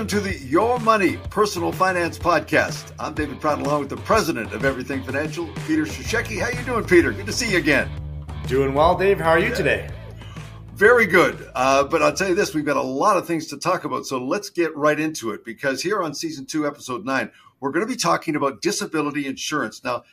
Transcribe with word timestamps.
Welcome 0.00 0.18
to 0.18 0.30
the 0.30 0.38
Your 0.46 0.80
Money 0.80 1.18
Personal 1.28 1.72
Finance 1.72 2.18
Podcast. 2.18 2.94
I'm 2.98 3.12
David 3.12 3.38
Pratt, 3.38 3.58
along 3.58 3.80
with 3.80 3.90
the 3.90 3.98
president 3.98 4.54
of 4.54 4.64
Everything 4.64 5.02
Financial, 5.02 5.46
Peter 5.66 5.82
Cishecki. 5.82 6.40
How 6.40 6.48
you 6.48 6.64
doing, 6.64 6.86
Peter? 6.86 7.12
Good 7.12 7.26
to 7.26 7.34
see 7.34 7.50
you 7.52 7.58
again. 7.58 7.90
Doing 8.46 8.72
well, 8.72 8.96
Dave. 8.96 9.20
How 9.20 9.28
are 9.28 9.38
you 9.38 9.54
today? 9.54 9.90
Very 10.72 11.04
good. 11.04 11.50
Uh, 11.54 11.84
but 11.84 12.00
I'll 12.00 12.14
tell 12.14 12.30
you 12.30 12.34
this, 12.34 12.54
we've 12.54 12.64
got 12.64 12.78
a 12.78 12.82
lot 12.82 13.18
of 13.18 13.26
things 13.26 13.48
to 13.48 13.58
talk 13.58 13.84
about. 13.84 14.06
So 14.06 14.16
let's 14.24 14.48
get 14.48 14.74
right 14.74 14.98
into 14.98 15.32
it 15.32 15.44
because 15.44 15.82
here 15.82 16.02
on 16.02 16.14
season 16.14 16.46
two, 16.46 16.66
episode 16.66 17.04
nine, 17.04 17.30
we're 17.60 17.70
going 17.70 17.86
to 17.86 17.92
be 17.92 18.00
talking 18.00 18.36
about 18.36 18.62
disability 18.62 19.26
insurance. 19.26 19.84
Now, 19.84 20.04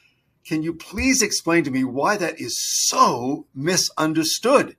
can 0.46 0.64
you 0.64 0.74
please 0.74 1.22
explain 1.22 1.64
to 1.64 1.72
me 1.72 1.86
why 1.86 2.18
that 2.18 2.42
is 2.42 2.60
so 2.60 3.48
misunderstood? 3.56 4.76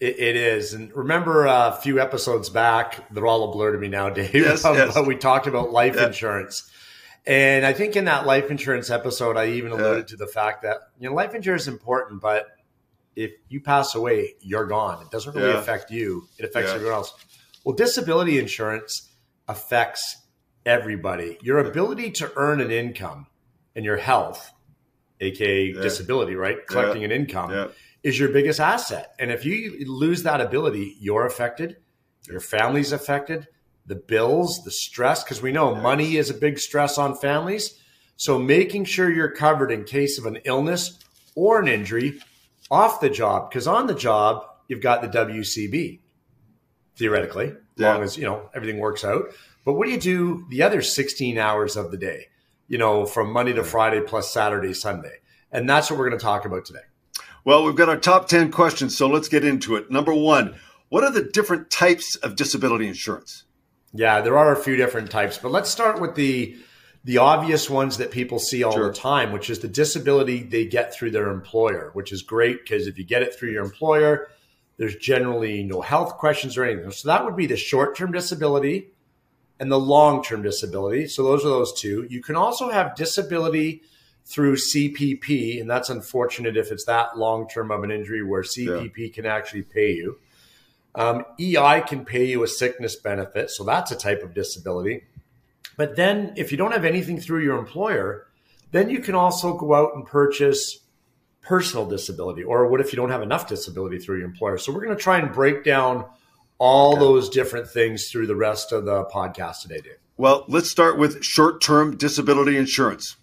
It, 0.00 0.18
it 0.18 0.36
is. 0.36 0.74
And 0.74 0.94
remember 0.94 1.48
uh, 1.48 1.70
a 1.70 1.80
few 1.80 2.00
episodes 2.00 2.50
back, 2.50 3.12
they're 3.12 3.26
all 3.26 3.48
a 3.48 3.52
blur 3.52 3.72
to 3.72 3.78
me 3.78 3.88
now, 3.88 4.08
Dave. 4.10 4.34
Yes, 4.34 4.62
yes. 4.64 4.98
we 5.06 5.16
talked 5.16 5.46
about 5.46 5.72
life 5.72 5.96
Yeah. 5.96 6.06
insurance. 6.06 6.70
And 7.26 7.66
I 7.66 7.72
think 7.72 7.96
in 7.96 8.04
that 8.06 8.24
life 8.26 8.50
insurance 8.50 8.90
episode, 8.90 9.36
I 9.36 9.48
even 9.50 9.72
alluded 9.72 10.08
to 10.08 10.16
the 10.16 10.26
fact 10.26 10.62
that 10.62 10.78
you 10.98 11.08
know 11.08 11.14
life 11.14 11.34
insurance 11.34 11.62
is 11.62 11.68
important, 11.68 12.22
but 12.22 12.46
if 13.16 13.32
you 13.48 13.60
pass 13.60 13.94
away, 13.94 14.34
you're 14.40 14.66
gone. 14.66 15.02
It 15.02 15.10
doesn't 15.10 15.34
really 15.34 15.50
Yeah. 15.52 15.58
affect 15.58 15.90
you; 15.90 16.28
it 16.38 16.44
affects 16.44 16.70
Yeah. 16.70 16.76
everyone 16.76 16.94
else. 16.94 17.12
Well, 17.64 17.74
disability 17.74 18.38
insurance 18.38 19.10
affects 19.46 20.16
everybody. 20.64 21.38
Your 21.42 21.58
ability 21.58 22.12
to 22.12 22.32
earn 22.36 22.60
an 22.60 22.70
income 22.70 23.26
and 23.74 23.84
your 23.84 23.96
health, 23.98 24.52
aka 25.20 25.64
Yeah. 25.74 25.80
disability, 25.82 26.34
right? 26.34 26.66
Collecting 26.66 27.04
an 27.04 27.12
income 27.12 27.50
Yeah. 27.50 27.66
Is 28.02 28.18
your 28.18 28.28
biggest 28.30 28.60
asset. 28.60 29.14
And 29.18 29.30
if 29.30 29.44
you 29.44 29.84
lose 29.86 30.22
that 30.22 30.40
ability, 30.40 30.96
you're 31.00 31.26
affected, 31.26 31.76
your 32.28 32.40
family's 32.40 32.92
affected, 32.92 33.48
the 33.86 33.96
bills, 33.96 34.62
the 34.64 34.70
stress, 34.70 35.24
because 35.24 35.42
we 35.42 35.52
know 35.52 35.74
money 35.74 36.16
is 36.16 36.30
a 36.30 36.34
big 36.34 36.58
stress 36.58 36.98
on 36.98 37.14
families. 37.16 37.80
So 38.16 38.38
making 38.38 38.84
sure 38.84 39.10
you're 39.10 39.30
covered 39.30 39.70
in 39.70 39.84
case 39.84 40.18
of 40.18 40.26
an 40.26 40.38
illness 40.44 40.98
or 41.34 41.60
an 41.60 41.68
injury 41.68 42.20
off 42.70 43.00
the 43.00 43.08
job, 43.08 43.48
because 43.48 43.66
on 43.66 43.86
the 43.86 43.94
job, 43.94 44.44
you've 44.68 44.82
got 44.82 45.00
the 45.00 45.08
WCB, 45.08 46.00
theoretically, 46.96 47.46
as 47.46 47.56
Yeah. 47.76 47.94
long 47.94 48.02
as, 48.02 48.16
you 48.16 48.24
know, 48.24 48.50
everything 48.54 48.78
works 48.78 49.04
out. 49.04 49.32
But 49.64 49.74
what 49.74 49.86
do 49.86 49.92
you 49.92 50.00
do 50.00 50.46
the 50.50 50.62
other 50.62 50.82
16 50.82 51.38
hours 51.38 51.76
of 51.76 51.90
the 51.90 51.96
day, 51.96 52.26
you 52.66 52.76
know, 52.76 53.06
from 53.06 53.32
Monday 53.32 53.52
to 53.54 53.64
Friday 53.64 54.00
plus 54.00 54.32
Saturday, 54.32 54.74
Sunday? 54.74 55.20
And 55.50 55.68
that's 55.68 55.90
what 55.90 55.98
we're 55.98 56.08
going 56.08 56.18
to 56.18 56.24
talk 56.24 56.44
about 56.44 56.66
today. 56.66 56.80
Well, 57.44 57.64
we've 57.64 57.76
got 57.76 57.88
our 57.88 57.96
top 57.96 58.28
10 58.28 58.50
questions, 58.50 58.96
so 58.96 59.06
let's 59.08 59.28
get 59.28 59.44
into 59.44 59.76
it. 59.76 59.90
Number 59.90 60.12
one, 60.12 60.56
what 60.88 61.04
are 61.04 61.10
the 61.10 61.22
different 61.22 61.70
types 61.70 62.16
of 62.16 62.36
disability 62.36 62.86
insurance? 62.86 63.44
Yeah, 63.92 64.20
there 64.20 64.36
are 64.36 64.52
a 64.52 64.62
few 64.62 64.76
different 64.76 65.10
types, 65.10 65.38
but 65.38 65.50
let's 65.50 65.70
start 65.70 66.00
with 66.00 66.14
the 66.14 66.56
the 67.04 67.18
obvious 67.18 67.70
ones 67.70 67.96
that 67.98 68.10
people 68.10 68.38
see 68.38 68.62
all 68.62 68.72
Sure. 68.72 68.88
the 68.88 68.92
time, 68.92 69.32
which 69.32 69.48
is 69.48 69.60
the 69.60 69.68
disability 69.68 70.42
they 70.42 70.66
get 70.66 70.92
through 70.92 71.12
their 71.12 71.30
employer, 71.30 71.90
which 71.94 72.12
is 72.12 72.22
great 72.22 72.62
because 72.62 72.86
if 72.86 72.98
you 72.98 73.04
get 73.04 73.22
it 73.22 73.34
through 73.34 73.50
your 73.52 73.64
employer, 73.64 74.28
there's 74.76 74.96
generally 74.96 75.62
no 75.62 75.80
health 75.80 76.18
questions 76.18 76.58
or 76.58 76.64
anything. 76.64 76.90
So 76.90 77.08
that 77.08 77.24
would 77.24 77.36
be 77.36 77.46
the 77.46 77.56
short-term 77.56 78.12
disability 78.12 78.90
and 79.58 79.70
the 79.72 79.78
long-term 79.78 80.42
disability. 80.42 81.06
So 81.06 81.22
those 81.22 81.44
are 81.44 81.48
those 81.48 81.72
two. 81.72 82.06
You 82.10 82.20
can 82.20 82.36
also 82.36 82.68
have 82.68 82.94
disability 82.94 83.82
through 84.28 84.56
CPP, 84.56 85.58
and 85.58 85.70
that's 85.70 85.88
unfortunate 85.88 86.54
if 86.56 86.70
it's 86.70 86.84
that 86.84 87.16
long-term 87.16 87.70
of 87.70 87.82
an 87.82 87.90
injury 87.90 88.22
where 88.22 88.42
CPP 88.42 89.14
can 89.14 89.24
actually 89.24 89.62
pay 89.62 89.92
you. 89.92 90.18
Um, 90.94 91.24
EI 91.40 91.80
can 91.86 92.04
pay 92.04 92.26
you 92.26 92.42
a 92.42 92.48
sickness 92.48 92.94
benefit, 92.94 93.50
so 93.50 93.64
that's 93.64 93.90
a 93.90 93.96
type 93.96 94.22
of 94.22 94.34
disability. 94.34 95.04
But 95.78 95.96
then, 95.96 96.34
if 96.36 96.52
you 96.52 96.58
don't 96.58 96.72
have 96.72 96.84
anything 96.84 97.18
through 97.18 97.42
your 97.42 97.56
employer, 97.56 98.26
then 98.70 98.90
you 98.90 98.98
can 99.00 99.14
also 99.14 99.56
go 99.56 99.72
out 99.74 99.94
and 99.94 100.04
purchase 100.04 100.80
personal 101.40 101.86
disability. 101.86 102.42
Or 102.42 102.68
what 102.68 102.80
if 102.82 102.92
you 102.92 102.96
don't 102.96 103.10
have 103.10 103.22
enough 103.22 103.48
disability 103.48 103.98
through 103.98 104.18
your 104.18 104.26
employer? 104.26 104.58
So, 104.58 104.72
we're 104.72 104.84
going 104.84 104.96
to 104.96 105.02
try 105.02 105.18
and 105.18 105.32
break 105.32 105.64
down 105.64 106.04
all 106.58 106.92
Okay. 106.94 107.00
those 107.00 107.30
different 107.30 107.68
things 107.68 108.10
through 108.10 108.26
the 108.26 108.36
rest 108.36 108.72
of 108.72 108.84
the 108.84 109.04
podcast 109.04 109.62
today, 109.62 109.78
Dave. 109.80 109.98
Well, 110.18 110.44
let's 110.48 110.68
start 110.68 110.98
with 110.98 111.22
short 111.22 111.62
term 111.62 111.96
disability 111.96 112.58
insurance. 112.58 113.16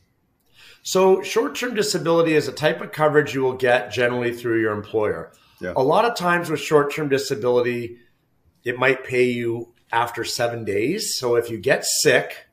So, 0.88 1.24
short 1.24 1.56
term 1.56 1.74
disability 1.74 2.34
is 2.36 2.48
a 2.48 2.52
type 2.52 2.80
of 2.80 2.92
coverage 2.92 3.34
you 3.34 3.42
will 3.42 3.54
get 3.58 3.92
generally 3.92 4.32
through 4.32 4.62
your 4.62 4.72
employer. 4.72 5.32
Yeah. 5.60 5.74
A 5.76 5.82
lot 5.82 6.06
of 6.06 6.16
times 6.16 6.48
with 6.48 6.60
short 6.60 6.94
term 6.94 7.10
disability, 7.10 7.98
it 8.64 8.78
might 8.78 9.04
pay 9.04 9.24
you 9.24 9.74
after 9.92 10.24
seven 10.24 10.64
days. 10.64 11.16
So, 11.16 11.38
if 11.38 11.50
you 11.50 11.58
get 11.58 11.86
sick, 11.86 12.48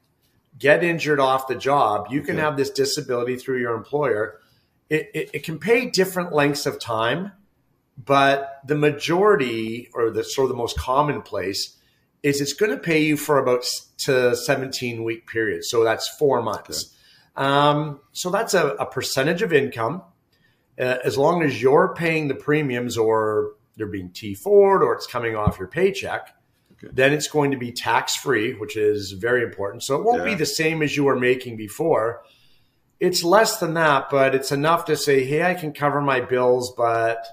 get 0.58 0.82
injured 0.82 1.20
off 1.20 1.46
the 1.46 1.54
job, 1.54 2.06
you 2.10 2.22
can 2.22 2.36
Okay. 2.36 2.42
have 2.44 2.56
this 2.56 2.70
disability 2.70 3.36
through 3.36 3.60
your 3.60 3.74
employer. 3.74 4.40
It, 4.88 5.10
it, 5.12 5.30
it 5.34 5.44
can 5.44 5.58
pay 5.58 5.90
different 5.90 6.32
lengths 6.32 6.64
of 6.64 6.80
time, 6.80 7.32
but 8.02 8.60
the 8.66 8.74
majority 8.76 9.90
or 9.92 10.10
the 10.10 10.24
sort 10.24 10.46
of 10.46 10.48
the 10.48 10.56
most 10.56 10.78
commonplace 10.78 11.76
is 12.22 12.40
it's 12.40 12.54
going 12.54 12.72
to 12.72 12.78
pay 12.78 13.02
you 13.02 13.18
for 13.18 13.36
about 13.36 13.64
to 13.98 14.34
17 14.34 15.04
week 15.04 15.26
period. 15.26 15.64
So 15.66 15.84
that's 15.84 16.08
four 16.16 16.40
months. 16.40 16.96
Um, 17.36 18.00
so 18.12 18.30
that's 18.30 18.54
a, 18.54 18.68
a 18.68 18.86
percentage 18.86 19.42
of 19.42 19.52
income. 19.52 20.02
Uh, 20.78 20.98
as 21.04 21.16
long 21.18 21.42
as 21.42 21.60
you're 21.60 21.94
paying 21.94 22.28
the 22.28 22.34
premiums 22.34 22.96
or 22.96 23.52
they're 23.76 23.86
being 23.86 24.10
T 24.10 24.34
forward 24.34 24.82
or 24.82 24.94
it's 24.94 25.06
coming 25.06 25.36
off 25.36 25.58
your 25.58 25.68
paycheck, 25.68 26.34
Okay. 26.84 26.90
then 26.92 27.12
it's 27.12 27.28
going 27.28 27.52
to 27.52 27.56
be 27.56 27.70
tax 27.70 28.16
free, 28.16 28.54
which 28.54 28.76
is 28.76 29.12
very 29.12 29.44
important. 29.44 29.84
So 29.84 29.94
it 29.96 30.04
won't 30.04 30.24
be 30.24 30.34
the 30.34 30.44
same 30.46 30.82
as 30.82 30.96
you 30.96 31.04
were 31.04 31.18
making 31.18 31.56
before. 31.56 32.22
It's 32.98 33.22
less 33.22 33.58
than 33.58 33.74
that, 33.74 34.10
but 34.10 34.34
it's 34.34 34.50
enough 34.50 34.86
to 34.86 34.96
say, 34.96 35.22
hey, 35.24 35.42
I 35.44 35.54
can 35.54 35.72
cover 35.72 36.00
my 36.00 36.20
bills, 36.20 36.74
but 36.76 37.24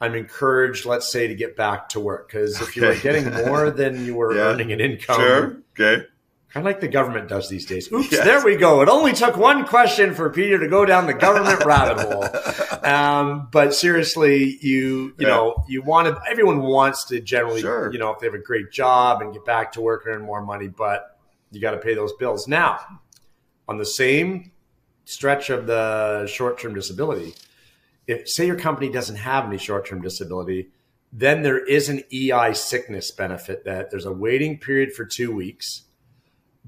I'm 0.00 0.14
encouraged, 0.16 0.86
let's 0.86 1.10
say, 1.12 1.28
to 1.28 1.34
get 1.36 1.56
back 1.56 1.90
to 1.90 2.00
work. 2.00 2.26
Because 2.28 2.60
if 2.60 2.74
you 2.76 2.84
were 2.84 2.96
getting 2.96 3.30
more 3.32 3.70
than 3.80 4.04
you 4.04 4.14
were 4.16 4.34
Yeah. 4.34 4.42
earning 4.52 4.72
an 4.72 4.80
income, 4.80 5.20
Sure. 5.20 5.56
Okay. 5.78 6.04
Kind 6.52 6.66
of 6.66 6.70
like 6.72 6.80
the 6.80 6.88
government 6.88 7.28
does 7.28 7.48
these 7.48 7.64
days. 7.64 7.90
Oops, 7.92 8.10
Yes. 8.10 8.24
there 8.24 8.44
we 8.44 8.56
go. 8.56 8.82
It 8.82 8.88
only 8.88 9.12
took 9.12 9.36
one 9.36 9.64
question 9.66 10.14
for 10.14 10.30
Peter 10.30 10.58
to 10.58 10.66
go 10.66 10.84
down 10.84 11.06
the 11.06 11.14
government 11.14 11.64
rabbit 11.64 12.00
hole. 12.00 12.26
Um, 12.82 13.48
but 13.52 13.74
seriously, 13.74 14.58
you 14.62 15.08
you 15.08 15.14
Yeah. 15.18 15.28
know 15.28 15.64
you 15.68 15.82
want 15.82 16.08
to. 16.08 16.18
Everyone 16.28 16.62
wants 16.62 17.04
to 17.08 17.20
generally, 17.20 17.60
Sure. 17.60 17.92
you 17.92 17.98
know, 17.98 18.10
if 18.10 18.20
they 18.20 18.26
have 18.26 18.34
a 18.34 18.38
great 18.38 18.72
job 18.72 19.20
and 19.20 19.32
get 19.34 19.44
back 19.44 19.72
to 19.72 19.80
work 19.82 20.06
and 20.06 20.14
earn 20.14 20.22
more 20.22 20.40
money, 20.40 20.66
but 20.66 21.18
you 21.52 21.60
got 21.60 21.72
to 21.72 21.76
pay 21.78 21.94
those 21.94 22.14
bills. 22.14 22.48
Now, 22.48 22.80
on 23.68 23.76
the 23.76 23.84
same 23.84 24.50
stretch 25.04 25.50
of 25.50 25.66
the 25.66 26.26
short 26.26 26.58
term 26.58 26.72
disability, 26.74 27.34
if 28.06 28.26
say 28.28 28.46
your 28.46 28.56
company 28.58 28.90
doesn't 28.90 29.16
have 29.16 29.44
any 29.44 29.58
short 29.58 29.86
term 29.86 30.00
disability, 30.00 30.70
then 31.12 31.42
there 31.42 31.58
is 31.58 31.90
an 31.90 32.02
EI 32.12 32.52
sickness 32.54 33.10
benefit 33.10 33.64
that 33.66 33.90
there's 33.90 34.06
a 34.06 34.12
waiting 34.12 34.58
period 34.58 34.92
for 34.94 35.04
two 35.04 35.34
weeks, 35.34 35.82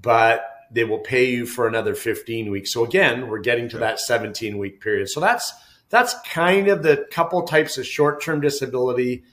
but 0.02 0.44
they 0.70 0.84
will 0.84 0.98
pay 0.98 1.30
you 1.30 1.46
for 1.46 1.66
another 1.68 1.94
15 1.94 2.50
weeks. 2.50 2.72
So 2.72 2.84
again, 2.84 3.28
we're 3.28 3.38
getting 3.40 3.68
to 3.70 3.78
that 3.78 4.00
17 4.00 4.58
week 4.58 4.80
period. 4.80 5.08
So 5.08 5.20
that's 5.20 5.52
that's 5.88 6.14
kind 6.26 6.68
of 6.68 6.82
the 6.82 7.06
couple 7.10 7.42
types 7.42 7.78
of 7.78 7.86
short 7.86 8.22
term 8.22 8.40
disability 8.40 9.24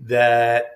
that 0.00 0.66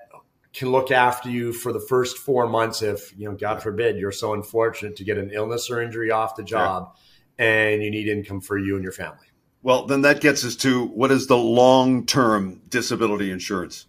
can 0.53 0.71
look 0.71 0.91
after 0.91 1.31
you 1.31 1.53
for 1.53 1.73
the 1.73 1.81
first 1.81 2.19
four 2.19 2.49
months 2.49 2.83
if 2.83 3.17
you 3.17 3.29
know 3.29 3.37
god 3.37 3.63
forbid 3.63 3.97
you're 3.97 4.11
so 4.11 4.33
unfortunate 4.35 4.97
to 4.97 5.05
get 5.05 5.17
an 5.17 5.31
illness 5.33 5.71
or 5.71 5.81
injury 5.81 6.11
off 6.11 6.35
the 6.35 6.43
job 6.43 6.93
and 7.39 7.83
you 7.83 7.91
need 7.91 8.09
income 8.09 8.41
for 8.41 8.59
you 8.59 8.75
and 8.75 8.83
your 8.83 8.93
family 8.93 9.27
Well, 9.63 9.87
then 9.87 10.03
that 10.03 10.21
gets 10.21 10.45
us 10.45 10.57
to 10.57 10.87
what 10.87 11.11
is 11.13 11.27
the 11.29 11.37
long 11.37 12.05
term 12.07 12.63
disability 12.69 13.31
insurance? 13.31 13.87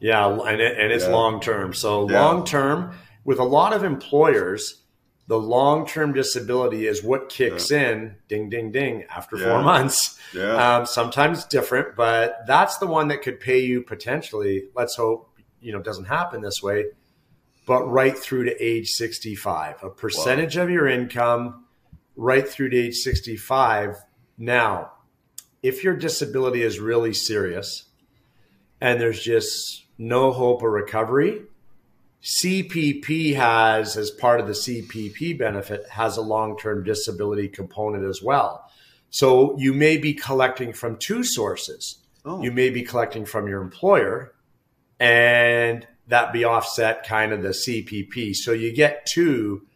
Yeah, 0.00 0.28
and, 0.28 0.60
it, 0.60 0.78
and 0.78 0.92
it's 0.92 1.04
Yeah. 1.06 1.12
long 1.12 1.40
term. 1.40 1.74
So 1.74 2.08
Yeah. 2.08 2.22
long 2.22 2.44
term, 2.44 2.92
with 3.28 3.38
a 3.38 3.44
lot 3.44 3.74
of 3.74 3.84
employers, 3.84 4.84
the 5.26 5.38
long 5.38 5.86
term 5.86 6.14
disability 6.14 6.86
is 6.86 7.02
what 7.02 7.28
kicks 7.28 7.70
in, 7.70 8.16
ding, 8.26 8.48
ding, 8.48 8.72
ding, 8.72 9.04
after 9.14 9.36
Yeah. 9.36 9.44
four 9.44 9.62
months. 9.62 10.18
Yeah. 10.32 10.54
Um, 10.78 10.86
sometimes 10.86 11.44
different, 11.44 11.94
but 11.94 12.38
that's 12.46 12.78
the 12.78 12.86
one 12.86 13.08
that 13.08 13.20
could 13.20 13.38
pay 13.38 13.58
you 13.58 13.82
potentially. 13.82 14.70
Let's 14.74 14.96
hope 14.96 15.28
you 15.60 15.72
know 15.72 15.78
it 15.78 15.84
doesn't 15.84 16.06
happen 16.06 16.40
this 16.40 16.62
way, 16.62 16.86
but 17.66 17.84
right 17.84 18.16
through 18.16 18.44
to 18.44 18.56
age 18.64 18.88
sixty 18.92 19.34
five, 19.34 19.74
a 19.82 19.90
percentage 19.90 20.56
of 20.56 20.70
your 20.70 20.86
income, 20.88 21.66
right 22.16 22.48
through 22.48 22.70
to 22.70 22.78
age 22.78 22.94
sixty 22.94 23.36
five. 23.36 23.96
Now, 24.38 24.92
if 25.62 25.84
your 25.84 25.96
disability 25.96 26.62
is 26.62 26.80
really 26.80 27.12
serious 27.12 27.90
and 28.80 28.98
there's 28.98 29.20
just 29.22 29.84
no 29.98 30.32
hope 30.32 30.62
of 30.62 30.70
recovery, 30.70 31.42
CPP 32.22 33.34
has, 33.36 33.96
as 33.96 34.10
part 34.10 34.40
of 34.40 34.46
the 34.46 34.52
CPP 34.52 35.38
benefit, 35.38 35.88
has 35.88 36.16
a 36.16 36.22
long 36.22 36.58
term 36.58 36.82
disability 36.84 37.48
component 37.48 38.04
as 38.04 38.22
well. 38.22 38.68
So 39.10 39.56
you 39.58 39.72
may 39.72 39.96
be 39.96 40.14
collecting 40.14 40.72
from 40.72 40.96
two 40.96 41.24
sources. 41.24 41.98
oh, 42.24 42.42
You 42.42 42.52
may 42.52 42.70
be 42.70 42.82
collecting 42.82 43.24
from 43.24 43.48
your 43.48 43.62
employer, 43.62 44.34
and 45.00 45.86
that 46.08 46.32
be 46.32 46.44
offset 46.44 47.06
kind 47.06 47.32
of 47.32 47.42
the 47.42 47.50
CPP. 47.50 48.34
So 48.34 48.52
you 48.52 48.72
get 48.72 49.06
two 49.06 49.66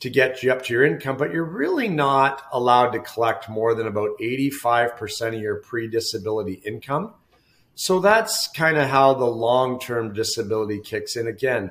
to 0.00 0.10
get 0.10 0.42
you 0.42 0.50
up 0.50 0.64
to 0.64 0.72
your 0.72 0.84
income, 0.84 1.16
but 1.16 1.32
you're 1.32 1.44
really 1.44 1.88
not 1.88 2.42
allowed 2.52 2.90
to 2.90 2.98
collect 2.98 3.48
more 3.48 3.74
than 3.74 3.86
about 3.86 4.10
85% 4.20 5.28
of 5.28 5.34
your 5.34 5.56
pre 5.56 5.88
disability 5.88 6.54
income. 6.64 7.14
So 7.74 8.00
that's 8.00 8.48
kind 8.48 8.76
of 8.76 8.88
how 8.88 9.14
the 9.14 9.26
long 9.26 9.78
term 9.78 10.12
disability 10.12 10.80
kicks 10.80 11.14
in. 11.16 11.28
Again, 11.28 11.70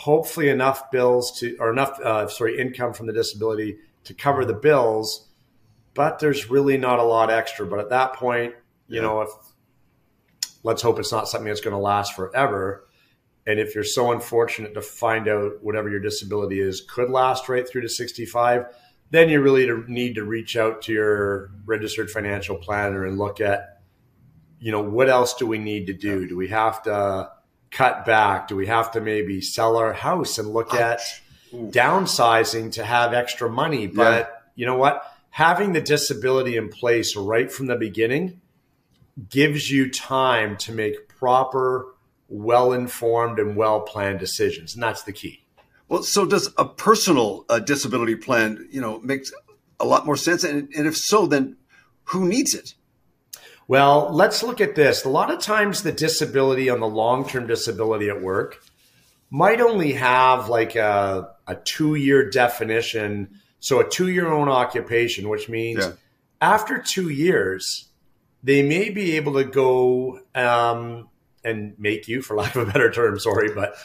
hopefully 0.00 0.48
enough 0.48 0.90
bills 0.90 1.38
to, 1.38 1.54
or 1.60 1.70
enough, 1.70 2.00
uh, 2.00 2.26
sorry, 2.26 2.58
income 2.58 2.94
from 2.94 3.06
the 3.06 3.12
disability 3.12 3.76
to 4.04 4.14
cover 4.14 4.46
the 4.46 4.54
bills, 4.54 5.28
but 5.92 6.18
there's 6.20 6.48
really 6.48 6.78
not 6.78 6.98
a 6.98 7.02
lot 7.02 7.30
extra. 7.30 7.66
But 7.66 7.80
at 7.80 7.90
that 7.90 8.14
point, 8.14 8.54
you 8.88 8.96
yeah. 8.96 9.02
know, 9.02 9.20
if 9.20 9.30
let's 10.62 10.80
hope 10.80 10.98
it's 10.98 11.12
not 11.12 11.28
something 11.28 11.48
that's 11.48 11.60
going 11.60 11.76
to 11.76 11.80
last 11.80 12.14
forever. 12.14 12.88
And 13.46 13.60
if 13.60 13.74
you're 13.74 13.84
so 13.84 14.10
unfortunate 14.10 14.72
to 14.72 14.80
find 14.80 15.28
out 15.28 15.62
whatever 15.62 15.90
your 15.90 16.00
disability 16.00 16.60
is 16.60 16.80
could 16.80 17.10
last 17.10 17.50
right 17.50 17.68
through 17.68 17.82
to 17.82 17.88
65, 17.90 18.74
then 19.10 19.28
you 19.28 19.42
really 19.42 19.68
need 19.86 20.14
to 20.14 20.24
reach 20.24 20.56
out 20.56 20.80
to 20.82 20.92
your 20.94 21.50
registered 21.66 22.10
financial 22.10 22.56
planner 22.56 23.04
and 23.04 23.18
look 23.18 23.42
at, 23.42 23.82
you 24.60 24.72
know, 24.72 24.82
what 24.82 25.10
else 25.10 25.34
do 25.34 25.46
we 25.46 25.58
need 25.58 25.88
to 25.88 25.92
do? 25.92 26.26
Do 26.26 26.38
we 26.38 26.48
have 26.48 26.82
to 26.84 27.32
cut 27.70 28.04
back? 28.04 28.48
Do 28.48 28.56
we 28.56 28.66
have 28.66 28.90
to 28.92 29.00
maybe 29.00 29.40
sell 29.40 29.76
our 29.76 29.92
house 29.92 30.38
and 30.38 30.52
look 30.52 30.74
at 30.74 31.00
downsizing 31.52 32.72
to 32.72 32.84
have 32.84 33.12
extra 33.14 33.48
money? 33.50 33.86
But 33.86 34.26
yeah. 34.26 34.36
you 34.56 34.66
know 34.66 34.76
what? 34.76 35.02
Having 35.30 35.72
the 35.72 35.80
disability 35.80 36.56
in 36.56 36.68
place 36.68 37.14
right 37.14 37.50
from 37.50 37.66
the 37.66 37.76
beginning 37.76 38.40
gives 39.28 39.70
you 39.70 39.90
time 39.90 40.56
to 40.56 40.72
make 40.72 41.08
proper, 41.08 41.94
well 42.28 42.72
informed, 42.72 43.38
and 43.38 43.56
well 43.56 43.80
planned 43.80 44.18
decisions. 44.18 44.74
And 44.74 44.82
that's 44.82 45.02
the 45.02 45.12
key. 45.12 45.44
Well, 45.88 46.02
so 46.02 46.24
does 46.24 46.52
a 46.56 46.64
personal 46.64 47.44
uh, 47.48 47.58
disability 47.58 48.16
plan, 48.16 48.68
you 48.70 48.80
know, 48.80 49.00
makes 49.00 49.32
a 49.78 49.84
lot 49.84 50.06
more 50.06 50.16
sense? 50.16 50.44
And, 50.44 50.68
and 50.76 50.86
if 50.86 50.96
so, 50.96 51.26
then 51.26 51.56
who 52.04 52.26
needs 52.26 52.54
it? 52.54 52.74
Well, 53.70 54.10
let's 54.10 54.42
look 54.42 54.60
at 54.60 54.74
this. 54.74 55.04
A 55.04 55.08
lot 55.08 55.30
of 55.30 55.38
times, 55.38 55.84
the 55.84 55.92
disability 55.92 56.68
on 56.70 56.80
the 56.80 56.88
long 56.88 57.24
term 57.24 57.46
disability 57.46 58.08
at 58.08 58.20
work 58.20 58.60
might 59.30 59.60
only 59.60 59.92
have 59.92 60.48
like 60.48 60.74
a, 60.74 61.28
a 61.46 61.54
two 61.54 61.94
year 61.94 62.28
definition. 62.28 63.40
So, 63.60 63.78
a 63.78 63.88
two 63.88 64.08
year 64.08 64.26
own 64.26 64.48
occupation, 64.48 65.28
which 65.28 65.48
means 65.48 65.86
yeah. 65.86 65.92
after 66.40 66.78
two 66.78 67.10
years, 67.10 67.86
they 68.42 68.64
may 68.64 68.90
be 68.90 69.14
able 69.14 69.34
to 69.34 69.44
go 69.44 70.18
um, 70.34 71.08
and 71.44 71.78
make 71.78 72.08
you, 72.08 72.22
for 72.22 72.36
lack 72.36 72.56
of 72.56 72.68
a 72.68 72.72
better 72.72 72.90
term, 72.90 73.20
sorry, 73.20 73.54
but 73.54 73.76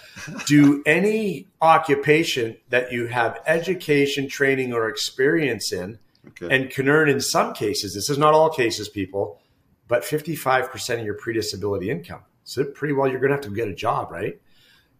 do 0.48 0.82
any 0.88 1.48
occupation 1.62 2.58
that 2.70 2.92
you 2.92 3.06
have 3.06 3.40
education, 3.46 4.30
training, 4.30 4.74
or 4.74 4.90
experience 4.90 5.72
in, 5.72 6.00
okay. 6.30 6.48
and 6.50 6.72
can 6.72 6.90
earn 6.90 7.08
in 7.08 7.22
some 7.22 7.54
cases, 7.54 7.94
this 7.94 8.10
is 8.10 8.18
not 8.18 8.34
all 8.34 8.50
cases, 8.50 8.90
people, 8.90 9.40
but 9.88 10.04
55% 10.04 11.00
of 11.00 11.06
your 11.06 11.16
pre-disability 11.16 11.90
income. 11.90 12.22
So 12.44 12.64
pretty 12.64 12.94
well 12.94 13.08
you're 13.08 13.20
going 13.20 13.30
to 13.30 13.36
have 13.36 13.46
to 13.46 13.56
get 13.56 13.68
a 13.68 13.76
job, 13.76 14.12
right? 14.12 14.40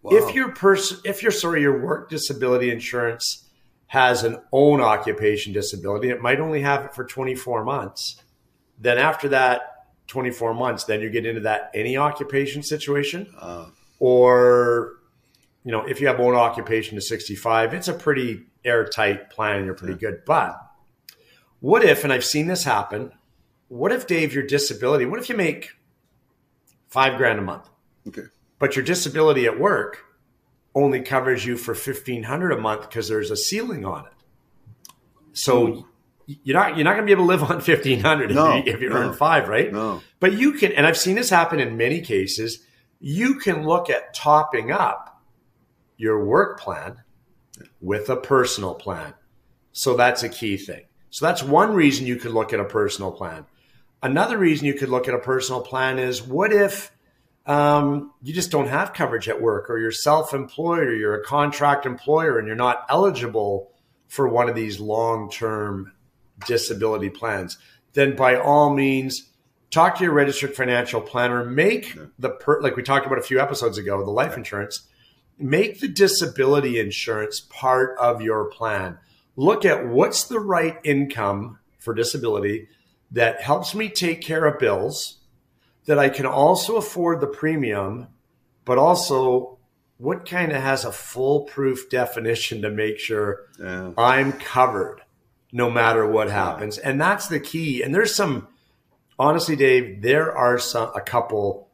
Wow. 0.02 0.12
If 0.14 0.36
your 0.36 0.52
person, 0.52 1.00
if 1.04 1.24
your 1.24 1.32
sorry, 1.32 1.62
your 1.62 1.84
work 1.84 2.10
disability 2.10 2.72
insurance 2.72 3.48
has 3.88 4.24
an 4.24 4.38
own 4.52 4.82
occupation 4.82 5.54
disability, 5.54 6.10
it 6.10 6.22
might 6.22 6.40
only 6.40 6.62
have 6.62 6.86
it 6.86 6.94
for 6.94 7.06
24 7.06 7.64
months 7.64 8.22
then 8.80 8.98
after 8.98 9.30
that 9.30 9.88
24 10.08 10.54
months, 10.54 10.84
then 10.84 11.02
you 11.02 11.10
get 11.10 11.26
into 11.26 11.42
that 11.42 11.72
any 11.74 11.98
occupation 11.98 12.64
situation. 12.64 13.34
Uh, 13.40 13.68
or, 14.00 14.94
you 15.64 15.72
know, 15.72 15.86
if 15.86 16.02
you 16.02 16.08
have 16.08 16.20
own 16.20 16.36
occupation 16.36 16.96
to 16.96 17.02
65, 17.02 17.74
it's 17.74 17.88
a 17.88 17.94
pretty 17.94 18.44
airtight 18.64 19.30
plan 19.30 19.58
and 19.58 19.66
you're 19.66 19.76
pretty 19.76 19.94
yeah. 19.94 20.12
good. 20.12 20.26
But 20.26 20.60
what 21.60 21.84
if, 21.84 22.04
and 22.04 22.12
I've 22.12 22.26
seen 22.26 22.48
this 22.48 22.64
happen, 22.64 23.12
what 23.68 23.92
if, 23.92 24.08
Dave, 24.08 24.34
your 24.34 24.46
disability, 24.46 25.06
what 25.06 25.20
if 25.20 25.30
you 25.30 25.36
make 25.36 25.72
five 26.88 27.18
grand 27.18 27.40
a 27.40 27.42
month? 27.42 27.70
Okay. 28.08 28.24
But 28.60 28.76
your 28.76 28.86
disability 28.86 29.46
at 29.46 29.60
work 29.60 30.06
only 30.74 31.02
covers 31.02 31.46
you 31.46 31.58
for 31.58 31.74
1500 31.74 32.52
a 32.52 32.58
month 32.60 32.90
because 32.90 33.08
there's 33.08 33.32
a 33.32 33.38
ceiling 33.38 33.86
on 33.86 34.06
it. 34.06 34.14
So 35.34 35.68
Ooh 35.68 35.86
you're 36.28 36.58
not 36.58 36.76
you're 36.76 36.84
not 36.84 36.94
going 36.94 37.04
to 37.04 37.06
be 37.06 37.12
able 37.12 37.26
to 37.26 37.28
live 37.28 37.44
on 37.44 37.58
1500 37.58 38.34
no, 38.34 38.58
if 38.58 38.66
you, 38.66 38.74
if 38.74 38.82
you 38.82 38.90
no, 38.90 38.96
earn 38.96 39.14
5 39.14 39.48
right? 39.48 39.72
No. 39.72 40.02
But 40.20 40.34
you 40.34 40.54
can 40.54 40.72
and 40.72 40.86
i've 40.86 40.98
seen 40.98 41.16
this 41.16 41.30
happen 41.30 41.60
in 41.60 41.78
many 41.78 42.02
cases 42.02 42.66
you 43.00 43.36
can 43.36 43.64
look 43.64 43.90
at 43.90 44.14
topping 44.14 44.72
up 44.72 45.22
your 45.98 46.26
work 46.26 46.60
plan 46.60 46.98
with 47.80 48.10
a 48.10 48.16
personal 48.16 48.74
plan. 48.74 49.14
So 49.72 49.96
that's 49.96 50.24
a 50.24 50.30
key 50.30 50.58
thing. 50.58 50.86
So 51.10 51.26
that's 51.26 51.44
one 51.44 51.74
reason 51.74 52.06
you 52.06 52.16
could 52.16 52.32
look 52.32 52.52
at 52.52 52.60
a 52.60 52.66
personal 52.66 53.12
plan 53.12 53.46
another 54.06 54.38
reason 54.38 54.68
you 54.68 54.76
could 54.76 54.90
look 54.90 55.08
at 55.08 55.16
a 55.16 55.20
personal 55.20 55.62
plan 55.62 55.98
is 55.98 56.22
what 56.22 56.54
if 56.54 56.92
um, 57.48 58.14
you 58.22 58.34
just 58.34 58.52
don't 58.52 58.68
have 58.68 58.94
coverage 58.94 59.28
at 59.28 59.42
work 59.42 59.70
or 59.70 59.80
you're 59.80 59.92
self-employed 59.92 60.84
or 60.84 60.96
you're 60.96 61.20
a 61.20 61.24
contract 61.24 61.86
employer 61.86 62.38
and 62.38 62.48
you're 62.48 62.56
not 62.56 62.86
eligible 62.90 63.72
for 64.08 64.28
one 64.28 64.48
of 64.48 64.56
these 64.56 64.80
long-term 64.80 65.92
disability 66.46 67.10
plans, 67.10 67.58
then 67.94 68.16
by 68.16 68.36
all 68.36 68.74
means, 68.74 69.32
talk 69.72 69.98
to 69.98 70.04
your 70.04 70.14
registered 70.14 70.56
financial 70.56 71.02
planner. 71.02 71.44
Make 71.44 71.98
the 72.20 72.30
per, 72.30 72.62
like 72.62 72.76
we 72.76 72.84
talked 72.84 73.08
about 73.08 73.18
a 73.18 73.24
few 73.24 73.40
episodes 73.40 73.78
ago, 73.78 74.04
the 74.04 74.12
life 74.12 74.38
insurance. 74.38 74.88
Make 75.40 75.80
the 75.80 75.88
disability 75.88 76.80
insurance 76.80 77.40
part 77.40 77.98
of 78.00 78.22
your 78.22 78.46
plan. 78.46 79.00
Look 79.36 79.66
at 79.66 79.88
what's 79.88 80.26
the 80.26 80.40
right 80.40 80.78
income 80.84 81.60
for 81.80 81.94
disability 81.94 82.70
that 83.12 83.42
helps 83.42 83.76
me 83.76 83.90
take 83.90 84.22
care 84.22 84.46
of 84.46 84.60
bills, 84.60 85.20
that 85.86 86.00
I 86.00 86.10
can 86.10 86.26
also 86.26 86.76
afford 86.78 87.22
the 87.22 87.28
premium, 87.28 88.08
but 88.66 88.78
also 88.78 89.60
what 89.98 90.28
kind 90.28 90.52
of 90.52 90.62
has 90.62 90.84
a 90.84 90.92
foolproof 90.92 91.90
definition 91.90 92.62
to 92.62 92.70
make 92.70 93.00
sure 93.00 93.46
yeah. 93.60 93.92
I'm 93.98 94.34
covered 94.34 95.02
no 95.52 95.70
matter 95.70 96.06
what 96.06 96.30
happens. 96.30 96.78
And 96.78 97.00
that's 97.00 97.28
the 97.28 97.40
key. 97.40 97.82
And 97.82 97.96
there's 97.96 98.14
some, 98.14 98.48
honestly, 99.18 99.56
Dave, 99.56 100.02
there 100.02 100.36
are 100.36 100.60
some, 100.60 100.92
a 100.94 101.02
couple 101.02 101.70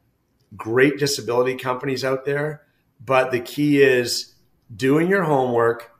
great 0.55 0.99
disability 0.99 1.55
companies 1.55 2.05
out 2.05 2.25
there, 2.25 2.61
but 3.03 3.31
the 3.31 3.39
key 3.39 3.81
is 3.81 4.35
doing 4.73 5.07
your 5.07 5.23
homework, 5.23 5.91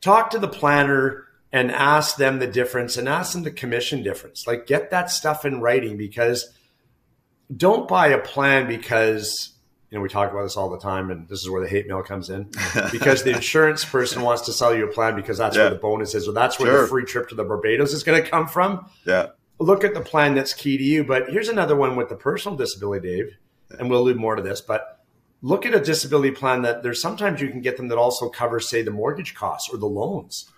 talk 0.00 0.30
to 0.30 0.38
the 0.38 0.48
planner 0.48 1.24
and 1.52 1.70
ask 1.70 2.16
them 2.16 2.38
the 2.38 2.46
difference 2.46 2.96
and 2.96 3.08
ask 3.08 3.32
them 3.32 3.42
the 3.42 3.50
commission 3.50 4.02
difference. 4.02 4.46
Like 4.46 4.66
get 4.66 4.90
that 4.90 5.10
stuff 5.10 5.44
in 5.44 5.60
writing 5.60 5.96
because 5.96 6.52
don't 7.54 7.88
buy 7.88 8.08
a 8.08 8.18
plan 8.18 8.66
because 8.68 9.58
you 9.90 9.96
know, 9.96 10.02
we 10.02 10.08
talk 10.08 10.30
about 10.30 10.42
this 10.42 10.56
all 10.56 10.68
the 10.68 10.78
time, 10.78 11.10
and 11.10 11.26
this 11.28 11.40
is 11.40 11.48
where 11.48 11.62
the 11.62 11.68
hate 11.68 11.88
mail 11.88 12.02
comes 12.02 12.28
in 12.28 12.50
because 12.92 13.22
the 13.22 13.34
insurance 13.34 13.84
person 13.84 14.20
wants 14.22 14.42
to 14.42 14.52
sell 14.52 14.74
you 14.74 14.84
a 14.84 14.92
plan 14.92 15.16
because 15.16 15.38
that's 15.38 15.56
yeah. 15.56 15.62
where 15.62 15.70
the 15.70 15.76
bonus 15.76 16.14
is, 16.14 16.28
or 16.28 16.32
that's 16.32 16.58
where 16.58 16.72
sure. 16.72 16.82
the 16.82 16.88
free 16.88 17.04
trip 17.04 17.28
to 17.30 17.34
the 17.34 17.44
Barbados 17.44 17.94
is 17.94 18.02
going 18.02 18.22
to 18.22 18.28
come 18.28 18.46
from. 18.46 18.86
Yeah. 19.06 19.28
Look 19.58 19.84
at 19.84 19.94
the 19.94 20.02
plan 20.02 20.34
that's 20.34 20.52
key 20.52 20.76
to 20.76 20.84
you. 20.84 21.04
But 21.04 21.30
here's 21.30 21.48
another 21.48 21.74
one 21.74 21.96
with 21.96 22.10
the 22.10 22.16
personal 22.16 22.56
disability, 22.56 23.08
Dave, 23.08 23.36
and 23.78 23.88
we'll 23.88 24.00
allude 24.00 24.18
more 24.18 24.36
to 24.36 24.42
this. 24.42 24.60
But 24.60 25.02
look 25.40 25.64
at 25.64 25.74
a 25.74 25.80
disability 25.80 26.32
plan 26.32 26.62
that 26.62 26.82
there's 26.82 27.00
sometimes 27.00 27.40
you 27.40 27.48
can 27.48 27.62
get 27.62 27.78
them 27.78 27.88
that 27.88 27.98
also 27.98 28.28
covers, 28.28 28.68
say, 28.68 28.82
the 28.82 28.90
mortgage 28.90 29.34
costs 29.34 29.72
or 29.72 29.78
the 29.78 29.86
loans. 29.86 30.50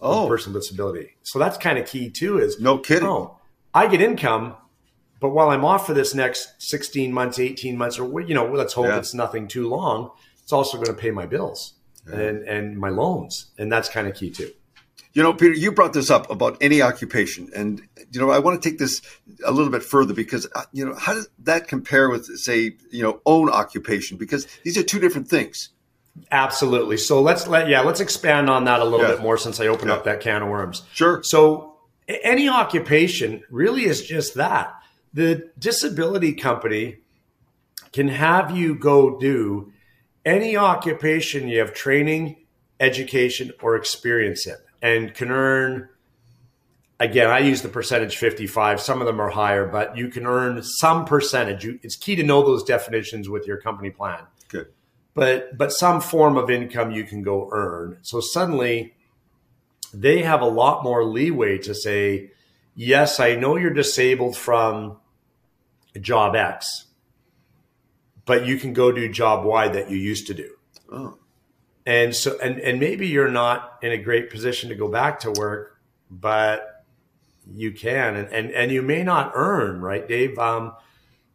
Oh, 0.00 0.26
personal 0.28 0.58
disability. 0.58 1.16
So 1.22 1.38
that's 1.38 1.58
kind 1.58 1.78
of 1.78 1.86
key 1.86 2.10
too. 2.10 2.38
Is 2.38 2.60
no 2.60 2.78
kidding. 2.78 3.08
Oh, 3.08 3.38
I 3.74 3.86
get 3.86 4.00
income, 4.00 4.54
but 5.20 5.30
while 5.30 5.50
I'm 5.50 5.64
off 5.64 5.86
for 5.86 5.94
this 5.94 6.14
next 6.14 6.60
16 6.62 7.12
months, 7.12 7.38
18 7.38 7.76
months, 7.76 7.98
or 7.98 8.20
you 8.20 8.34
know, 8.34 8.46
let's 8.46 8.72
hope 8.72 8.86
yeah. 8.86 8.98
it's 8.98 9.14
nothing 9.14 9.46
too 9.46 9.68
long, 9.68 10.10
it's 10.42 10.52
also 10.52 10.76
going 10.76 10.86
to 10.86 10.94
pay 10.94 11.10
my 11.10 11.26
bills 11.26 11.74
yeah. 12.08 12.18
and 12.18 12.48
and 12.48 12.78
my 12.78 12.88
loans, 12.88 13.50
and 13.58 13.70
that's 13.70 13.88
kind 13.88 14.08
of 14.08 14.14
key 14.14 14.30
too. 14.30 14.50
You 15.12 15.24
know, 15.24 15.34
Peter, 15.34 15.54
you 15.54 15.72
brought 15.72 15.92
this 15.92 16.08
up 16.08 16.30
about 16.30 16.56
any 16.60 16.82
occupation, 16.82 17.50
and 17.54 17.82
you 18.12 18.20
know, 18.20 18.30
I 18.30 18.38
want 18.38 18.62
to 18.62 18.68
take 18.68 18.78
this 18.78 19.02
a 19.44 19.50
little 19.50 19.70
bit 19.70 19.82
further 19.82 20.14
because 20.14 20.46
uh, 20.54 20.64
you 20.72 20.86
know, 20.86 20.94
how 20.94 21.14
does 21.14 21.28
that 21.40 21.68
compare 21.68 22.08
with, 22.08 22.26
say, 22.38 22.76
you 22.90 23.02
know, 23.02 23.20
own 23.26 23.50
occupation? 23.50 24.16
Because 24.16 24.46
these 24.62 24.78
are 24.78 24.82
two 24.82 25.00
different 25.00 25.28
things. 25.28 25.70
Absolutely. 26.30 26.96
So 26.96 27.22
let's 27.22 27.46
let 27.46 27.68
yeah, 27.68 27.80
let's 27.80 28.00
expand 28.00 28.50
on 28.50 28.64
that 28.64 28.80
a 28.80 28.84
little 28.84 29.06
yeah. 29.06 29.14
bit 29.14 29.22
more 29.22 29.38
since 29.38 29.60
I 29.60 29.66
opened 29.66 29.90
yeah. 29.90 29.96
up 29.96 30.04
that 30.04 30.20
can 30.20 30.42
of 30.42 30.48
worms. 30.48 30.82
Sure. 30.92 31.22
So 31.22 31.76
any 32.08 32.48
occupation 32.48 33.42
really 33.50 33.84
is 33.84 34.02
just 34.06 34.34
that 34.34 34.74
the 35.12 35.50
disability 35.58 36.34
company 36.34 36.98
can 37.92 38.08
have 38.08 38.56
you 38.56 38.74
go 38.74 39.18
do 39.18 39.72
any 40.24 40.56
occupation 40.56 41.48
you 41.48 41.60
have 41.60 41.72
training, 41.72 42.36
education, 42.78 43.52
or 43.62 43.76
experience 43.76 44.46
in, 44.46 44.56
and 44.82 45.14
can 45.14 45.30
earn. 45.30 45.88
Again, 46.98 47.30
I 47.30 47.38
use 47.38 47.62
the 47.62 47.68
percentage 47.68 48.18
55. 48.18 48.80
Some 48.80 49.00
of 49.00 49.06
them 49.06 49.20
are 49.20 49.30
higher, 49.30 49.66
but 49.66 49.96
you 49.96 50.08
can 50.08 50.26
earn 50.26 50.62
some 50.62 51.06
percentage. 51.06 51.64
It's 51.82 51.96
key 51.96 52.14
to 52.16 52.22
know 52.22 52.42
those 52.42 52.62
definitions 52.62 53.28
with 53.28 53.46
your 53.46 53.56
company 53.56 53.90
plan. 53.90 54.24
Good. 54.48 54.68
But 55.20 55.58
but 55.58 55.70
some 55.70 56.00
form 56.00 56.38
of 56.38 56.48
income 56.48 56.92
you 56.92 57.04
can 57.04 57.22
go 57.22 57.50
earn. 57.52 57.98
So 58.00 58.20
suddenly 58.20 58.94
they 59.92 60.22
have 60.22 60.40
a 60.40 60.46
lot 60.46 60.82
more 60.82 61.04
leeway 61.04 61.58
to 61.58 61.74
say, 61.74 62.30
yes, 62.74 63.20
I 63.20 63.34
know 63.34 63.56
you're 63.56 63.74
disabled 63.74 64.34
from 64.34 64.96
job 66.00 66.34
X, 66.36 66.86
but 68.24 68.46
you 68.46 68.56
can 68.56 68.72
go 68.72 68.92
do 68.92 69.12
job 69.12 69.44
Y 69.44 69.68
that 69.68 69.90
you 69.90 69.98
used 69.98 70.26
to 70.28 70.32
do. 70.32 70.54
Oh. 70.90 71.18
And 71.84 72.16
so 72.16 72.38
and 72.42 72.58
and 72.58 72.80
maybe 72.80 73.06
you're 73.06 73.28
not 73.30 73.76
in 73.82 73.92
a 73.92 73.98
great 73.98 74.30
position 74.30 74.70
to 74.70 74.74
go 74.74 74.88
back 74.88 75.20
to 75.20 75.32
work, 75.32 75.82
but 76.10 76.86
you 77.46 77.72
can 77.72 78.16
and 78.16 78.28
and, 78.32 78.52
and 78.52 78.72
you 78.72 78.80
may 78.80 79.02
not 79.02 79.32
earn, 79.34 79.82
right, 79.82 80.08
Dave? 80.08 80.38
Um, 80.38 80.72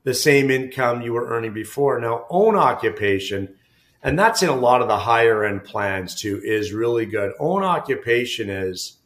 the 0.06 0.15
same 0.15 0.50
income 0.50 1.04
you 1.04 1.13
were 1.13 1.27
earning 1.27 1.54
before. 1.54 2.00
Now, 2.00 2.25
own 2.32 2.56
occupation, 2.56 3.56
and 4.05 4.19
that's 4.19 4.43
in 4.43 4.50
a 4.50 4.55
lot 4.55 4.83
of 4.83 4.88
the 4.88 4.97
higher 4.97 5.43
end 5.43 5.63
plans 5.63 6.13
too, 6.13 6.39
is 6.43 6.71
really 6.71 7.07
good. 7.07 7.33
Own 7.39 7.63
occupation 7.63 8.51
is 8.51 9.00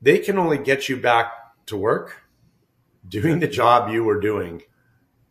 they 0.00 0.18
can 0.18 0.38
only 0.38 0.56
get 0.56 0.88
you 0.88 0.96
back 0.96 1.30
to 1.66 1.76
work 1.76 2.22
doing 3.06 3.40
the 3.40 3.46
job 3.46 3.90
you 3.90 4.02
were 4.02 4.18
doing 4.18 4.62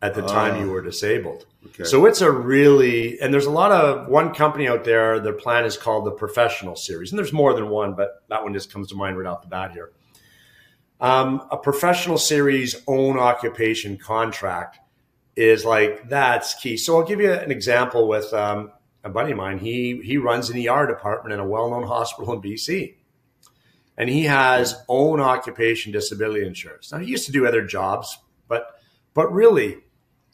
at 0.04 0.14
the 0.14 0.22
time 0.22 0.62
you 0.62 0.70
ah. 0.70 0.74
were 0.74 0.82
disabled. 0.82 1.48
Okay. 1.66 1.86
So 1.86 2.06
it's 2.06 2.22
a 2.22 2.30
really, 2.30 3.20
and 3.20 3.34
there's 3.34 3.48
a 3.48 3.52
lot 3.52 3.72
of 3.72 4.10
one 4.10 4.32
company 4.32 4.68
out 4.68 4.84
there, 4.84 5.20
their 5.20 5.34
plan 5.34 5.66
is 5.66 5.76
called 5.76 6.06
the 6.06 6.12
professional 6.12 6.76
series. 6.76 7.12
And 7.12 7.18
there's 7.18 7.34
more 7.34 7.54
than 7.56 7.70
one, 7.70 7.96
but 7.96 8.22
that 8.30 8.44
one 8.44 8.54
just 8.54 8.72
comes 8.72 8.90
to 8.90 8.96
mind 8.96 9.18
right 9.18 9.26
off 9.26 9.42
the 9.42 9.48
bat 9.48 9.72
here. 9.72 9.92
Um, 11.02 11.48
a 11.50 11.58
professional 11.58 12.20
series 12.20 12.84
own 12.86 13.18
occupation 13.18 13.98
contract 13.98 14.78
is 15.36 15.66
like, 15.66 16.10
that's 16.10 16.54
key. 16.54 16.78
So 16.78 17.00
I'll 17.00 17.08
give 17.08 17.20
you 17.20 17.32
an 17.32 17.50
example 17.50 18.08
with 18.08 18.32
um, 18.34 18.72
a 19.04 19.10
buddy 19.10 19.32
of 19.32 19.38
mine. 19.38 19.60
He, 19.60 20.02
he 20.04 20.18
runs 20.18 20.50
an 20.50 20.58
ER 20.58 20.88
department 20.88 21.34
in 21.34 21.40
a 21.40 21.48
well 21.48 21.70
known 21.70 21.84
hospital 21.84 22.34
in 22.34 22.42
BC. 22.42 22.96
And 23.98 24.10
he 24.10 24.24
has 24.24 24.76
own 24.88 25.20
occupation 25.20 25.92
disability 25.92 26.46
insurance. 26.46 26.92
Now, 26.92 26.98
he 26.98 27.08
used 27.08 27.28
to 27.28 27.32
do 27.32 27.46
other 27.46 27.64
jobs, 27.64 28.18
but 28.48 28.80
but 29.14 29.32
really, 29.32 29.78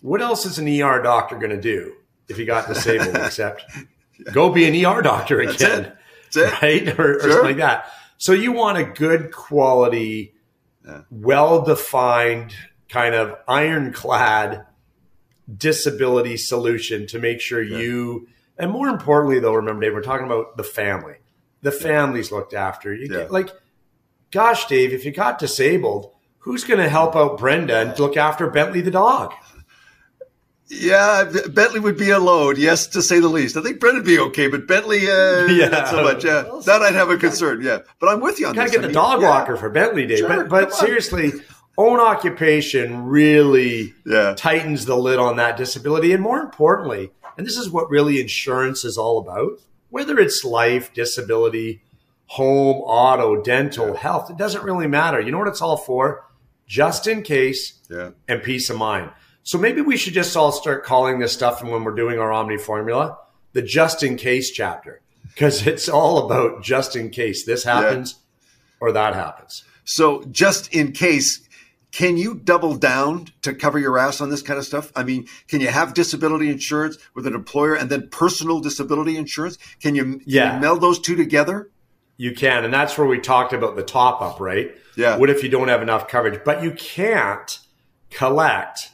what 0.02 0.22
else 0.22 0.46
is 0.46 0.60
an 0.60 0.68
ER 0.68 1.02
doctor 1.02 1.38
going 1.38 1.50
to 1.50 1.60
do 1.60 1.94
if 2.30 2.38
he 2.38 2.46
got 2.46 2.68
disabled 2.68 3.16
except 3.16 3.66
go 4.32 4.50
be 4.50 4.66
an 4.66 4.86
ER 4.86 5.02
doctor 5.02 5.42
again? 5.42 5.56
That's 5.58 5.64
it. 5.64 5.98
That's 6.32 6.38
it. 6.38 6.62
Right? 6.62 6.88
Or, 6.88 6.94
sure. 6.94 7.16
or, 7.18 7.22
something 7.22 7.44
like 7.44 7.58
that. 7.58 7.92
So 8.18 8.34
you 8.34 8.52
want 8.52 8.78
a 8.78 8.84
good 8.84 9.32
quality, 9.32 10.36
yeah. 10.86 11.02
well 11.10 11.64
defined, 11.64 12.54
kind 12.88 13.16
of 13.16 13.36
ironclad 13.48 14.66
disability 15.58 16.38
solution 16.38 17.08
to 17.08 17.20
make 17.20 17.42
sure 17.42 17.64
yeah. 17.64 17.78
you, 17.78 18.28
and 18.60 18.72
more 18.72 18.90
importantly, 18.90 19.40
though, 19.40 19.54
remember, 19.54 19.82
Dave, 19.82 19.94
we're 19.94 20.02
talking 20.02 20.26
about 20.26 20.58
the 20.58 20.64
family. 20.64 21.16
The 21.62 21.72
family's 21.72 22.32
looked 22.32 22.54
after. 22.54 22.94
You 22.94 23.08
get, 23.08 23.32
like, 23.32 23.50
gosh, 24.32 24.68
Dave, 24.68 24.94
if 24.94 25.06
you 25.06 25.12
got 25.12 25.40
disabled, 25.40 26.12
who's 26.40 26.66
going 26.66 26.80
to 26.80 26.90
help 26.90 27.16
out 27.16 27.38
Brenda 27.38 27.78
and 27.78 28.00
look 28.00 28.18
after 28.18 28.50
Bentley 28.50 28.82
the 28.82 28.92
dog? 28.92 29.34
Yeah, 30.68 31.32
Bentley 31.50 31.80
would 31.80 31.98
be 31.98 32.12
a 32.12 32.20
load, 32.20 32.60
yes, 32.60 32.86
to 32.88 33.02
say 33.02 33.20
the 33.20 33.28
least. 33.28 33.58
I 33.58 33.62
think 33.62 33.80
Brendan'd 33.80 34.06
be 34.06 34.20
okay, 34.20 34.48
but 34.48 34.68
Bentley, 34.68 35.10
uh, 35.10 35.46
yeah, 35.48 35.68
not 35.70 35.88
so 35.88 36.04
much. 36.04 36.24
Yeah, 36.24 36.44
that 36.66 36.82
I'd 36.84 36.94
have 36.94 37.10
a 37.10 37.18
concern. 37.18 37.62
Yeah, 37.64 37.80
but 38.00 38.10
I'm 38.10 38.20
with 38.20 38.40
you 38.40 38.48
on 38.48 38.54
Gotta 38.54 38.68
this. 38.68 38.76
get 38.76 38.80
I 38.80 38.82
the 38.84 38.88
mean, 38.90 38.94
dog 38.94 39.22
yeah. 39.22 39.30
walker 39.30 39.58
for 39.58 39.70
Bentley 39.70 40.06
Day, 40.06 40.18
sure, 40.18 40.28
but, 40.28 40.48
but 40.48 40.74
seriously, 40.74 41.32
own 41.76 42.00
occupation 42.00 43.06
really 43.06 43.96
yeah. 44.06 44.36
tightens 44.36 44.86
the 44.86 44.96
lid 44.96 45.18
on 45.18 45.38
that 45.38 45.58
disability, 45.58 46.12
and 46.12 46.22
more 46.22 46.40
importantly, 46.40 47.10
and 47.40 47.48
this 47.48 47.56
is 47.56 47.70
what 47.70 47.90
really 47.90 48.20
insurance 48.20 48.84
is 48.84 48.98
all 48.98 49.18
about. 49.18 49.62
Whether 49.88 50.20
it's 50.20 50.44
life, 50.44 50.94
disability, 50.94 51.82
home, 52.26 52.82
auto, 52.82 53.42
dental, 53.42 53.94
yeah. 53.94 53.98
health, 53.98 54.30
it 54.30 54.36
doesn't 54.36 54.66
really 54.66 54.88
matter. 54.88 55.22
You 55.22 55.32
know 55.32 55.38
what 55.38 55.48
it's 55.48 55.62
all 55.62 55.78
for? 55.78 56.26
Just 56.68 57.08
in 57.08 57.24
case, 57.24 57.80
yeah. 57.90 58.10
and 58.28 58.44
peace 58.44 58.70
of 58.70 58.76
mind. 58.76 59.12
So 59.44 59.58
maybe 59.58 59.80
we 59.80 59.96
should 59.96 60.14
just 60.14 60.36
all 60.36 60.52
start 60.52 60.84
calling 60.84 61.20
this 61.20 61.32
stuff, 61.32 61.62
and 61.62 61.72
when 61.72 61.86
we're 61.86 61.96
doing 61.96 62.20
our 62.20 62.30
Omni 62.30 62.58
formula, 62.58 63.18
the 63.54 63.62
just 63.62 64.04
in 64.04 64.18
case 64.18 64.52
chapter, 64.52 65.00
because 65.24 65.66
it's 65.74 65.88
all 65.88 66.26
about 66.26 66.62
just 66.62 66.98
in 66.98 67.10
case 67.10 67.46
this 67.46 67.64
happens 67.64 68.16
yeah. 68.16 68.76
or 68.82 68.92
that 68.92 69.16
happens. 69.16 69.64
So, 69.86 70.26
just 70.26 70.74
in 70.74 70.92
case, 70.92 71.48
can 71.92 72.18
you 72.18 72.36
double 72.36 72.76
down 72.76 73.28
to 73.42 73.54
cover 73.54 73.80
your 73.80 73.98
ass 73.98 74.22
on 74.22 74.30
this 74.30 74.42
kind 74.42 74.60
of 74.60 74.66
stuff? 74.66 74.92
I 74.96 75.04
mean, 75.04 75.28
can 75.48 75.60
you 75.62 75.68
have 75.68 75.94
disability 75.94 76.50
insurance 76.50 76.98
with 77.16 77.26
an 77.26 77.34
employer 77.34 77.76
and 77.76 77.90
then 77.90 78.10
personal 78.10 78.60
disability 78.60 79.18
insurance? 79.18 79.58
Can 79.82 79.96
you, 79.96 80.04
can 80.04 80.24
yeah. 80.26 80.56
you 80.56 80.62
meld 80.62 80.82
those 80.82 81.00
two 81.00 81.16
together? 81.16 81.70
You 82.18 82.34
can. 82.34 82.64
And 82.64 82.74
that's 82.74 82.98
where 82.98 83.08
we 83.08 83.20
talked 83.20 83.54
about 83.54 83.76
the 83.76 83.84
top 83.84 84.22
up, 84.22 84.40
right? 84.40 84.76
Yeah. 84.96 85.18
What 85.18 85.30
if 85.30 85.44
you 85.44 85.50
don't 85.50 85.70
have 85.70 85.82
enough 85.82 86.08
coverage? 86.08 86.42
But 86.44 86.64
you 86.64 86.72
can't 86.72 87.60
collect 88.10 88.92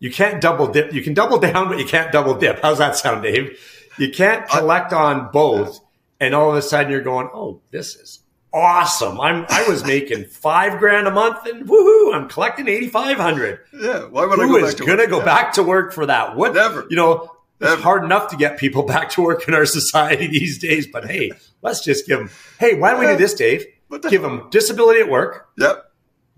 you 0.00 0.10
can't 0.10 0.40
double 0.40 0.66
dip. 0.66 0.92
You 0.92 1.02
can 1.02 1.14
double 1.14 1.38
down, 1.38 1.68
but 1.68 1.78
you 1.78 1.84
can't 1.84 2.10
double 2.10 2.34
dip. 2.34 2.60
How's 2.62 2.78
that 2.78 2.96
sound, 2.96 3.22
Dave? 3.22 3.60
You 3.98 4.10
can't 4.10 4.42
uh, 4.44 4.58
collect 4.58 4.92
on 4.92 5.30
both, 5.30 5.78
and 6.18 6.34
all 6.34 6.50
of 6.50 6.56
a 6.56 6.62
sudden 6.62 6.90
you're 6.90 7.02
going, 7.02 7.28
"Oh, 7.32 7.60
this 7.70 7.94
is 7.94 8.20
awesome! 8.52 9.20
I'm 9.20 9.46
I 9.48 9.66
was 9.68 9.84
making 9.84 10.24
five 10.30 10.78
grand 10.78 11.06
a 11.06 11.10
month, 11.10 11.46
and 11.46 11.68
woohoo! 11.68 12.14
I'm 12.14 12.28
collecting 12.28 12.68
eighty 12.68 12.88
five 12.88 13.16
hundred. 13.16 13.60
Yeah, 13.72 14.04
why 14.04 14.26
would 14.26 14.38
Who 14.38 14.56
I 14.56 14.60
go 14.60 14.66
is 14.66 14.74
going 14.74 14.98
to 14.98 15.06
go 15.06 15.18
yeah. 15.18 15.24
back 15.24 15.52
to 15.54 15.62
work 15.62 15.92
for 15.92 16.06
that? 16.06 16.36
What? 16.36 16.54
Never. 16.54 16.86
You 16.90 16.96
know, 16.96 17.30
Never. 17.60 17.74
it's 17.74 17.82
hard 17.82 18.04
enough 18.04 18.30
to 18.30 18.36
get 18.36 18.58
people 18.58 18.82
back 18.86 19.10
to 19.10 19.22
work 19.22 19.46
in 19.48 19.54
our 19.54 19.66
society 19.66 20.26
these 20.26 20.58
days. 20.58 20.86
But 20.86 21.06
hey, 21.06 21.32
let's 21.62 21.84
just 21.84 22.06
give 22.06 22.18
them. 22.18 22.30
Hey, 22.58 22.74
why 22.78 22.90
don't 22.90 23.00
we 23.00 23.06
do 23.06 23.16
this, 23.16 23.34
Dave? 23.34 23.66
Give 24.08 24.22
them 24.22 24.48
disability 24.50 25.00
at 25.00 25.08
work. 25.08 25.48
Yep. 25.58 25.84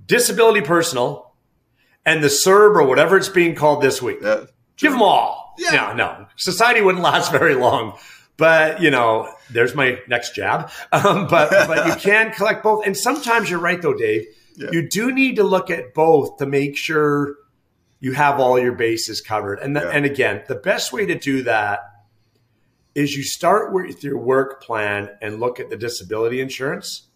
Disability 0.06 0.62
personal 0.62 1.34
and 2.04 2.22
the 2.22 2.28
CERB 2.28 2.76
or 2.76 2.86
whatever 2.86 3.16
it's 3.16 3.28
being 3.28 3.54
called 3.54 3.82
this 3.82 4.02
week. 4.02 4.18
Yeah, 4.22 4.44
Give 4.76 4.92
them 4.92 5.02
all. 5.02 5.54
Yeah. 5.58 5.70
No, 5.70 5.92
no. 5.94 6.26
Society 6.36 6.80
wouldn't 6.80 7.04
last 7.04 7.30
very 7.38 7.54
long. 7.54 7.96
But, 8.42 8.82
you 8.82 8.90
know, 8.90 9.32
there's 9.50 9.72
my 9.72 10.00
next 10.08 10.34
jab. 10.34 10.68
Um, 10.92 11.28
but, 11.28 11.50
but 11.68 11.86
you 11.86 11.94
can 11.94 12.32
collect 12.32 12.64
both. 12.64 12.84
And 12.84 12.96
sometimes 12.96 13.48
you're 13.48 13.60
right, 13.60 13.80
though, 13.80 13.94
Dave. 13.94 14.26
Yeah. 14.56 14.70
You 14.72 14.88
do 14.88 15.12
need 15.12 15.36
to 15.36 15.44
look 15.44 15.70
at 15.70 15.94
both 15.94 16.38
to 16.38 16.46
make 16.46 16.76
sure 16.76 17.36
you 18.00 18.14
have 18.14 18.40
all 18.40 18.58
your 18.58 18.72
bases 18.72 19.20
covered. 19.20 19.60
And, 19.60 19.76
the, 19.76 19.82
yeah. 19.82 19.90
and 19.90 20.04
again, 20.04 20.42
the 20.48 20.56
best 20.56 20.92
way 20.92 21.06
to 21.06 21.16
do 21.16 21.44
that 21.44 21.82
is 22.96 23.16
you 23.16 23.22
start 23.22 23.72
with 23.72 24.02
your 24.02 24.18
work 24.18 24.60
plan 24.60 25.10
and 25.22 25.38
look 25.38 25.60
at 25.60 25.70
the 25.70 25.76
disability 25.76 26.40
insurance 26.40 27.06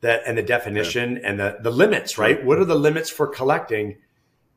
that 0.00 0.22
and 0.26 0.38
the 0.38 0.42
definition 0.42 1.16
yeah. 1.16 1.28
and 1.28 1.38
the, 1.38 1.58
the 1.60 1.70
limits, 1.70 2.16
right? 2.16 2.42
What 2.42 2.58
are 2.58 2.64
the 2.64 2.76
limits 2.76 3.10
for 3.10 3.26
collecting? 3.26 3.98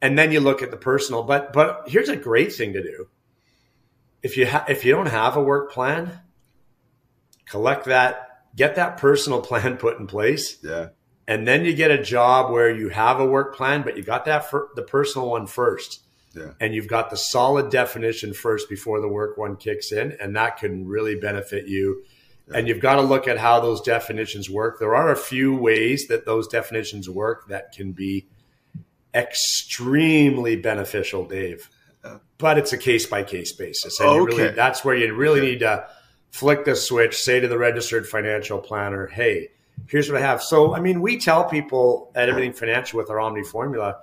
And 0.01 0.17
then 0.17 0.31
you 0.31 0.39
look 0.39 0.61
at 0.61 0.71
the 0.71 0.77
personal. 0.77 1.23
But 1.23 1.51
but 1.51 1.83
here's 1.87 2.07
a 2.07 2.15
great 2.15 2.53
thing 2.53 2.71
to 2.71 2.81
do. 2.81 3.09
If 4.23 4.37
you 4.37 4.47
ha- 4.47 4.65
if 4.67 4.85
you 4.85 4.93
don't 4.93 5.07
have 5.07 5.35
a 5.35 5.43
work 5.43 5.71
plan, 5.71 6.19
collect 7.45 7.85
that, 7.85 8.45
get 8.55 8.75
that 8.75 8.97
personal 8.97 9.41
plan 9.49 9.77
put 9.77 9.99
in 9.99 10.07
place. 10.07 10.57
Yeah. 10.63 10.89
And 11.27 11.47
then 11.47 11.63
you 11.63 11.73
get 11.73 11.91
a 11.91 12.01
job 12.01 12.51
where 12.51 12.69
you 12.69 12.89
have 12.89 13.19
a 13.19 13.25
work 13.25 13.55
plan, 13.55 13.83
but 13.83 13.95
you 13.95 14.03
got 14.03 14.25
that 14.25 14.49
for 14.49 14.69
the 14.75 14.81
personal 14.81 15.29
one 15.29 15.47
first. 15.47 16.01
Yeah. 16.35 16.51
And 16.59 16.73
you've 16.73 16.87
got 16.87 17.11
the 17.11 17.15
solid 17.15 17.69
definition 17.69 18.33
first 18.33 18.67
before 18.67 18.99
the 18.99 19.07
work 19.07 19.37
one 19.37 19.55
kicks 19.55 19.91
in, 19.91 20.17
and 20.19 20.35
that 20.35 20.57
can 20.57 20.87
really 20.87 21.15
benefit 21.15 21.67
you 21.67 22.03
and 22.51 22.67
you've 22.67 22.79
got 22.79 22.95
to 22.95 23.01
look 23.01 23.27
at 23.27 23.37
how 23.37 23.59
those 23.59 23.81
definitions 23.81 24.49
work. 24.49 24.79
There 24.79 24.95
are 24.95 25.11
a 25.11 25.15
few 25.15 25.55
ways 25.55 26.07
that 26.07 26.25
those 26.25 26.47
definitions 26.47 27.09
work 27.09 27.47
that 27.47 27.71
can 27.71 27.93
be 27.93 28.27
extremely 29.13 30.55
beneficial, 30.55 31.25
Dave. 31.25 31.69
But 32.37 32.57
it's 32.57 32.73
a 32.73 32.77
case 32.77 33.05
by 33.05 33.23
case 33.23 33.51
basis. 33.51 33.99
And 33.99 34.09
okay. 34.09 34.35
Really, 34.35 34.53
that's 34.53 34.83
where 34.83 34.95
you 34.95 35.13
really 35.13 35.41
need 35.41 35.59
to 35.59 35.87
flick 36.31 36.65
the 36.65 36.75
switch, 36.75 37.21
say 37.21 37.39
to 37.39 37.47
the 37.47 37.57
registered 37.57 38.07
financial 38.07 38.59
planner, 38.59 39.07
hey, 39.07 39.49
here's 39.87 40.11
what 40.11 40.21
I 40.21 40.25
have. 40.25 40.41
So, 40.41 40.75
I 40.75 40.79
mean, 40.79 41.01
we 41.01 41.17
tell 41.17 41.45
people 41.45 42.11
at 42.15 42.27
Everything 42.27 42.53
Financial 42.53 42.97
with 42.97 43.09
our 43.09 43.19
Omni 43.19 43.43
formula, 43.43 43.99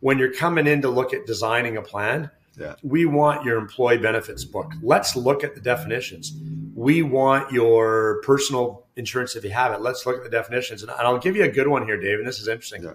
when 0.00 0.18
you're 0.18 0.32
coming 0.32 0.66
in 0.66 0.82
to 0.82 0.88
look 0.88 1.14
at 1.14 1.26
designing 1.26 1.76
a 1.76 1.82
plan, 1.82 2.30
yeah. 2.58 2.74
we 2.82 3.04
want 3.04 3.44
your 3.44 3.58
employee 3.58 3.98
benefits 3.98 4.44
book. 4.44 4.72
Let's 4.82 5.14
look 5.14 5.44
at 5.44 5.54
the 5.54 5.60
definitions 5.60 6.32
we 6.74 7.02
want 7.02 7.52
your 7.52 8.20
personal 8.22 8.86
insurance 8.96 9.36
if 9.36 9.44
you 9.44 9.50
have 9.50 9.72
it. 9.72 9.80
Let's 9.80 10.04
look 10.06 10.16
at 10.16 10.24
the 10.24 10.30
definitions. 10.30 10.82
And 10.82 10.90
I'll 10.90 11.18
give 11.18 11.36
you 11.36 11.44
a 11.44 11.48
good 11.48 11.68
one 11.68 11.86
here, 11.86 11.98
Dave. 11.98 12.18
And 12.18 12.26
this 12.26 12.40
is 12.40 12.48
interesting. 12.48 12.82
Yeah. 12.82 12.94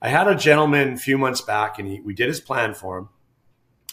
I 0.00 0.08
had 0.08 0.28
a 0.28 0.34
gentleman 0.34 0.94
a 0.94 0.96
few 0.96 1.18
months 1.18 1.40
back 1.40 1.78
and 1.78 1.88
he, 1.88 2.00
we 2.00 2.14
did 2.14 2.28
his 2.28 2.40
plan 2.40 2.74
for 2.74 2.98
him 2.98 3.08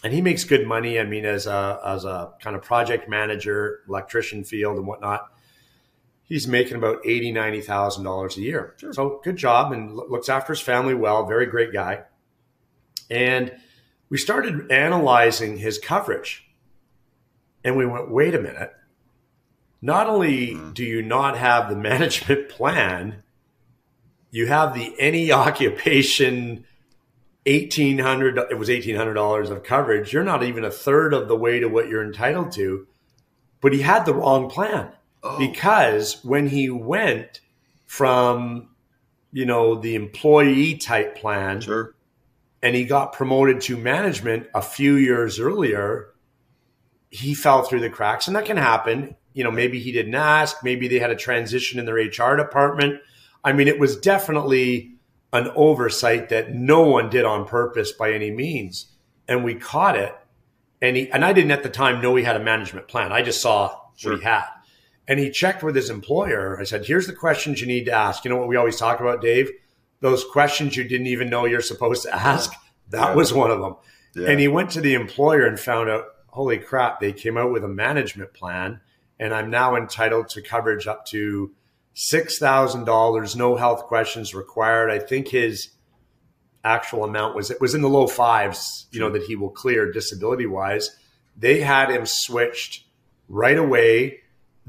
and 0.03 0.13
he 0.13 0.21
makes 0.21 0.43
good 0.43 0.65
money. 0.65 0.99
I 0.99 1.03
mean, 1.03 1.25
as 1.25 1.45
a, 1.45 1.79
as 1.85 2.05
a 2.05 2.33
kind 2.41 2.55
of 2.55 2.61
project 2.61 3.09
manager, 3.09 3.81
electrician 3.87 4.43
field 4.43 4.77
and 4.77 4.87
whatnot, 4.87 5.31
he's 6.23 6.47
making 6.47 6.77
about 6.77 6.99
eighty, 7.05 7.31
ninety 7.31 7.61
thousand 7.61 8.03
dollars 8.03 8.37
a 8.37 8.41
year. 8.41 8.75
Sure. 8.77 8.93
So 8.93 9.21
good 9.23 9.35
job 9.37 9.71
and 9.71 9.95
looks 9.95 10.29
after 10.29 10.53
his 10.53 10.61
family 10.61 10.93
well. 10.93 11.25
Very 11.25 11.45
great 11.47 11.73
guy. 11.73 12.03
And 13.09 13.51
we 14.09 14.17
started 14.17 14.71
analyzing 14.71 15.57
his 15.57 15.79
coverage 15.79 16.45
And 17.63 17.75
we 17.75 17.85
went, 17.85 18.09
wait 18.09 18.35
a 18.35 18.41
minute. 18.41 18.73
Not 19.81 20.07
only 20.07 20.55
mm. 20.55 20.73
do 20.73 20.83
you 20.83 21.01
not 21.01 21.37
have 21.37 21.69
the 21.69 21.75
management 21.89 22.49
plan, 22.49 23.23
you 24.31 24.47
have 24.47 24.73
the 24.73 24.93
any 24.99 25.31
occupation 25.31 26.65
1800 27.49 28.37
it 28.49 28.57
was 28.57 28.69
$1800 28.69 29.49
of 29.49 29.63
coverage. 29.63 30.13
You're 30.13 30.23
not 30.23 30.43
even 30.43 30.63
a 30.63 30.71
third 30.71 31.13
of 31.13 31.27
the 31.27 31.35
way 31.35 31.59
to 31.59 31.67
what 31.67 31.87
you're 31.87 32.03
entitled 32.03 32.51
to 32.53 32.87
but 33.61 33.73
he 33.73 33.81
had 33.81 34.05
the 34.05 34.13
wrong 34.13 34.49
plan. 34.49 34.91
Oh. 35.21 35.37
because 35.37 36.23
when 36.23 36.47
he 36.47 36.69
went 36.69 37.41
from 37.85 38.69
you 39.33 39.45
know 39.45 39.75
the 39.75 39.95
employee 39.95 40.75
type 40.75 41.17
plan 41.17 41.59
sure. 41.59 41.93
and 42.63 42.73
he 42.73 42.85
got 42.85 43.11
promoted 43.11 43.59
to 43.59 43.75
management 43.75 44.47
a 44.55 44.61
few 44.61 44.95
years 44.95 45.37
earlier 45.37 46.13
he 47.09 47.33
fell 47.33 47.63
through 47.63 47.79
the 47.79 47.89
cracks. 47.89 48.27
And 48.27 48.35
that 48.35 48.45
can 48.45 48.57
happen. 48.57 49.15
You 49.33 49.43
know 49.43 49.51
maybe 49.51 49.79
he 49.79 49.91
didn't 49.91 50.15
ask. 50.15 50.63
Maybe 50.63 50.87
they 50.87 50.99
had 50.99 51.11
a 51.11 51.15
transition 51.15 51.79
in 51.79 51.85
their 51.85 51.95
hr 51.95 52.37
department. 52.37 53.01
I 53.43 53.53
mean 53.53 53.67
it 53.67 53.79
was 53.79 53.97
definitely 53.97 54.98
an 55.31 55.51
oversight 55.55 56.29
that 56.29 56.53
no 56.53 56.81
one 56.81 57.09
did 57.09 57.25
on 57.25 57.45
purpose 57.45 57.91
by 57.91 58.11
any 58.11 58.31
means 58.31 58.87
and 59.27 59.43
we 59.43 59.55
caught 59.55 59.95
it 59.95 60.15
and 60.81 60.97
he 60.97 61.11
and 61.11 61.23
i 61.23 61.33
didn't 61.33 61.51
at 61.51 61.63
the 61.63 61.69
time 61.69 62.01
know 62.01 62.15
he 62.15 62.23
had 62.23 62.35
a 62.35 62.43
management 62.43 62.87
plan 62.87 63.11
i 63.11 63.21
just 63.21 63.41
saw 63.41 63.79
sure. 63.95 64.13
what 64.13 64.19
he 64.19 64.25
had 64.25 64.45
and 65.09 65.19
he 65.19 65.31
checked 65.31 65.63
with 65.63 65.75
his 65.75 65.89
employer. 65.89 66.57
I 66.61 66.63
said, 66.63 66.85
here's 66.85 67.07
the 67.07 67.13
questions 67.13 67.59
you 67.59 67.65
need 67.65 67.85
to 67.85 67.91
ask. 67.91 68.23
You 68.23 68.29
know 68.29 68.37
what 68.37 68.47
we 68.47 68.55
always 68.55 68.77
talk 68.77 68.99
about, 68.99 69.21
Dave? 69.21 69.49
Those 70.01 70.23
questions 70.23 70.77
you 70.77 70.83
didn't 70.83 71.07
even 71.07 71.31
know 71.31 71.45
you're 71.45 71.63
supposed 71.63 72.03
to 72.03 72.15
ask. 72.15 72.53
That 72.91 73.09
yeah. 73.09 73.15
was 73.15 73.33
one 73.33 73.49
of 73.49 73.59
them. 73.59 73.75
Yeah. 74.15 74.29
And 74.29 74.39
he 74.39 74.47
went 74.47 74.69
to 74.71 74.81
the 74.81 74.93
employer 74.93 75.45
and 75.45 75.59
found 75.59 75.89
out, 75.89 76.05
holy 76.27 76.59
crap, 76.59 76.99
they 76.99 77.11
came 77.11 77.37
out 77.37 77.51
with 77.51 77.63
a 77.63 77.67
management 77.67 78.33
plan. 78.33 78.81
And 79.19 79.33
I'm 79.33 79.49
now 79.49 79.75
entitled 79.75 80.29
to 80.29 80.43
coverage 80.43 80.85
up 80.85 81.07
to 81.07 81.51
$6,000, 81.99 83.35
no 83.35 83.55
health 83.55 83.83
questions 83.83 84.33
required. 84.33 84.89
I 84.89 84.99
think 84.99 85.27
his 85.27 85.69
actual 86.63 87.03
amount 87.03 87.35
was 87.35 87.51
it 87.51 87.61
was 87.61 87.75
in 87.75 87.81
the 87.81 87.89
low 87.89 88.07
fives, 88.07 88.87
you 88.91 88.99
know, 88.99 89.09
that 89.09 89.23
he 89.23 89.35
will 89.35 89.49
clear 89.49 89.91
disability 89.91 90.45
wise. 90.45 90.95
They 91.37 91.61
had 91.61 91.89
him 91.89 92.05
switched 92.05 92.85
right 93.27 93.57
away 93.57 94.19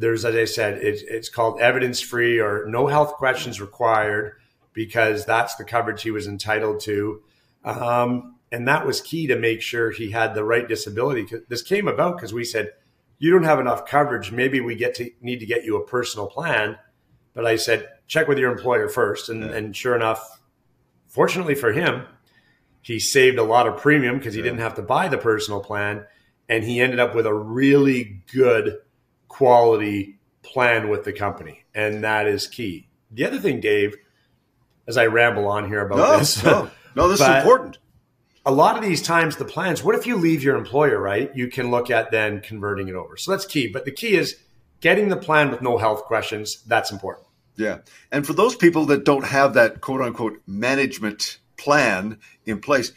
there's, 0.00 0.24
as 0.24 0.34
I 0.34 0.46
said, 0.46 0.78
it's, 0.82 1.02
it's 1.02 1.28
called 1.28 1.60
evidence 1.60 2.00
free 2.00 2.40
or 2.40 2.64
no 2.66 2.86
health 2.86 3.14
questions 3.14 3.60
required 3.60 4.32
because 4.72 5.26
that's 5.26 5.56
the 5.56 5.64
coverage 5.64 6.02
he 6.02 6.10
was 6.10 6.26
entitled 6.26 6.80
to. 6.80 7.22
Um, 7.64 8.36
and 8.50 8.66
that 8.66 8.86
was 8.86 9.02
key 9.02 9.26
to 9.26 9.36
make 9.36 9.60
sure 9.60 9.90
he 9.90 10.10
had 10.10 10.34
the 10.34 10.42
right 10.42 10.66
disability. 10.66 11.28
This 11.48 11.62
came 11.62 11.86
about 11.86 12.16
because 12.16 12.32
we 12.32 12.44
said, 12.44 12.70
you 13.18 13.30
don't 13.30 13.44
have 13.44 13.60
enough 13.60 13.84
coverage. 13.84 14.32
Maybe 14.32 14.60
we 14.60 14.74
get 14.74 14.94
to 14.94 15.10
need 15.20 15.40
to 15.40 15.46
get 15.46 15.64
you 15.64 15.76
a 15.76 15.86
personal 15.86 16.26
plan. 16.26 16.78
But 17.34 17.46
I 17.46 17.56
said, 17.56 17.88
check 18.06 18.28
with 18.28 18.38
your 18.38 18.50
employer 18.50 18.88
first. 18.88 19.28
And, 19.28 19.42
yeah. 19.42 19.52
and 19.52 19.76
sure 19.76 19.94
enough, 19.94 20.40
fortunately 21.06 21.54
for 21.54 21.72
him, 21.72 22.04
he 22.82 22.98
saved 22.98 23.38
a 23.38 23.44
lot 23.44 23.66
of 23.66 23.76
premium 23.76 24.18
because 24.18 24.34
he 24.34 24.40
yeah. 24.40 24.46
didn't 24.46 24.60
have 24.60 24.74
to 24.74 24.82
buy 24.82 25.08
the 25.08 25.18
personal 25.18 25.60
plan. 25.60 26.04
And 26.48 26.64
he 26.64 26.80
ended 26.80 26.98
up 26.98 27.14
with 27.14 27.26
a 27.26 27.34
really 27.34 28.22
good 28.32 28.78
quality 29.28 30.18
plan 30.42 30.88
with 30.88 31.04
the 31.04 31.12
company. 31.12 31.64
And 31.74 32.02
that 32.02 32.26
is 32.26 32.46
key. 32.46 32.88
The 33.10 33.24
other 33.26 33.38
thing, 33.38 33.60
Dave, 33.60 33.96
as 34.86 34.96
I 34.96 35.06
ramble 35.06 35.46
on 35.46 35.68
here 35.68 35.84
about 35.84 35.98
no, 35.98 36.18
this. 36.18 36.42
No, 36.42 36.70
no 36.96 37.08
this 37.08 37.20
is 37.20 37.28
important. 37.28 37.78
A 38.44 38.50
lot 38.50 38.76
of 38.76 38.82
these 38.82 39.02
times, 39.02 39.36
the 39.36 39.44
plans, 39.44 39.84
what 39.84 39.94
if 39.94 40.06
you 40.06 40.16
leave 40.16 40.42
your 40.42 40.56
employer, 40.56 40.98
right? 40.98 41.30
You 41.34 41.48
can 41.48 41.70
look 41.70 41.90
at 41.90 42.10
then 42.10 42.40
converting 42.40 42.88
it 42.88 42.94
over. 42.94 43.16
So 43.16 43.30
that's 43.30 43.44
key. 43.44 43.68
But 43.68 43.84
the 43.84 43.92
key 43.92 44.16
is 44.16 44.36
getting 44.80 45.08
the 45.08 45.16
plan 45.16 45.50
with 45.50 45.62
no 45.62 45.78
health 45.78 46.04
questions. 46.04 46.62
That's 46.66 46.90
important. 46.90 47.26
Yeah. 47.56 47.78
And 48.10 48.26
for 48.26 48.32
those 48.32 48.56
people 48.56 48.86
that 48.86 49.04
don't 49.04 49.24
have 49.24 49.54
that 49.54 49.80
quote 49.80 50.00
unquote 50.00 50.40
management 50.46 51.38
plan 51.56 52.18
in 52.46 52.60
place, 52.60 52.92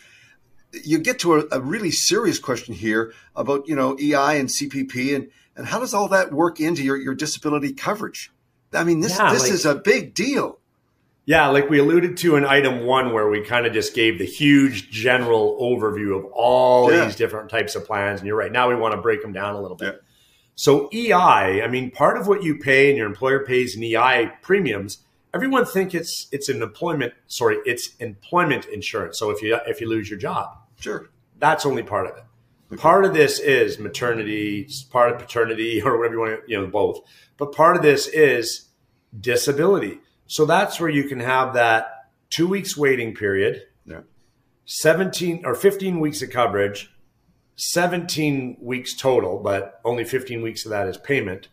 you 0.83 0.97
get 0.99 1.19
to 1.19 1.35
a, 1.35 1.43
a 1.51 1.59
really 1.59 1.91
serious 1.91 2.39
question 2.39 2.73
here 2.73 3.13
about, 3.35 3.67
you 3.67 3.75
know, 3.75 3.97
EI 3.99 4.39
and 4.39 4.49
CPP 4.49 5.15
and 5.15 5.29
and 5.55 5.67
how 5.67 5.79
does 5.79 5.93
all 5.93 6.07
that 6.07 6.33
work 6.33 6.59
into 6.59 6.83
your, 6.83 6.97
your 6.97 7.13
disability 7.13 7.73
coverage? 7.73 8.31
I 8.73 8.83
mean, 8.83 9.01
this, 9.01 9.17
yeah, 9.17 9.31
this 9.31 9.43
like, 9.43 9.51
is 9.51 9.65
a 9.65 9.75
big 9.75 10.15
deal. 10.15 10.57
Yeah, 11.25 11.47
like 11.49 11.69
we 11.69 11.79
alluded 11.79 12.17
to 12.17 12.35
in 12.35 12.45
item 12.45 12.85
one, 12.85 13.13
where 13.13 13.29
we 13.29 13.41
kind 13.41 13.65
of 13.65 13.71
just 13.71 13.93
gave 13.93 14.17
the 14.17 14.25
huge 14.25 14.89
general 14.89 15.57
overview 15.61 16.17
of 16.17 16.25
all 16.33 16.91
yeah. 16.91 17.05
these 17.05 17.15
different 17.15 17.49
types 17.49 17.75
of 17.75 17.85
plans. 17.85 18.19
And 18.19 18.27
you're 18.27 18.35
right. 18.35 18.51
Now 18.51 18.67
we 18.67 18.75
want 18.75 18.95
to 18.95 19.01
break 19.01 19.21
them 19.21 19.31
down 19.31 19.55
a 19.55 19.61
little 19.61 19.77
bit. 19.77 19.93
Yeah. 19.93 20.09
So 20.55 20.89
EI, 20.93 21.61
I 21.61 21.67
mean, 21.67 21.91
part 21.91 22.17
of 22.17 22.27
what 22.27 22.43
you 22.43 22.57
pay 22.57 22.89
and 22.89 22.97
your 22.97 23.07
employer 23.07 23.39
pays 23.45 23.75
in 23.75 23.83
EI 23.83 24.31
premiums, 24.41 24.99
everyone 25.33 25.65
think 25.65 25.95
it's 25.95 26.27
it's 26.31 26.49
an 26.49 26.61
employment 26.61 27.13
sorry, 27.27 27.57
it's 27.65 27.95
employment 27.97 28.65
insurance. 28.65 29.17
So 29.17 29.29
if 29.31 29.41
you 29.41 29.57
if 29.65 29.81
you 29.81 29.89
lose 29.89 30.09
your 30.09 30.19
job, 30.19 30.57
sure, 30.79 31.09
that's 31.39 31.65
only 31.65 31.83
part 31.83 32.07
of 32.07 32.17
it. 32.17 32.23
Part 32.77 33.05
of 33.05 33.13
this 33.13 33.39
is 33.39 33.77
maternity, 33.77 34.67
part 34.89 35.11
of 35.11 35.19
paternity, 35.19 35.81
or 35.85 35.97
whatever 35.97 36.15
you 36.15 36.19
want 36.19 36.45
to, 36.45 36.51
you 36.51 36.59
know, 36.59 36.67
both. 36.67 37.01
But 37.37 37.51
part 37.51 37.75
of 37.75 37.81
this 37.81 38.07
is 38.07 38.69
disability. 39.19 39.99
So 40.27 40.45
that's 40.45 40.79
where 40.79 40.89
you 40.89 41.03
can 41.03 41.19
have 41.19 41.53
that 41.53 42.09
two 42.29 42.47
weeks 42.47 42.75
waiting 42.77 43.13
period, 43.13 43.63
yeah. 43.85 44.01
17 44.65 45.45
or 45.45 45.55
15 45.55 45.99
weeks 45.99 46.21
of 46.21 46.29
coverage, 46.31 46.92
17 47.55 48.57
weeks 48.61 48.95
total, 48.95 49.39
but 49.39 49.79
only 49.85 50.03
15 50.03 50.41
weeks 50.41 50.65
of 50.65 50.71
that 50.71 50.87
is 50.87 50.97
payment 50.97 51.49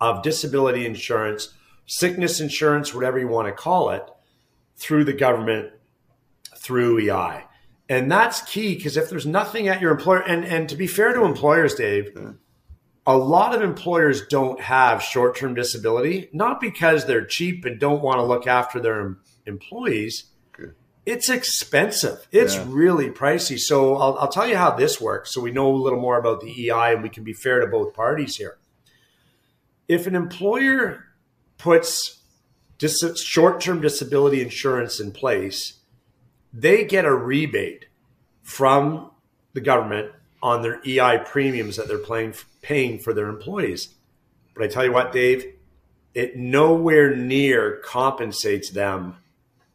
of 0.00 0.22
disability 0.22 0.86
insurance, 0.86 1.54
sickness 1.86 2.40
insurance, 2.40 2.94
whatever 2.94 3.18
you 3.18 3.28
want 3.28 3.48
to 3.48 3.52
call 3.52 3.90
it, 3.90 4.02
through 4.76 5.04
the 5.04 5.12
government, 5.12 5.70
through 6.56 6.98
EI. 6.98 7.44
And 7.88 8.10
that's 8.10 8.42
key 8.42 8.76
because 8.76 8.96
if 8.96 9.10
there's 9.10 9.26
nothing 9.26 9.68
at 9.68 9.80
your 9.80 9.90
employer, 9.90 10.22
and, 10.22 10.44
and 10.44 10.68
to 10.68 10.76
be 10.76 10.86
fair 10.86 11.12
to 11.12 11.24
employers, 11.24 11.74
Dave, 11.74 12.16
a 13.06 13.16
lot 13.16 13.54
of 13.54 13.62
employers 13.62 14.26
don't 14.28 14.60
have 14.60 15.02
short 15.02 15.36
term 15.36 15.54
disability, 15.54 16.28
not 16.32 16.60
because 16.60 17.04
they're 17.04 17.24
cheap 17.24 17.64
and 17.64 17.80
don't 17.80 18.02
want 18.02 18.18
to 18.18 18.24
look 18.24 18.46
after 18.46 18.78
their 18.78 19.16
employees. 19.46 20.29
It's 21.06 21.30
expensive. 21.30 22.26
It's 22.30 22.54
yeah. 22.54 22.64
really 22.68 23.10
pricey. 23.10 23.58
So 23.58 23.96
I'll, 23.96 24.18
I'll 24.18 24.28
tell 24.28 24.46
you 24.46 24.56
how 24.56 24.72
this 24.72 25.00
works 25.00 25.32
so 25.32 25.40
we 25.40 25.50
know 25.50 25.74
a 25.74 25.76
little 25.76 26.00
more 26.00 26.18
about 26.18 26.40
the 26.40 26.70
EI 26.70 26.92
and 26.92 27.02
we 27.02 27.08
can 27.08 27.24
be 27.24 27.32
fair 27.32 27.60
to 27.60 27.66
both 27.66 27.94
parties 27.94 28.36
here. 28.36 28.58
If 29.88 30.06
an 30.06 30.14
employer 30.14 31.04
puts 31.58 32.20
dis- 32.78 33.22
short 33.22 33.60
term 33.60 33.80
disability 33.80 34.42
insurance 34.42 35.00
in 35.00 35.12
place, 35.12 35.80
they 36.52 36.84
get 36.84 37.04
a 37.04 37.14
rebate 37.14 37.86
from 38.42 39.10
the 39.52 39.60
government 39.60 40.12
on 40.42 40.62
their 40.62 40.80
EI 40.86 41.18
premiums 41.24 41.76
that 41.76 41.88
they're 41.88 41.98
paying, 41.98 42.34
paying 42.62 42.98
for 42.98 43.12
their 43.12 43.28
employees. 43.28 43.94
But 44.54 44.64
I 44.64 44.68
tell 44.68 44.84
you 44.84 44.92
what, 44.92 45.12
Dave, 45.12 45.54
it 46.14 46.36
nowhere 46.36 47.14
near 47.14 47.80
compensates 47.84 48.70
them 48.70 49.16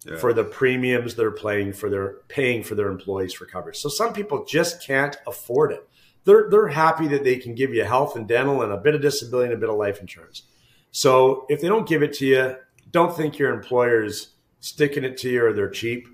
yeah. 0.06 0.18
for 0.18 0.34
the 0.34 0.44
premiums 0.44 1.16
they're 1.16 1.32
paying 1.32 1.74
for 1.74 1.90
their 1.90 2.18
paying 2.28 2.64
for 2.64 2.76
their 2.76 2.90
employees 2.90 3.34
for 3.34 3.46
coverage. 3.46 3.78
So 3.78 3.90
some 3.90 4.14
people 4.14 4.46
just 4.46 4.86
can't 4.86 5.18
afford 5.28 5.72
it. 5.72 5.88
They're 6.24 6.48
they're 6.50 6.68
happy 6.68 7.08
that 7.08 7.24
they 7.24 7.38
can 7.38 7.56
give 7.56 7.74
you 7.74 7.84
health 7.84 8.16
and 8.16 8.28
dental 8.28 8.62
and 8.62 8.72
a 8.72 8.78
bit 8.78 8.96
of 8.96 9.02
disability 9.02 9.52
and 9.52 9.58
a 9.58 9.60
bit 9.60 9.70
of 9.70 9.76
life 9.76 10.00
insurance. 10.00 10.44
So 10.92 11.46
if 11.50 11.62
they 11.62 11.68
don't 11.68 11.88
give 11.88 12.04
it 12.04 12.14
to 12.14 12.26
you, 12.26 12.56
don't 12.92 13.16
think 13.16 13.38
your 13.38 13.54
employer's 13.54 14.30
sticking 14.60 15.04
it 15.04 15.18
to 15.18 15.30
you 15.30 15.46
or 15.46 15.54
they're 15.54 15.70
cheap 15.70 16.08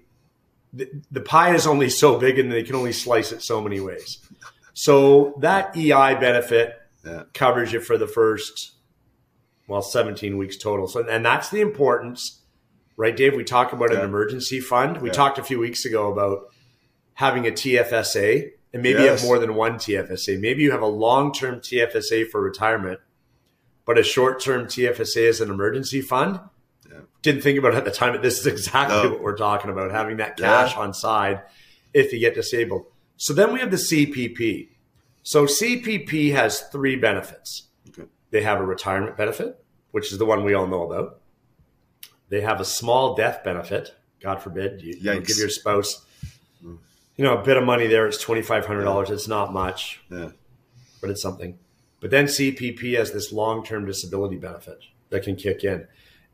the, 0.74 1.22
pie 1.22 1.54
is 1.54 1.68
only 1.68 1.90
so 1.90 2.18
big 2.18 2.40
and 2.40 2.52
they 2.52 2.64
can 2.64 2.76
only 2.76 2.94
slice 2.94 3.32
it 3.32 3.42
so 3.42 3.62
many 3.62 3.80
ways. 3.80 4.20
So 4.74 5.36
that 5.40 5.76
EI 5.76 6.16
benefit 6.16 6.76
yeah. 7.06 7.24
covers 7.34 7.74
you 7.74 7.82
for 7.82 7.98
the 7.98 8.08
first, 8.08 8.72
well, 9.68 9.82
17 9.82 10.38
weeks 10.38 10.58
total. 10.58 10.88
So, 10.88 11.08
and 11.08 11.26
that's 11.26 11.50
the 11.50 11.62
importance, 11.62 12.41
right, 12.98 13.16
Dave? 13.16 13.36
We 13.36 13.44
talk 13.44 13.74
about 13.74 13.92
yeah. 13.92 14.00
an 14.00 14.06
emergency 14.06 14.60
fund. 14.60 15.02
We 15.02 15.10
yeah. 15.10 15.14
talked 15.14 15.38
a 15.38 15.44
few 15.44 15.60
weeks 15.60 15.86
ago 15.86 16.12
about 16.12 16.48
having 17.14 17.48
a 17.48 17.52
TFSA 17.52 18.52
and 18.74 18.82
maybe 18.82 19.00
yes. 19.00 19.04
you 19.04 19.10
have 19.10 19.24
more 19.24 19.40
than 19.40 19.56
one 19.56 19.76
TFSA. 19.76 20.40
Maybe 20.40 20.64
you 20.64 20.72
have 20.72 20.82
a 20.82 20.88
long 20.88 21.34
term 21.34 21.60
TFSA 21.60 22.30
for 22.30 22.42
retirement, 22.42 23.00
but 23.86 23.98
a 23.98 24.04
short 24.04 24.42
term 24.42 24.66
TFSA 24.66 25.24
is 25.24 25.42
an 25.42 25.50
emergency 25.50 26.02
fund 26.02 26.40
didn't 27.22 27.42
think 27.42 27.60
about 27.60 27.74
it 27.74 27.78
at 27.78 27.86
the 27.86 27.92
time, 27.92 28.14
but 28.14 28.22
this 28.22 28.40
is 28.40 28.48
exactly 28.48 29.04
no. 29.04 29.12
what 29.12 29.22
we're 29.22 29.38
talking 29.38 29.70
about 29.70 29.92
having 29.92 30.18
that 30.18 30.38
cash 30.38 30.74
yeah. 30.74 30.82
on 30.82 30.94
side 30.94 31.42
if 31.94 32.12
you 32.12 32.20
get 32.20 32.36
disabled. 32.36 32.86
So 33.18 33.34
then 33.34 33.54
we 33.54 33.60
have 33.60 33.72
the 33.72 33.78
CPP. 33.78 34.70
So 35.24 35.46
CPP 35.46 36.32
has 36.32 36.62
three 36.62 36.96
benefits. 36.96 37.68
Okay. 37.90 38.08
They 38.32 38.42
have 38.42 38.60
a 38.60 38.64
retirement 38.64 39.18
benefit, 39.18 39.64
which 39.92 40.12
is 40.12 40.18
the 40.18 40.26
one 40.26 40.44
we 40.44 40.54
all 40.54 40.68
know 40.68 40.84
about. 40.84 41.21
They 42.32 42.41
have 42.41 42.62
a 42.62 42.65
small 42.65 43.13
death 43.13 43.44
benefit. 43.44 43.94
God 44.22 44.41
forbid 44.41 44.82
you, 44.82 44.94
you 44.94 45.20
give 45.20 45.38
your 45.38 45.50
spouse, 45.50 46.06
you 46.63 46.80
know, 47.17 47.38
a 47.38 47.44
bit 47.44 47.58
of 47.58 47.65
money 47.65 47.88
there. 47.88 48.08
It's 48.08 48.17
twenty 48.17 48.41
five 48.41 48.65
hundred 48.65 48.86
dollars. 48.86 49.10
Yeah. 49.10 49.15
It's 49.15 49.28
not 49.28 49.52
much. 49.52 50.00
Yeah. 50.10 50.30
but 51.02 51.10
it's 51.10 51.22
something. 51.22 51.60
But 52.00 52.10
then 52.10 52.26
CPP 52.26 52.98
has 52.98 53.12
this 53.12 53.34
long 53.34 53.65
term 53.65 53.86
disability 53.86 54.38
benefit 54.38 54.80
that 55.10 55.24
can 55.24 55.36
kick 55.36 55.63
in. 55.65 55.88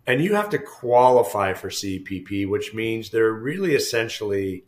And 0.05 0.21
you 0.23 0.35
have 0.35 0.49
to 0.51 0.59
qualify 0.59 1.53
for 1.53 1.69
CPP, 1.69 2.47
which 2.47 2.73
means 2.75 3.09
there 3.09 3.33
really 3.33 3.73
essentially, 3.73 4.65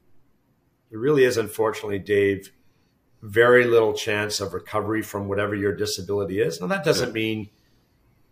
there 0.89 0.99
really 0.99 1.23
is, 1.23 1.37
unfortunately, 1.37 1.99
Dave, 1.99 2.51
very 3.21 3.65
little 3.65 3.93
chance 3.93 4.41
of 4.41 4.53
recovery 4.53 5.01
from 5.03 5.27
whatever 5.29 5.55
your 5.55 5.75
disability 5.75 6.41
is. 6.41 6.59
Now, 6.59 6.67
that 6.67 6.83
doesn't 6.83 7.13
mean 7.13 7.49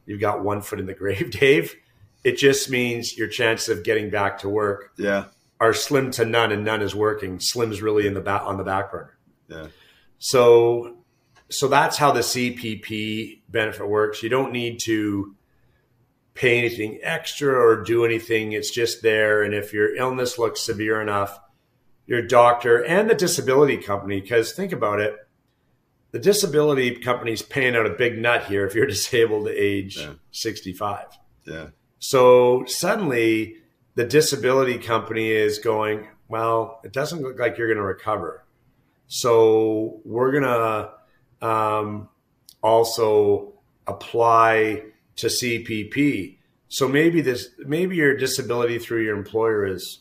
you've 0.05 0.19
got 0.19 0.43
one 0.43 0.61
foot 0.61 0.79
in 0.79 0.87
the 0.87 0.93
grave, 1.03 1.31
Dave. 1.31 1.75
It 2.27 2.37
just 2.37 2.69
means 2.69 3.17
your 3.17 3.29
chances 3.29 3.69
of 3.69 3.85
getting 3.85 4.09
back 4.09 4.39
to 4.39 4.49
work 4.49 4.91
yeah. 4.97 5.27
are 5.61 5.73
slim 5.73 6.11
to 6.11 6.25
none, 6.25 6.51
and 6.51 6.65
none 6.65 6.81
is 6.81 6.93
working. 6.93 7.39
Slim's 7.39 7.81
really 7.81 8.05
in 8.05 8.15
the 8.15 8.19
back 8.19 8.41
on 8.41 8.57
the 8.57 8.65
back 8.65 8.91
burner. 8.91 9.17
Yeah. 9.47 9.67
So, 10.19 10.97
so 11.49 11.69
that's 11.69 11.97
how 11.97 12.11
the 12.11 12.19
CPP 12.19 13.43
benefit 13.47 13.87
works. 13.87 14.21
You 14.21 14.27
don't 14.27 14.51
need 14.51 14.81
to 14.81 15.37
pay 16.33 16.57
anything 16.57 16.99
extra 17.01 17.53
or 17.53 17.81
do 17.81 18.03
anything. 18.03 18.51
It's 18.51 18.71
just 18.71 19.01
there, 19.01 19.41
and 19.41 19.53
if 19.53 19.71
your 19.71 19.95
illness 19.95 20.37
looks 20.37 20.59
severe 20.59 20.99
enough, 20.99 21.39
your 22.07 22.21
doctor 22.21 22.83
and 22.83 23.09
the 23.09 23.15
disability 23.15 23.77
company, 23.77 24.19
because 24.19 24.51
think 24.51 24.73
about 24.73 24.99
it, 24.99 25.15
the 26.11 26.19
disability 26.19 26.93
company's 26.95 27.41
paying 27.41 27.77
out 27.77 27.85
a 27.85 27.91
big 27.91 28.17
nut 28.17 28.43
here 28.47 28.67
if 28.67 28.75
you're 28.75 28.85
disabled 28.97 29.47
at 29.47 29.55
age 29.55 29.97
Yeah. 29.97 30.15
65. 30.31 31.05
Yeah. 31.45 31.67
So 31.99 32.65
suddenly 32.65 33.57
the 33.95 34.05
disability 34.05 34.77
company 34.77 35.29
is 35.31 35.59
going, 35.59 36.07
well, 36.27 36.79
it 36.83 36.93
doesn't 36.93 37.21
look 37.21 37.39
like 37.39 37.57
you're 37.57 37.67
going 37.67 37.77
to 37.77 37.83
recover. 37.83 38.43
So 39.07 40.01
we're 40.03 40.31
going 40.31 40.43
to 41.41 41.47
um, 41.47 42.09
also 42.61 43.53
apply 43.87 44.83
to 45.17 45.27
CPP. 45.27 46.37
So 46.67 46.87
maybe 46.87 47.21
this, 47.21 47.49
maybe 47.59 47.95
your 47.95 48.15
disability 48.17 48.77
through 48.79 49.03
your 49.03 49.15
employer 49.15 49.65
is, 49.65 49.99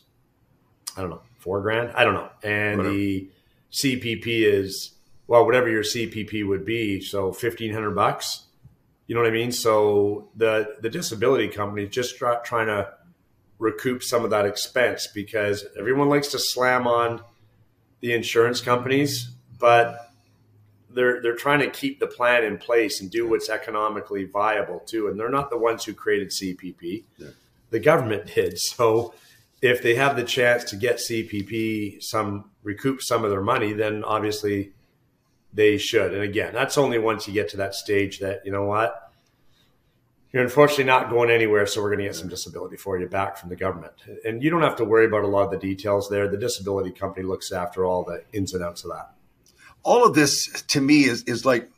I 0.95 1.01
don't 1.01 1.09
know, 1.09 1.21
four 1.39 1.61
grand. 1.61 1.91
I 1.95 2.03
don't 2.03 2.13
know, 2.13 2.29
and 2.43 2.77
Whatever. 2.79 2.95
the 2.95 3.29
CPP 3.71 4.25
is 4.27 4.93
well, 5.27 5.45
whatever 5.45 5.69
your 5.69 5.83
CPP 5.83 6.47
would 6.47 6.65
be. 6.65 6.99
So 7.01 7.31
fifteen 7.31 7.73
hundred 7.73 7.91
bucks. 7.91 8.46
You 9.07 9.15
know 9.15 9.21
what 9.21 9.29
I 9.29 9.33
mean? 9.33 9.51
So 9.51 10.29
the 10.35 10.75
the 10.81 10.89
disability 10.89 11.47
company 11.47 11.83
is 11.83 11.89
just 11.89 12.17
try, 12.17 12.37
trying 12.43 12.67
to 12.67 12.93
recoup 13.57 14.03
some 14.03 14.23
of 14.23 14.31
that 14.31 14.45
expense 14.45 15.07
because 15.07 15.65
everyone 15.79 16.09
likes 16.09 16.27
to 16.29 16.39
slam 16.39 16.87
on 16.87 17.21
the 18.01 18.13
insurance 18.13 18.61
companies, 18.61 19.29
but 19.57 20.11
they're 20.89 21.21
they're 21.21 21.35
trying 21.35 21.59
to 21.59 21.69
keep 21.69 21.99
the 21.99 22.07
plan 22.07 22.43
in 22.43 22.57
place 22.57 23.01
and 23.01 23.09
do 23.09 23.27
what's 23.27 23.49
economically 23.49 24.25
viable 24.25 24.79
too. 24.79 25.07
And 25.07 25.19
they're 25.19 25.29
not 25.29 25.49
the 25.49 25.57
ones 25.57 25.85
who 25.85 25.93
created 25.93 26.29
CPP. 26.29 27.03
Yeah. 27.17 27.29
The 27.69 27.79
government 27.79 28.27
did. 28.35 28.59
So 28.59 29.13
if 29.61 29.81
they 29.81 29.95
have 29.95 30.15
the 30.15 30.23
chance 30.23 30.63
to 30.65 30.75
get 30.75 30.97
CPP 30.97 32.03
some 32.03 32.51
recoup 32.63 33.01
some 33.01 33.23
of 33.23 33.31
their 33.31 33.41
money, 33.41 33.73
then 33.73 34.03
obviously 34.03 34.73
they 35.57 35.77
should. 35.77 36.13
And 36.13 36.23
again, 36.23 36.53
that's 36.53 36.77
only 36.77 36.99
once 36.99 37.27
you 37.27 37.33
get 37.33 37.49
to 37.49 37.57
that 37.57 37.73
stage 37.75 38.19
that 38.19 38.41
you 38.45 38.51
know 38.51 38.63
what 38.63 39.03
you're 40.31 40.43
unfortunately 40.43 40.83
not 40.83 41.09
going 41.09 41.29
anywhere, 41.31 41.65
so 41.65 41.81
we're 41.81 41.89
going 41.89 41.99
to 41.99 42.05
get 42.05 42.15
some 42.15 42.27
disability 42.27 42.77
for 42.77 42.99
you 42.99 43.07
back 43.07 43.37
from 43.37 43.49
the 43.49 43.55
government. 43.55 43.93
And 44.25 44.43
you 44.43 44.49
don't 44.49 44.61
have 44.61 44.75
to 44.75 44.85
worry 44.85 45.05
about 45.05 45.23
a 45.23 45.27
lot 45.27 45.45
of 45.45 45.51
the 45.51 45.57
details 45.57 46.09
there. 46.09 46.27
The 46.27 46.37
disability 46.37 46.91
company 46.91 47.25
looks 47.25 47.51
after 47.51 47.85
all 47.85 48.03
the 48.03 48.23
ins 48.33 48.53
and 48.53 48.63
outs 48.63 48.83
of 48.83 48.91
that. 48.91 49.15
all 49.83 50.05
of 50.05 50.13
this 50.13 50.61
to 50.73 50.81
me 50.81 51.05
is 51.05 51.23
is 51.23 51.45
like 51.45 51.69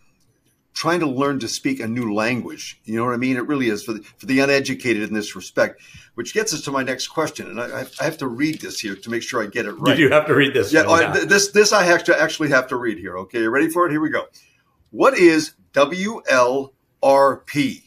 trying 0.74 1.00
to 1.02 1.08
learn 1.08 1.40
to 1.40 1.48
speak 1.48 1.80
a 1.80 1.88
new 1.88 2.14
language. 2.14 2.80
You 2.86 2.96
know 2.98 3.06
what 3.06 3.14
I 3.14 3.18
mean? 3.18 3.36
It 3.38 3.48
really 3.48 3.70
is 3.70 3.84
for 3.84 3.94
the, 3.94 4.02
for 4.18 4.26
the 4.28 4.40
uneducated 4.40 5.04
in 5.04 5.14
this 5.14 5.36
respect. 5.36 5.82
Which 6.16 6.34
gets 6.34 6.54
us 6.54 6.62
to 6.64 6.72
my 6.72 6.84
next 6.84 7.08
question, 7.08 7.48
and 7.48 7.60
I, 7.62 7.86
I 8.00 8.04
have 8.04 8.18
to 8.18 8.28
read 8.28 8.60
this 8.62 8.80
here 8.80 8.96
to 8.96 9.10
make 9.10 9.22
sure 9.24 9.42
I 9.42 9.48
get 9.48 9.66
it 9.66 9.72
right. 9.74 9.98
You 9.98 10.10
do 10.10 10.14
have 10.14 10.26
to 10.28 10.36
read 10.36 10.54
this. 10.54 10.72
Yeah, 10.74 10.84
th- 11.14 11.28
this 11.28 11.52
this 11.52 11.72
I 11.74 11.84
have 11.84 12.04
to 12.06 12.22
actually 12.22 12.50
have 12.50 12.68
to 12.68 12.76
read 12.76 12.98
here. 12.98 13.18
Okay, 13.20 13.40
you 13.40 13.50
ready 13.50 13.70
for 13.70 13.86
it? 13.88 13.92
Here 13.92 14.02
we 14.02 14.10
go. 14.10 14.26
What 14.92 15.18
is 15.18 15.54
WLRP? 17.02 17.84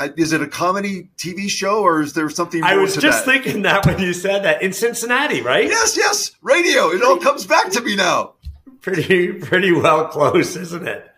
I- 0.00 0.12
Is 0.16 0.32
it 0.32 0.40
a 0.42 0.48
comedy 0.48 1.10
TV 1.16 1.48
show 1.48 1.82
or 1.82 2.00
is 2.02 2.14
there 2.14 2.28
something 2.28 2.60
more 2.60 2.70
I 2.70 2.76
was 2.76 2.96
just 2.96 3.24
that? 3.24 3.32
thinking 3.32 3.62
that 3.62 3.86
when 3.86 4.00
you 4.00 4.12
said 4.12 4.42
that 4.44 4.60
in 4.62 4.72
Cincinnati, 4.72 5.40
right? 5.40 5.66
Yes, 5.68 5.96
yes, 5.96 6.32
radio. 6.42 6.88
It 6.90 7.02
all 7.02 7.18
comes 7.18 7.46
back 7.46 7.70
to 7.72 7.80
me 7.80 7.94
now. 7.94 8.34
Pretty, 8.80 9.32
pretty 9.34 9.70
well 9.72 10.08
close, 10.08 10.56
isn't 10.56 10.86
it? 10.88 11.08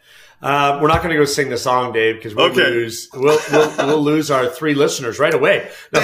Uh, 0.46 0.78
we're 0.80 0.86
not 0.88 1.02
going 1.02 1.10
to 1.12 1.16
go 1.18 1.24
sing 1.24 1.48
the 1.50 1.56
song, 1.58 1.92
Dave, 1.92 2.16
because 2.16 2.34
we'll 2.34 2.46
Okay. 2.46 2.60
lose 2.70 3.08
we'll, 3.12 3.38
we'll, 3.50 3.76
we'll 3.86 4.02
lose 4.02 4.30
our 4.30 4.46
three 4.48 4.74
listeners 4.74 5.18
right 5.18 5.34
away. 5.34 5.68
No. 5.92 6.00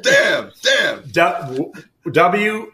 Damn, 0.00 0.52
damn, 0.62 1.02
damn. 1.10 1.72
W 2.12 2.72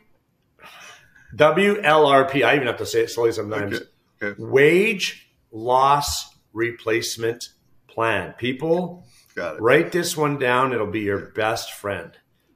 WLRP. 1.35 2.45
I 2.47 2.55
even 2.55 2.67
have 2.67 2.79
to 2.79 2.87
say 2.87 3.01
it 3.01 3.11
slowly 3.11 3.33
sometimes. 3.33 3.75
Okay, 3.77 3.87
okay. 4.23 4.43
Wage 4.43 5.29
loss 5.51 6.35
replacement 6.53 7.49
plan. 7.89 8.35
People, 8.39 9.05
Got 9.35 9.57
it. 9.57 9.61
write 9.63 9.93
this 9.93 10.17
one 10.17 10.39
down. 10.39 10.73
It'll 10.73 10.87
be 10.87 11.01
your 11.01 11.19
best 11.31 11.73
friend. 11.73 12.13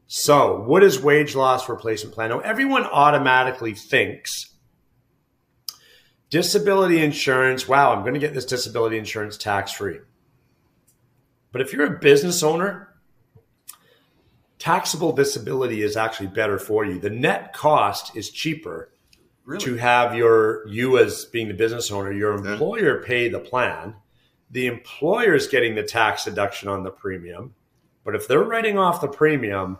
So, 0.08 0.60
what 0.62 0.84
is 0.84 1.00
wage 1.00 1.34
loss 1.34 1.68
replacement 1.68 2.14
plan? 2.14 2.30
Now, 2.30 2.38
everyone 2.40 2.84
automatically 2.84 3.74
thinks 3.74 4.52
disability 6.36 7.02
insurance. 7.02 7.66
Wow, 7.66 7.92
I'm 7.92 8.02
going 8.02 8.12
to 8.12 8.20
get 8.20 8.34
this 8.34 8.44
disability 8.44 8.98
insurance 8.98 9.38
tax 9.38 9.72
free. 9.72 10.00
But 11.50 11.62
if 11.62 11.72
you're 11.72 11.86
a 11.86 11.98
business 11.98 12.42
owner, 12.42 12.94
taxable 14.58 15.12
disability 15.12 15.80
is 15.80 15.96
actually 15.96 16.26
better 16.26 16.58
for 16.58 16.84
you. 16.84 16.98
The 16.98 17.08
net 17.08 17.54
cost 17.54 18.14
is 18.14 18.30
cheaper 18.30 18.90
Really? 19.46 19.64
to 19.64 19.76
have 19.76 20.14
your 20.14 20.68
you 20.68 20.98
as 20.98 21.24
being 21.24 21.48
the 21.48 21.54
business 21.54 21.90
owner, 21.90 22.12
your 22.12 22.34
employer 22.34 23.02
pay 23.02 23.30
the 23.30 23.40
plan. 23.40 23.94
The 24.50 24.66
employer 24.66 25.34
is 25.34 25.46
getting 25.46 25.74
the 25.74 25.84
tax 25.84 26.24
deduction 26.24 26.68
on 26.68 26.82
the 26.82 26.90
premium. 26.90 27.54
But 28.04 28.14
if 28.14 28.28
they're 28.28 28.44
writing 28.44 28.76
off 28.76 29.00
the 29.00 29.08
premium, 29.08 29.78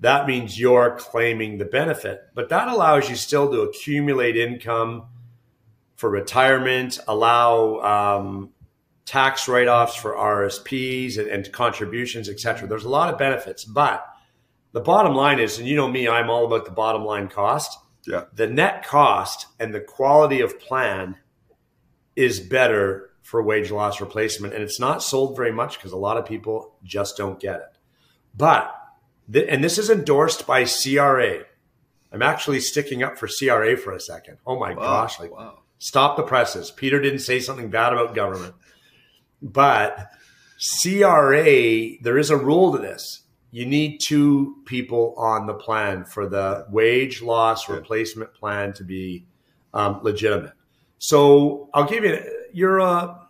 that 0.00 0.26
means 0.26 0.58
you're 0.58 0.96
claiming 0.98 1.58
the 1.58 1.64
benefit. 1.64 2.22
But 2.34 2.48
that 2.48 2.66
allows 2.66 3.08
you 3.08 3.14
still 3.14 3.48
to 3.52 3.60
accumulate 3.60 4.36
income 4.36 5.04
for 5.96 6.08
retirement, 6.10 6.98
allow 7.08 8.18
um, 8.18 8.50
tax 9.04 9.48
write 9.48 9.68
offs 9.68 9.96
for 9.96 10.12
RSPs 10.14 11.18
and, 11.18 11.28
and 11.28 11.52
contributions, 11.52 12.28
et 12.28 12.38
cetera. 12.40 12.68
There's 12.68 12.84
a 12.84 12.88
lot 12.88 13.12
of 13.12 13.18
benefits. 13.18 13.64
But 13.64 14.06
the 14.72 14.80
bottom 14.80 15.14
line 15.14 15.38
is, 15.38 15.58
and 15.58 15.66
you 15.66 15.74
know 15.76 15.88
me, 15.88 16.06
I'm 16.08 16.28
all 16.30 16.44
about 16.46 16.64
the 16.66 16.70
bottom 16.70 17.04
line 17.04 17.28
cost 17.28 17.78
Yeah. 18.06 18.24
the 18.34 18.46
net 18.46 18.84
cost 18.86 19.46
and 19.58 19.74
the 19.74 19.80
quality 19.80 20.40
of 20.40 20.58
plan 20.60 21.16
is 22.14 22.40
better 22.40 23.10
for 23.22 23.42
wage 23.42 23.70
loss 23.72 24.00
replacement 24.00 24.54
and 24.54 24.62
it's 24.62 24.78
not 24.78 25.02
sold 25.02 25.34
very 25.36 25.50
much 25.52 25.76
because 25.78 25.92
a 25.92 25.96
lot 25.96 26.16
of 26.16 26.24
people 26.24 26.76
just 26.84 27.16
don't 27.16 27.40
get 27.40 27.56
it 27.56 27.76
but 28.36 28.72
th- 29.32 29.46
and 29.50 29.64
this 29.64 29.78
is 29.78 29.90
endorsed 29.90 30.46
by 30.46 30.64
cra 30.64 31.40
i'm 32.12 32.22
actually 32.22 32.60
sticking 32.60 33.02
up 33.02 33.18
for 33.18 33.26
cra 33.28 33.76
for 33.76 33.92
a 33.92 33.98
second 34.00 34.38
oh 34.46 34.56
my 34.58 34.72
Wow. 34.74 34.82
gosh 34.82 35.18
like 35.18 35.32
wow. 35.32 35.58
Stop 35.78 36.16
the 36.16 36.22
presses 36.22 36.70
peter 36.70 37.00
didn't 37.00 37.20
say 37.20 37.40
something 37.40 37.70
bad 37.70 37.92
about 37.92 38.14
government 38.14 38.54
but 39.42 40.10
cra 40.58 41.44
there 42.00 42.18
is 42.18 42.30
a 42.30 42.36
rule 42.36 42.72
to 42.72 42.78
this 42.78 43.22
you 43.56 43.64
need 43.64 44.00
two 44.00 44.56
people 44.66 45.14
on 45.16 45.46
the 45.46 45.54
plan 45.54 46.04
for 46.04 46.28
the 46.28 46.66
wage 46.68 47.22
loss 47.22 47.70
replacement 47.70 48.34
plan 48.34 48.74
to 48.74 48.84
be 48.84 49.24
um, 49.72 50.00
legitimate. 50.02 50.52
So 50.98 51.70
I'll 51.72 51.88
give 51.88 52.04
you 52.04 52.18
you're 52.52 52.80
a 52.80 53.28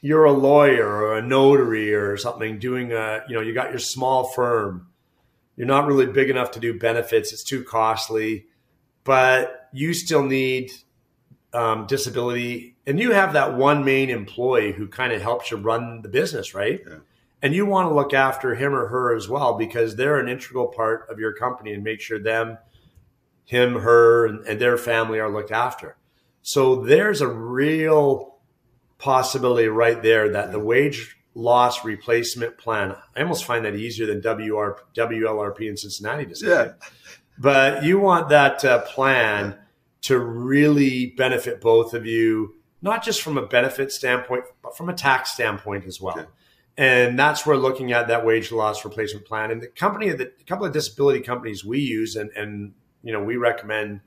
you're 0.00 0.24
a 0.24 0.32
lawyer 0.32 0.86
or 0.86 1.18
a 1.18 1.22
notary 1.22 1.92
or 1.92 2.16
something 2.16 2.60
doing 2.60 2.92
a 2.92 3.24
you 3.28 3.34
know 3.34 3.40
you 3.40 3.54
got 3.54 3.70
your 3.70 3.78
small 3.78 4.28
firm. 4.28 4.86
You're 5.56 5.66
not 5.66 5.86
really 5.86 6.06
big 6.06 6.30
enough 6.30 6.52
to 6.52 6.60
do 6.60 6.78
benefits. 6.78 7.32
It's 7.32 7.42
too 7.44 7.64
costly, 7.64 8.46
but 9.04 9.68
you 9.72 9.94
still 9.94 10.22
need 10.22 10.70
um, 11.52 11.86
disability, 11.86 12.76
and 12.86 13.00
you 13.00 13.12
have 13.12 13.32
that 13.32 13.56
one 13.56 13.84
main 13.84 14.10
employee 14.10 14.72
who 14.72 14.88
kind 14.88 15.12
of 15.12 15.20
helps 15.20 15.50
you 15.50 15.56
run 15.56 16.02
the 16.02 16.08
business, 16.08 16.54
right? 16.54 16.80
Yeah. 16.86 16.96
And 17.42 17.54
you 17.54 17.64
want 17.64 17.88
to 17.88 17.94
look 17.94 18.12
after 18.12 18.54
him 18.54 18.74
or 18.74 18.88
her 18.88 19.16
as 19.16 19.28
well 19.28 19.54
because 19.54 19.96
they're 19.96 20.18
an 20.18 20.28
integral 20.28 20.68
part 20.68 21.08
of 21.08 21.18
your 21.18 21.32
company 21.32 21.72
and 21.72 21.82
make 21.82 22.00
sure 22.00 22.18
them, 22.18 22.58
him, 23.46 23.80
her, 23.80 24.26
and, 24.26 24.46
and 24.46 24.60
their 24.60 24.76
family 24.76 25.18
are 25.18 25.30
looked 25.30 25.50
after. 25.50 25.96
So 26.42 26.84
there's 26.84 27.20
a 27.20 27.28
real 27.28 28.36
possibility 28.98 29.68
right 29.68 30.02
there 30.02 30.30
that 30.30 30.52
the 30.52 30.58
wage 30.58 31.16
loss 31.34 31.84
replacement 31.84 32.58
plan, 32.58 32.94
I 33.16 33.22
almost 33.22 33.44
find 33.44 33.64
that 33.64 33.74
easier 33.74 34.06
than 34.06 34.20
WR, 34.20 34.78
WLRP 34.94 35.68
in 35.68 35.76
Cincinnati. 35.76 36.26
Yeah. 36.42 36.72
But 37.38 37.84
you 37.84 37.98
want 37.98 38.28
that 38.28 38.64
uh, 38.64 38.82
plan 38.82 39.56
to 40.02 40.18
really 40.18 41.06
benefit 41.16 41.60
both 41.60 41.94
of 41.94 42.06
you 42.06 42.54
not 42.82 43.04
just 43.04 43.22
from 43.22 43.36
a 43.36 43.46
benefit 43.46 43.92
standpoint, 43.92 44.44
but 44.62 44.76
from 44.76 44.88
a 44.88 44.94
tax 44.94 45.32
standpoint 45.32 45.84
as 45.84 46.00
well. 46.00 46.18
Okay. 46.18 46.28
And 46.76 47.18
that's 47.18 47.44
where 47.44 47.56
looking 47.56 47.92
at 47.92 48.08
that 48.08 48.24
wage 48.24 48.52
loss 48.52 48.84
replacement 48.84 49.26
plan 49.26 49.50
and 49.50 49.60
the 49.60 49.66
company, 49.66 50.10
the 50.10 50.32
couple 50.46 50.64
of 50.64 50.72
disability 50.72 51.20
companies 51.20 51.64
we 51.64 51.80
use 51.80 52.16
and, 52.16 52.30
and 52.34 52.72
you 53.02 53.12
know 53.12 53.22
we 53.22 53.36
recommend 53.36 54.00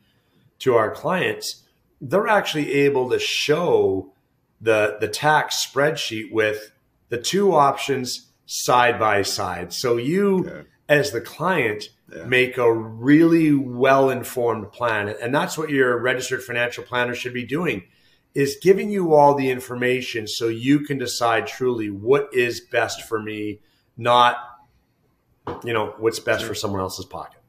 to 0.59 0.75
our 0.75 0.89
clients, 0.89 1.63
they're 2.01 2.27
actually 2.27 2.71
able 2.73 3.09
to 3.11 3.19
show 3.19 4.13
the 4.59 4.97
the 4.99 5.07
tax 5.07 5.67
spreadsheet 5.67 6.31
with 6.31 6.71
the 7.09 7.19
two 7.19 7.53
options 7.53 8.31
side 8.45 8.97
by 8.97 9.21
side. 9.21 9.71
So 9.71 9.97
you 9.97 10.39
okay. 10.47 10.67
As 10.93 11.11
the 11.11 11.21
client 11.21 11.89
yeah. 12.13 12.23
make 12.25 12.57
a 12.57 12.71
really 12.71 13.53
well 13.53 14.09
informed 14.11 14.71
plan. 14.71 15.09
And 15.21 15.33
that's 15.33 15.57
what 15.57 15.69
your 15.69 15.99
registered 15.99 16.43
financial 16.43 16.83
planner 16.83 17.15
should 17.15 17.33
be 17.33 17.45
doing 17.45 17.83
is 18.35 18.57
giving 18.61 18.89
you 18.89 19.13
all 19.13 19.35
the 19.35 19.49
information 19.49 20.27
so 20.27 20.47
you 20.47 20.79
can 20.81 20.97
decide 20.97 21.47
truly 21.47 21.89
what 21.89 22.29
is 22.33 22.61
best 22.61 23.01
for 23.03 23.21
me, 23.21 23.59
not 23.97 24.37
you 25.63 25.73
know 25.73 25.93
what's 25.97 26.19
best 26.19 26.45
for 26.45 26.55
someone 26.55 26.79
else's 26.79 27.05
pocket. 27.05 27.39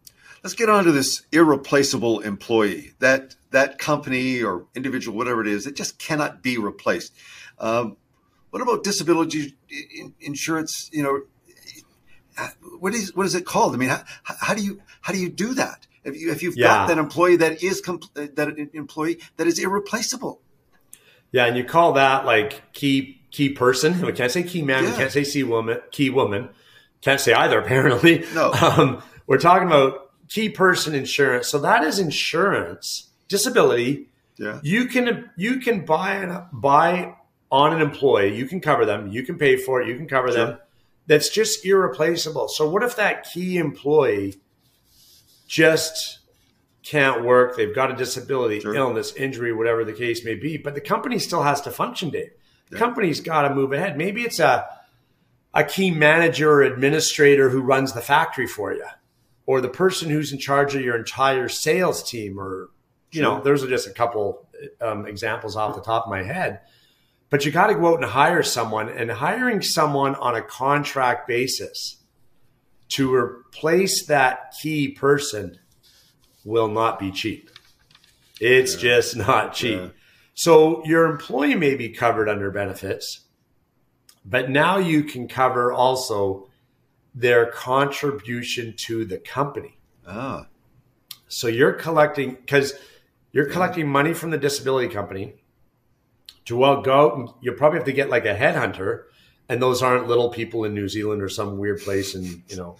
Let's 0.42 0.54
get 0.54 0.68
on 0.68 0.84
to 0.84 0.92
this 0.92 1.22
irreplaceable 1.32 2.20
employee. 2.20 2.92
That 2.98 3.36
that 3.50 3.78
company 3.78 4.42
or 4.42 4.66
individual, 4.74 5.16
whatever 5.16 5.40
it 5.40 5.46
is, 5.46 5.66
it 5.66 5.76
just 5.76 5.98
cannot 5.98 6.42
be 6.42 6.58
replaced. 6.58 7.14
Um, 7.58 7.96
what 8.50 8.62
about 8.62 8.84
disability 8.84 9.56
insurance? 10.20 10.90
You 10.92 11.02
know, 11.02 11.22
what 12.80 12.94
is 12.94 13.14
what 13.14 13.26
is 13.26 13.34
it 13.34 13.44
called? 13.44 13.74
I 13.74 13.78
mean, 13.78 13.88
how, 13.88 14.02
how 14.22 14.54
do 14.54 14.62
you 14.62 14.80
how 15.00 15.12
do 15.12 15.18
you 15.18 15.28
do 15.28 15.54
that? 15.54 15.86
If 16.04 16.20
you 16.20 16.30
if 16.30 16.42
you've 16.42 16.56
yeah. 16.56 16.66
got 16.66 16.88
that 16.88 16.98
employee 16.98 17.36
that 17.36 17.62
is 17.62 17.80
that 17.82 18.70
employee 18.74 19.18
that 19.36 19.46
is 19.46 19.58
irreplaceable. 19.58 20.40
Yeah, 21.32 21.46
and 21.46 21.56
you 21.56 21.64
call 21.64 21.94
that 21.94 22.24
like 22.24 22.72
key 22.72 23.20
key 23.30 23.50
person. 23.50 24.00
We 24.06 24.12
can't 24.12 24.30
say 24.30 24.42
key 24.42 24.62
man. 24.62 24.84
Yeah. 24.84 24.90
We 24.90 24.96
can't 24.96 25.12
say 25.12 25.24
key 25.24 25.42
woman. 25.42 25.80
Key 25.90 26.10
woman. 26.10 26.50
Can't 27.00 27.20
say 27.20 27.32
either. 27.32 27.58
Apparently, 27.64 28.24
no. 28.34 28.52
Um, 28.52 29.02
we're 29.26 29.38
talking 29.38 29.66
about 29.66 30.10
key 30.28 30.48
person 30.48 30.94
insurance. 30.94 31.48
So 31.48 31.58
that 31.60 31.84
is 31.84 31.98
insurance 31.98 33.08
disability. 33.28 34.08
Yeah. 34.36 34.60
You 34.62 34.86
can 34.86 35.30
you 35.36 35.60
can 35.60 35.84
buy 35.84 36.14
an 36.16 36.44
buy 36.52 37.14
on 37.50 37.72
an 37.72 37.80
employee. 37.80 38.36
You 38.36 38.46
can 38.46 38.60
cover 38.60 38.84
them. 38.84 39.08
You 39.08 39.22
can 39.22 39.38
pay 39.38 39.56
for 39.56 39.80
it. 39.80 39.88
You 39.88 39.96
can 39.96 40.08
cover 40.08 40.30
sure. 40.32 40.46
them 40.46 40.58
that's 41.06 41.28
just 41.28 41.64
irreplaceable. 41.64 42.48
So 42.48 42.68
what 42.68 42.82
if 42.82 42.96
that 42.96 43.30
key 43.30 43.58
employee 43.58 44.36
just 45.46 46.20
can't 46.82 47.24
work? 47.24 47.56
They've 47.56 47.74
got 47.74 47.90
a 47.90 47.96
disability, 47.96 48.60
sure. 48.60 48.74
illness, 48.74 49.14
injury, 49.14 49.52
whatever 49.52 49.84
the 49.84 49.92
case 49.92 50.24
may 50.24 50.34
be, 50.34 50.56
but 50.56 50.74
the 50.74 50.80
company 50.80 51.18
still 51.18 51.42
has 51.42 51.60
to 51.62 51.70
function, 51.70 52.10
Dave. 52.10 52.30
The 52.70 52.76
yeah. 52.76 52.78
company's 52.78 53.20
got 53.20 53.42
to 53.48 53.54
move 53.54 53.72
ahead. 53.72 53.98
Maybe 53.98 54.22
it's 54.22 54.38
a 54.38 54.66
a 55.56 55.62
key 55.62 55.92
manager 55.92 56.50
or 56.50 56.62
administrator 56.62 57.48
who 57.48 57.60
runs 57.60 57.92
the 57.92 58.00
factory 58.00 58.46
for 58.46 58.72
you, 58.72 58.86
or 59.46 59.60
the 59.60 59.68
person 59.68 60.10
who's 60.10 60.32
in 60.32 60.38
charge 60.38 60.74
of 60.74 60.82
your 60.82 60.96
entire 60.96 61.48
sales 61.48 62.02
team, 62.02 62.40
or 62.40 62.70
you 63.12 63.22
sure. 63.22 63.36
know, 63.36 63.40
those 63.42 63.62
are 63.62 63.68
just 63.68 63.86
a 63.86 63.92
couple 63.92 64.48
um, 64.80 65.06
examples 65.06 65.54
off 65.54 65.76
the 65.76 65.82
top 65.82 66.06
of 66.06 66.10
my 66.10 66.22
head 66.24 66.60
but 67.34 67.44
you 67.44 67.50
got 67.50 67.66
to 67.66 67.74
go 67.74 67.88
out 67.88 68.00
and 68.00 68.04
hire 68.04 68.44
someone 68.44 68.88
and 68.88 69.10
hiring 69.10 69.60
someone 69.60 70.14
on 70.14 70.36
a 70.36 70.40
contract 70.40 71.26
basis 71.26 71.96
to 72.88 73.12
replace 73.12 74.06
that 74.06 74.54
key 74.62 74.86
person 74.86 75.58
will 76.44 76.68
not 76.68 77.00
be 77.00 77.10
cheap. 77.10 77.50
It's 78.40 78.76
yeah. 78.76 78.80
just 78.80 79.16
not 79.16 79.52
cheap. 79.52 79.80
Yeah. 79.80 79.88
So 80.34 80.84
your 80.84 81.06
employee 81.06 81.56
may 81.56 81.74
be 81.74 81.88
covered 81.88 82.28
under 82.28 82.52
benefits, 82.52 83.22
but 84.24 84.48
now 84.48 84.76
you 84.76 85.02
can 85.02 85.26
cover 85.26 85.72
also 85.72 86.48
their 87.16 87.46
contribution 87.46 88.74
to 88.86 89.04
the 89.04 89.18
company. 89.18 89.76
Ah. 90.06 90.46
So 91.26 91.48
you're 91.48 91.72
collecting 91.72 92.36
because 92.36 92.74
you're 93.32 93.50
collecting 93.50 93.88
money 93.88 94.14
from 94.14 94.30
the 94.30 94.38
disability 94.38 94.94
company 94.94 95.34
to 96.46 96.56
well 96.56 96.82
go, 96.82 97.36
you'll 97.40 97.54
probably 97.54 97.78
have 97.78 97.86
to 97.86 97.92
get 97.92 98.10
like 98.10 98.24
a 98.24 98.34
headhunter, 98.34 99.04
and 99.48 99.60
those 99.60 99.82
aren't 99.82 100.08
little 100.08 100.30
people 100.30 100.64
in 100.64 100.74
New 100.74 100.88
Zealand 100.88 101.22
or 101.22 101.28
some 101.28 101.58
weird 101.58 101.80
place 101.80 102.14
in 102.14 102.42
you 102.48 102.56
know 102.56 102.76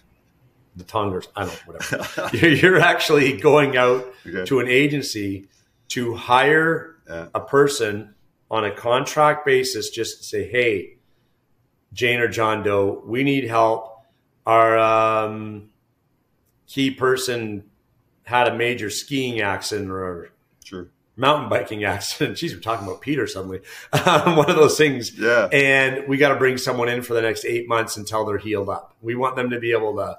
the 0.77 0.85
Tonga. 0.85 1.22
I 1.37 1.46
don't 1.46 1.66
know, 1.66 1.72
whatever. 1.72 2.37
you're, 2.37 2.53
you're, 2.53 2.81
actually 2.81 3.37
going 3.37 3.77
out 3.77 4.07
okay. 4.27 4.44
to 4.46 4.61
an 4.61 4.68
agency 4.68 5.48
to 5.88 6.14
hire 6.14 6.96
yeah. 7.09 7.29
a 7.35 7.40
person 7.40 8.14
on 8.50 8.64
a 8.64 8.70
contract 8.70 9.46
basis, 9.46 9.90
just 9.90 10.18
to 10.18 10.24
say, 10.24 10.48
hey, 10.48 10.96
Jane 11.92 12.20
or 12.20 12.29
John 12.29 12.62
Doe, 12.62 13.03
we 13.07 13.22
need 13.22 13.44
help. 13.44 13.90
Our 14.46 14.79
um, 14.79 15.70
key 16.66 16.90
person 16.90 17.64
had 18.24 18.48
a 18.48 18.55
major 18.55 18.90
skiing 18.90 19.40
accident 19.40 19.90
or 19.90 20.31
mountain 21.16 21.48
biking 21.48 21.85
accident. 21.85 22.37
Jeez, 22.38 22.53
we're 22.53 22.61
talking 22.61 22.87
about 22.87 23.00
Peter 23.00 23.27
suddenly. 23.27 23.61
Um, 24.05 24.37
one 24.37 24.50
of 24.50 24.57
those 24.57 24.77
things. 24.77 25.18
Yeah. 25.18 25.48
And 25.53 26.07
we 26.07 26.18
got 26.18 26.29
to 26.31 26.37
bring 26.37 26.59
someone 26.59 26.88
in 26.88 27.03
for 27.03 27.14
the 27.14 27.22
next 27.22 27.44
eight 27.44 27.68
months 27.68 27.96
until 27.96 28.24
they're 28.24 28.38
healed 28.38 28.68
up. 28.68 28.94
We 29.00 29.14
want 29.14 29.37
them 29.37 29.50
to 29.50 29.59
be 29.59 29.72
able 29.72 29.96
to 29.96 30.18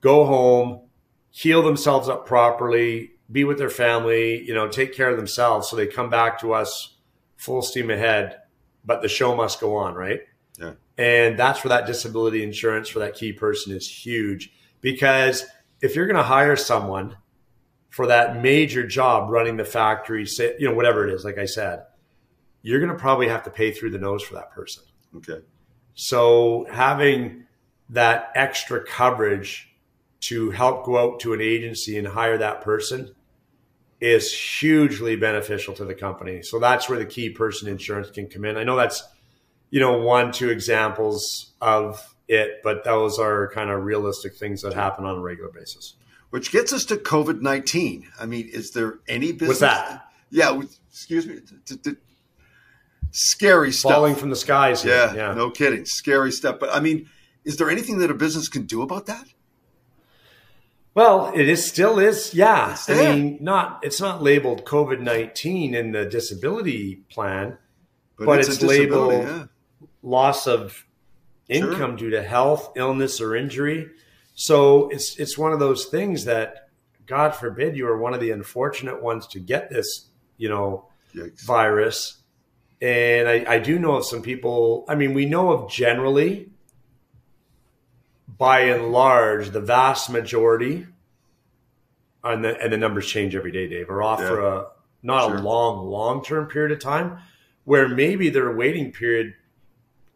go 0.00 0.24
home, 0.24 0.82
heal 1.30 1.62
themselves 1.62 2.08
up 2.08 2.26
properly, 2.26 3.12
be 3.30 3.44
with 3.44 3.58
their 3.58 3.70
family, 3.70 4.42
you 4.44 4.54
know, 4.54 4.68
take 4.68 4.94
care 4.94 5.10
of 5.10 5.16
themselves 5.16 5.68
so 5.68 5.76
they 5.76 5.86
come 5.86 6.10
back 6.10 6.38
to 6.40 6.52
us 6.52 6.96
full 7.36 7.62
steam 7.62 7.90
ahead. 7.90 8.38
But 8.84 9.02
the 9.02 9.08
show 9.08 9.34
must 9.34 9.60
go 9.60 9.76
on, 9.76 9.94
right? 9.94 10.20
Yeah. 10.58 10.74
And 10.96 11.38
that's 11.38 11.64
where 11.64 11.70
that 11.70 11.86
disability 11.86 12.42
insurance 12.42 12.88
for 12.88 13.00
that 13.00 13.14
key 13.14 13.32
person 13.32 13.74
is 13.74 13.88
huge 13.88 14.52
because 14.80 15.44
if 15.80 15.96
you're 15.96 16.06
going 16.06 16.16
to 16.16 16.22
hire 16.22 16.56
someone 16.56 17.16
for 17.94 18.08
that 18.08 18.42
major 18.42 18.84
job 18.84 19.30
running 19.30 19.56
the 19.56 19.64
factory, 19.64 20.26
say, 20.26 20.56
you 20.58 20.68
know, 20.68 20.74
whatever 20.74 21.06
it 21.06 21.14
is, 21.14 21.24
like 21.24 21.38
I 21.38 21.44
said, 21.44 21.84
you're 22.60 22.80
going 22.80 22.90
to 22.90 22.98
probably 22.98 23.28
have 23.28 23.44
to 23.44 23.50
pay 23.50 23.70
through 23.70 23.90
the 23.90 24.00
nose 24.00 24.20
for 24.20 24.34
that 24.34 24.50
person. 24.50 24.82
Okay. 25.18 25.38
So 25.94 26.66
having 26.68 27.44
that 27.90 28.32
extra 28.34 28.84
coverage 28.84 29.72
to 30.22 30.50
help 30.50 30.84
go 30.84 30.98
out 30.98 31.20
to 31.20 31.34
an 31.34 31.40
agency 31.40 31.96
and 31.96 32.08
hire 32.08 32.36
that 32.38 32.62
person 32.62 33.14
is 34.00 34.34
hugely 34.34 35.14
beneficial 35.14 35.72
to 35.74 35.84
the 35.84 35.94
company. 35.94 36.42
So 36.42 36.58
that's 36.58 36.88
where 36.88 36.98
the 36.98 37.06
key 37.06 37.30
person 37.30 37.68
insurance 37.68 38.10
can 38.10 38.26
come 38.26 38.44
in. 38.44 38.56
I 38.56 38.64
know 38.64 38.74
that's, 38.74 39.04
you 39.70 39.78
know, 39.78 39.98
one, 39.98 40.32
two 40.32 40.50
examples 40.50 41.52
of 41.60 42.12
it, 42.26 42.60
but 42.64 42.82
those 42.82 43.20
are 43.20 43.52
kind 43.52 43.70
of 43.70 43.84
realistic 43.84 44.34
things 44.34 44.62
that 44.62 44.74
happen 44.74 45.04
on 45.04 45.18
a 45.18 45.20
regular 45.20 45.52
basis. 45.52 45.94
Which 46.34 46.50
gets 46.50 46.72
us 46.72 46.84
to 46.86 46.96
COVID 46.96 47.42
19. 47.42 48.08
I 48.18 48.26
mean, 48.26 48.48
is 48.52 48.72
there 48.72 48.98
any 49.06 49.30
business? 49.30 49.48
What's 49.48 49.60
that? 49.60 50.08
Yeah, 50.32 50.60
excuse 50.90 51.28
me. 51.28 51.38
T- 51.64 51.76
t- 51.76 51.92
scary 53.12 53.70
stuff. 53.70 53.92
Falling 53.92 54.16
from 54.16 54.30
the 54.30 54.34
skies. 54.34 54.84
Yeah, 54.84 55.14
yeah, 55.14 55.32
no 55.32 55.50
kidding. 55.50 55.84
Scary 55.84 56.32
stuff. 56.32 56.58
But 56.58 56.74
I 56.74 56.80
mean, 56.80 57.08
is 57.44 57.56
there 57.56 57.70
anything 57.70 57.98
that 57.98 58.10
a 58.10 58.14
business 58.14 58.48
can 58.48 58.64
do 58.64 58.82
about 58.82 59.06
that? 59.06 59.28
Well, 60.96 61.30
it 61.36 61.48
is 61.48 61.64
still 61.64 62.00
is, 62.00 62.34
yeah. 62.34 62.76
I 62.88 62.94
mean, 62.94 63.38
not 63.40 63.78
it's 63.84 64.00
not 64.00 64.20
labeled 64.20 64.64
COVID 64.64 64.98
nineteen 64.98 65.72
in 65.72 65.92
the 65.92 66.04
disability 66.04 67.04
plan, 67.10 67.58
but, 68.18 68.26
but 68.26 68.40
it's, 68.40 68.48
it's 68.48 68.60
labeled 68.60 69.12
yeah. 69.12 69.44
loss 70.02 70.48
of 70.48 70.84
income 71.48 71.96
sure. 71.96 72.08
due 72.08 72.10
to 72.10 72.24
health, 72.24 72.72
illness, 72.74 73.20
or 73.20 73.36
injury. 73.36 73.88
So 74.34 74.88
it's 74.88 75.16
it's 75.18 75.38
one 75.38 75.52
of 75.52 75.60
those 75.60 75.86
things 75.86 76.24
that, 76.24 76.68
God 77.06 77.30
forbid, 77.34 77.76
you 77.76 77.86
are 77.86 77.96
one 77.96 78.14
of 78.14 78.20
the 78.20 78.32
unfortunate 78.32 79.02
ones 79.02 79.26
to 79.28 79.40
get 79.40 79.70
this, 79.70 80.08
you 80.36 80.48
know, 80.48 80.86
Yikes. 81.14 81.44
virus. 81.44 82.18
And 82.82 83.28
I, 83.28 83.44
I 83.48 83.58
do 83.60 83.78
know 83.78 83.94
of 83.94 84.04
some 84.04 84.22
people. 84.22 84.84
I 84.88 84.96
mean, 84.96 85.14
we 85.14 85.24
know 85.24 85.52
of 85.52 85.70
generally, 85.70 86.50
by 88.26 88.60
and 88.62 88.90
large, 88.90 89.50
the 89.50 89.60
vast 89.60 90.10
majority, 90.10 90.86
and 92.24 92.44
the, 92.44 92.60
and 92.60 92.72
the 92.72 92.76
numbers 92.76 93.06
change 93.06 93.36
every 93.36 93.52
day, 93.52 93.68
Dave, 93.68 93.88
are 93.88 94.02
off 94.02 94.18
yeah. 94.18 94.28
for 94.28 94.40
a 94.40 94.66
not 95.02 95.28
sure. 95.28 95.36
a 95.36 95.40
long, 95.42 95.86
long 95.86 96.24
term 96.24 96.46
period 96.46 96.72
of 96.72 96.80
time, 96.80 97.18
where 97.64 97.88
maybe 97.88 98.30
their 98.30 98.52
waiting 98.52 98.90
period, 98.90 99.34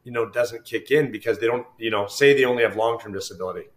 you 0.03 0.11
know, 0.11 0.29
doesn't 0.29 0.65
kick 0.65 0.91
in 0.91 1.13
because 1.13 1.39
they 1.39 1.47
don't, 1.47 1.67
you 1.79 1.91
know, 1.91 2.07
say 2.09 2.35
they 2.35 2.45
only 2.45 2.65
have 2.65 2.75
long 2.75 2.99
term 2.99 3.13
disability 3.13 3.69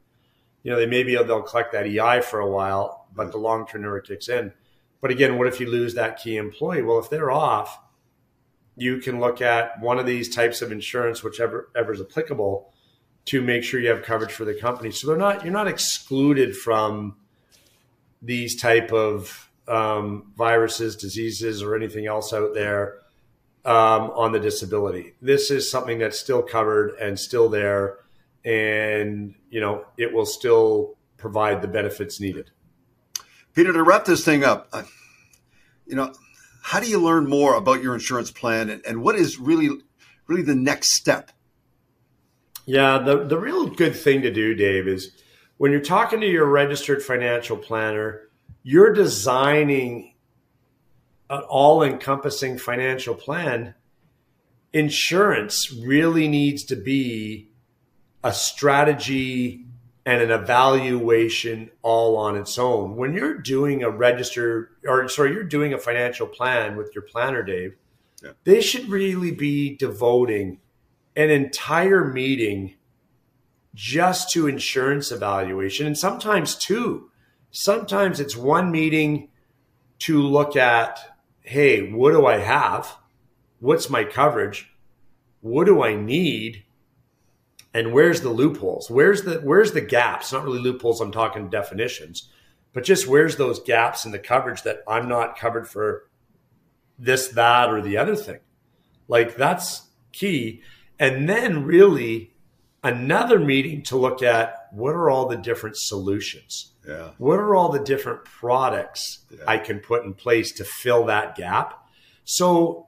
you 0.63 0.71
know, 0.71 0.77
they 0.77 0.85
maybe 0.85 1.15
they'll 1.15 1.41
collect 1.41 1.71
that 1.73 1.87
EI 1.87 2.21
for 2.21 2.39
a 2.39 2.49
while, 2.49 3.07
but 3.15 3.31
the 3.31 3.37
long 3.37 3.65
term 3.67 3.81
never 3.81 3.99
kicks 3.99 4.29
in. 4.29 4.53
But 5.01 5.11
again, 5.11 5.37
what 5.37 5.47
if 5.47 5.59
you 5.59 5.69
lose 5.69 5.95
that 5.95 6.17
key 6.17 6.37
employee? 6.37 6.81
Well, 6.83 6.99
if 6.99 7.09
they're 7.09 7.31
off, 7.31 7.79
you 8.75 8.97
can 8.99 9.19
look 9.19 9.41
at 9.41 9.79
one 9.81 9.99
of 9.99 10.05
these 10.05 10.33
types 10.33 10.61
of 10.61 10.71
insurance, 10.71 11.23
whichever 11.23 11.69
ever 11.75 11.93
is 11.93 12.01
applicable, 12.01 12.71
to 13.25 13.41
make 13.41 13.63
sure 13.63 13.79
you 13.79 13.89
have 13.89 14.03
coverage 14.03 14.31
for 14.31 14.45
the 14.45 14.53
company. 14.53 14.91
So 14.91 15.07
they're 15.07 15.17
not 15.17 15.43
you're 15.43 15.53
not 15.53 15.67
excluded 15.67 16.55
from 16.55 17.15
these 18.21 18.55
type 18.59 18.91
of 18.91 19.49
um, 19.67 20.31
viruses, 20.37 20.95
diseases, 20.95 21.63
or 21.63 21.75
anything 21.75 22.05
else 22.07 22.33
out 22.33 22.53
there. 22.53 22.97
um, 23.63 24.09
on 24.15 24.31
the 24.31 24.39
disability. 24.39 25.13
This 25.21 25.51
is 25.51 25.69
something 25.69 25.99
that's 25.99 26.19
still 26.19 26.41
covered 26.41 26.95
and 26.99 27.19
still 27.19 27.47
there, 27.47 27.99
and 28.43 29.35
you 29.51 29.61
know 29.61 29.85
it 29.97 30.11
will 30.11 30.25
still 30.25 30.95
provide 31.17 31.61
the 31.61 31.67
benefits 31.67 32.19
needed. 32.19 32.49
Peter, 33.53 33.71
to 33.71 33.83
wrap 33.83 34.05
this 34.05 34.25
thing 34.25 34.43
up, 34.43 34.69
uh, 34.73 34.83
you 35.85 35.95
know, 35.95 36.13
how 36.63 36.79
do 36.79 36.89
you 36.89 36.97
learn 36.99 37.29
more 37.29 37.53
about 37.55 37.83
your 37.83 37.93
insurance 37.93 38.31
plan, 38.31 38.69
and, 38.69 38.83
and 38.85 39.03
what 39.03 39.15
is 39.15 39.37
really, 39.37 39.69
really 40.25 40.41
the 40.41 40.55
next 40.55 40.95
step? 40.95 41.31
Yeah, 42.65 42.97
the 42.99 43.25
the 43.25 43.37
real 43.37 43.67
good 43.67 43.95
thing 43.95 44.21
to 44.23 44.31
do, 44.31 44.55
Dave, 44.55 44.87
is 44.87 45.11
when 45.57 45.71
you're 45.71 45.81
talking 45.81 46.21
to 46.21 46.27
your 46.27 46.45
registered 46.45 47.03
financial 47.03 47.57
planner, 47.57 48.29
you're 48.63 48.93
designing 48.93 50.15
an 51.29 51.41
all 51.41 51.83
encompassing 51.83 52.57
financial 52.57 53.15
plan, 53.15 53.75
insurance 54.73 55.73
really 55.73 56.27
needs 56.27 56.63
to 56.65 56.75
be 56.75 57.50
a 58.23 58.33
strategy 58.33 59.65
and 60.05 60.21
an 60.21 60.31
evaluation 60.31 61.69
all 61.81 62.17
on 62.17 62.35
its 62.35 62.57
own. 62.57 62.95
When 62.95 63.13
you're 63.13 63.37
doing 63.37 63.83
a 63.83 63.89
register 63.89 64.71
or 64.85 65.07
sorry, 65.09 65.33
you're 65.33 65.43
doing 65.43 65.73
a 65.73 65.77
financial 65.77 66.27
plan 66.27 66.75
with 66.75 66.93
your 66.95 67.03
planner, 67.03 67.43
Dave, 67.43 67.75
yeah. 68.23 68.31
they 68.43 68.61
should 68.61 68.89
really 68.89 69.31
be 69.31 69.75
devoting 69.75 70.59
an 71.15 71.29
entire 71.29 72.05
meeting 72.05 72.75
just 73.75 74.31
to 74.31 74.47
insurance 74.47 75.11
evaluation 75.11 75.85
and 75.87 75.97
sometimes 75.97 76.55
two. 76.55 77.09
Sometimes 77.51 78.19
it's 78.19 78.35
one 78.35 78.71
meeting 78.71 79.29
to 79.99 80.21
look 80.21 80.55
at 80.55 80.99
hey, 81.41 81.91
what 81.91 82.11
do 82.11 82.25
I 82.25 82.37
have? 82.37 82.95
What's 83.59 83.89
my 83.89 84.03
coverage? 84.03 84.71
What 85.41 85.65
do 85.65 85.83
I 85.83 85.95
need? 85.95 86.63
And 87.73 87.93
where's 87.93 88.21
the 88.21 88.29
loopholes? 88.29 88.89
Where's 88.89 89.23
the 89.23 89.35
where's 89.35 89.71
the 89.71 89.81
gaps? 89.81 90.31
Not 90.31 90.43
really 90.43 90.59
loopholes, 90.59 90.99
I'm 90.99 91.11
talking 91.11 91.49
definitions, 91.49 92.29
but 92.73 92.83
just 92.83 93.07
where's 93.07 93.37
those 93.37 93.59
gaps 93.59 94.05
in 94.05 94.11
the 94.11 94.19
coverage 94.19 94.63
that 94.63 94.83
I'm 94.87 95.07
not 95.07 95.37
covered 95.37 95.69
for 95.69 96.09
this, 96.99 97.29
that, 97.29 97.69
or 97.69 97.81
the 97.81 97.97
other 97.97 98.15
thing. 98.15 98.39
Like 99.07 99.37
that's 99.37 99.89
key. 100.11 100.61
And 100.99 101.27
then 101.29 101.65
really 101.65 102.33
another 102.83 103.39
meeting 103.39 103.83
to 103.83 103.97
look 103.97 104.21
at 104.21 104.67
what 104.71 104.93
are 104.93 105.09
all 105.09 105.27
the 105.27 105.37
different 105.37 105.77
solutions 105.77 106.71
yeah. 106.87 107.11
What 107.17 107.39
are 107.39 107.55
all 107.55 107.69
the 107.69 107.79
different 107.79 108.25
products 108.25 109.19
yeah. 109.29 109.43
I 109.47 109.57
can 109.57 109.79
put 109.79 110.03
in 110.03 110.13
place 110.13 110.51
to 110.53 110.63
fill 110.63 111.05
that 111.05 111.35
gap? 111.35 111.85
So 112.23 112.87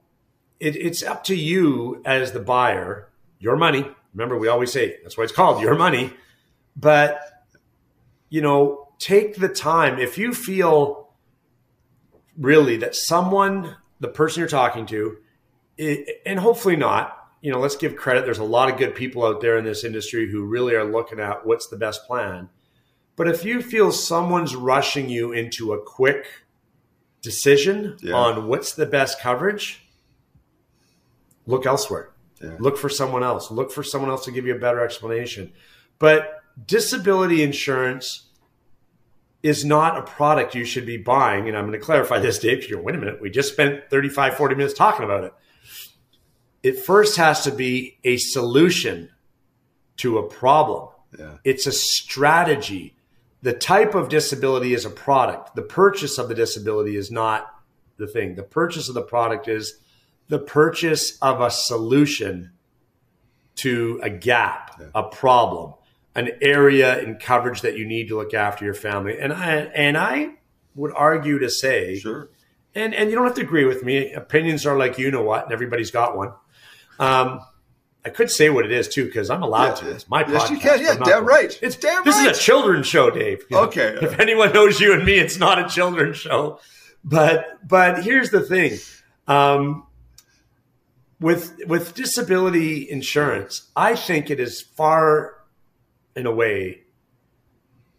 it, 0.60 0.76
it's 0.76 1.04
up 1.04 1.24
to 1.26 1.36
you 1.36 2.02
as 2.06 2.32
the 2.32 2.40
buyer, 2.40 3.10
your 3.40 3.56
money. 3.56 3.86
Remember, 4.14 4.38
we 4.38 4.48
always 4.48 4.72
say 4.72 4.98
that's 5.04 5.18
why 5.18 5.24
it's 5.24 5.34
called 5.34 5.62
your 5.62 5.76
money. 5.76 6.14
But, 6.76 7.20
you 8.30 8.42
know, 8.42 8.90
take 9.00 9.36
the 9.36 9.50
time. 9.50 10.00
If 10.00 10.18
you 10.18 10.34
feel 10.34 11.10
really 12.38 12.78
that 12.78 12.96
someone, 12.96 13.76
the 14.00 14.08
person 14.08 14.42
you're 14.42 14.50
talking 14.50 14.86
to, 14.88 15.18
it, 15.78 16.22
and 16.26 16.40
hopefully 16.40 16.76
not, 16.76 17.18
you 17.42 17.52
know, 17.52 17.60
let's 17.60 17.76
give 17.76 17.96
credit. 17.96 18.26
There's 18.26 18.40
a 18.40 18.44
lot 18.44 18.72
of 18.72 18.78
good 18.78 18.96
people 18.96 19.26
out 19.26 19.42
there 19.42 19.58
in 19.58 19.66
this 19.66 19.84
industry 19.84 20.32
who 20.32 20.46
really 20.46 20.76
are 20.76 20.86
looking 20.86 21.20
at 21.20 21.46
what's 21.46 21.68
the 21.68 21.78
best 21.78 22.06
plan 22.06 22.50
but 23.16 23.28
if 23.28 23.46
you 23.46 23.62
feel 23.62 23.92
someone's 23.92 24.56
rushing 24.56 25.10
you 25.10 25.32
into 25.32 25.74
a 25.74 25.82
quick 25.82 26.26
decision 27.22 27.98
yeah. 28.02 28.14
on 28.14 28.48
what's 28.48 28.74
the 28.74 28.86
best 28.86 29.20
coverage, 29.20 29.86
look 31.46 31.66
elsewhere. 31.66 32.10
Yeah. 32.42 32.56
Look 32.60 32.78
for 32.78 32.90
someone 32.90 33.24
else. 33.24 33.52
Look 33.52 33.72
for 33.72 33.84
someone 33.84 34.10
else 34.10 34.26
to 34.26 34.32
give 34.32 34.46
you 34.46 34.56
a 34.56 34.60
better 34.60 34.84
explanation. 34.84 35.54
But 36.00 36.42
disability 36.66 37.44
insurance 37.44 38.30
is 39.42 39.66
not 39.66 39.98
a 39.98 40.02
product 40.04 40.56
you 40.56 40.66
should 40.66 40.86
be 40.86 40.98
buying. 40.98 41.48
And 41.48 41.58
I'm 41.58 41.68
going 41.68 41.80
to 41.80 41.86
clarify 41.86 42.20
this, 42.20 42.40
Dave. 42.40 42.68
You're, 42.70 42.82
wait 42.82 42.96
a 42.96 42.98
minute. 42.98 43.22
We 43.22 43.30
just 43.30 43.52
spent 43.54 43.90
35, 43.90 44.36
40 44.36 44.56
minutes 44.56 44.74
talking 44.74 45.04
about 45.04 45.24
it. 45.26 45.34
It 46.64 46.80
first 46.80 47.18
has 47.18 47.44
to 47.44 47.52
be 47.52 47.98
a 48.04 48.18
solution 48.18 49.10
to 49.98 50.18
a 50.18 50.28
problem. 50.28 50.90
Yeah. 51.18 51.38
It's 51.44 51.68
a 51.68 51.72
strategy 51.72 52.96
the 53.44 53.54
type 53.54 53.94
of 53.94 54.08
disability 54.08 54.74
is 54.74 54.86
a 54.86 54.90
product. 54.90 55.54
The 55.54 55.62
purchase 55.62 56.18
of 56.18 56.30
the 56.30 56.34
disability 56.34 56.96
is 56.96 57.12
not 57.12 57.54
the 57.98 58.08
thing. 58.08 58.36
The 58.36 58.44
purchase 58.44 58.88
of 58.88 58.96
the 58.96 59.02
product 59.02 59.50
is 59.50 59.80
the 60.34 60.40
purchase 60.40 61.16
of 61.20 61.42
a 61.42 61.52
solution 61.52 62.50
to 63.54 64.00
a 64.02 64.10
gap, 64.10 64.76
yeah. 64.80 64.88
a 64.96 65.04
problem, 65.04 65.76
an 66.16 66.32
area 66.42 67.00
in 67.02 67.18
coverage 67.18 67.62
that 67.62 67.78
you 67.78 67.86
need 67.86 68.08
to 68.08 68.18
look 68.18 68.34
after 68.34 68.66
your 68.66 68.74
family. 68.74 69.20
And 69.20 69.32
I 69.32 69.58
and 69.58 69.96
I 69.96 70.32
would 70.74 70.92
argue 70.96 71.38
to 71.38 71.52
say, 71.52 72.00
sure. 72.00 72.32
And 72.74 72.96
and 72.96 73.12
you 73.12 73.16
don't 73.16 73.26
have 73.26 73.36
to 73.36 73.44
agree 73.44 73.66
with 73.66 73.84
me. 73.84 74.12
Opinions 74.14 74.66
are 74.66 74.76
like 74.76 74.98
you 74.98 75.12
know 75.12 75.22
what, 75.22 75.44
and 75.44 75.54
everybody's 75.54 75.92
got 75.92 76.18
one. 76.18 76.34
Um, 76.98 77.42
I 78.04 78.10
could 78.10 78.32
say 78.32 78.50
what 78.50 78.66
it 78.66 78.72
is 78.72 78.88
too 78.88 79.06
because 79.06 79.30
I'm 79.30 79.44
allowed 79.44 79.84
yeah, 79.84 79.90
to. 79.90 79.92
It's 79.92 80.10
my 80.10 80.22
yes, 80.28 80.46
podcast. 80.46 80.50
You 80.50 80.58
can. 80.58 80.82
Yeah, 80.82 80.96
damn 80.96 81.26
right. 81.28 81.60
It's 81.62 81.76
damn 81.76 82.04
this 82.04 82.16
right. 82.16 82.32
is 82.32 82.40
a 82.40 82.42
children's 82.42 82.88
show, 82.88 83.12
Dave. 83.12 83.44
Okay. 83.54 84.00
If 84.02 84.20
anyone 84.20 84.52
knows 84.52 84.80
you 84.80 84.94
and 84.94 85.06
me, 85.06 85.20
it's 85.20 85.38
not 85.38 85.64
a 85.64 85.70
children's 85.70 86.18
show. 86.18 86.60
But 87.04 87.68
but 87.68 88.04
here's 88.04 88.32
the 88.32 88.42
thing. 88.42 88.80
Um, 89.28 89.86
with 91.24 91.58
with 91.68 91.96
disability 91.96 92.90
insurance, 92.90 93.72
I 93.76 93.96
think 93.96 94.30
it 94.30 94.40
is 94.40 94.62
far 94.62 95.36
in 96.16 96.26
a 96.26 96.32
way 96.32 96.82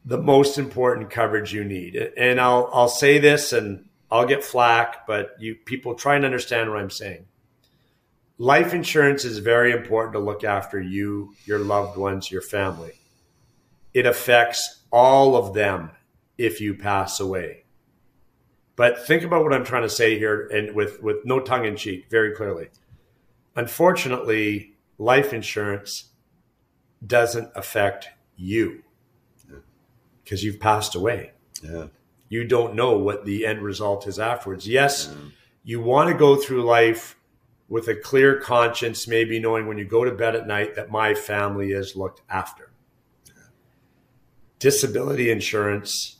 the 0.04 0.18
most 0.18 0.58
important 0.58 1.10
coverage 1.10 1.52
you 1.52 1.64
need. 1.64 1.96
And 2.16 2.40
I'll 2.40 2.70
I'll 2.72 2.88
say 2.88 3.18
this 3.18 3.52
and 3.52 3.88
I'll 4.10 4.26
get 4.26 4.44
flack, 4.44 5.06
but 5.06 5.34
you 5.40 5.56
people 5.56 5.94
try 5.94 6.16
and 6.16 6.24
understand 6.24 6.70
what 6.70 6.78
I'm 6.78 6.90
saying 6.90 7.26
life 8.38 8.74
insurance 8.74 9.24
is 9.24 9.38
very 9.38 9.72
important 9.72 10.14
to 10.14 10.18
look 10.18 10.44
after 10.44 10.80
you, 10.80 11.34
your 11.44 11.58
loved 11.58 11.96
ones, 11.96 12.30
your 12.30 12.42
family. 12.42 12.92
It 13.92 14.06
affects 14.06 14.80
all 14.90 15.36
of 15.36 15.54
them 15.54 15.90
if 16.36 16.60
you 16.60 16.74
pass 16.74 17.20
away. 17.20 17.64
But 18.76 19.06
think 19.06 19.22
about 19.22 19.44
what 19.44 19.52
I'm 19.52 19.64
trying 19.64 19.82
to 19.82 19.88
say 19.88 20.18
here 20.18 20.48
and 20.48 20.74
with, 20.74 21.00
with 21.00 21.24
no 21.24 21.38
tongue 21.38 21.64
in 21.64 21.76
cheek, 21.76 22.06
very 22.10 22.34
clearly. 22.34 22.70
Unfortunately, 23.56 24.74
life 24.98 25.32
insurance 25.32 26.10
doesn't 27.06 27.50
affect 27.54 28.08
you 28.36 28.82
because 30.22 30.42
you've 30.42 30.60
passed 30.60 30.94
away. 30.94 31.32
Yeah. 31.62 31.86
You 32.28 32.44
don't 32.44 32.74
know 32.74 32.96
what 32.96 33.24
the 33.24 33.46
end 33.46 33.62
result 33.62 34.06
is 34.06 34.18
afterwards. 34.18 34.66
Yes, 34.66 35.10
yeah. 35.10 35.30
you 35.62 35.80
want 35.80 36.10
to 36.10 36.16
go 36.16 36.36
through 36.36 36.64
life 36.64 37.16
with 37.68 37.88
a 37.88 37.94
clear 37.94 38.40
conscience, 38.40 39.06
maybe 39.06 39.38
knowing 39.38 39.66
when 39.66 39.78
you 39.78 39.84
go 39.84 40.04
to 40.04 40.10
bed 40.10 40.34
at 40.34 40.46
night 40.46 40.74
that 40.74 40.90
my 40.90 41.14
family 41.14 41.72
is 41.72 41.96
looked 41.96 42.22
after. 42.28 42.70
Disability 44.58 45.30
insurance 45.30 46.16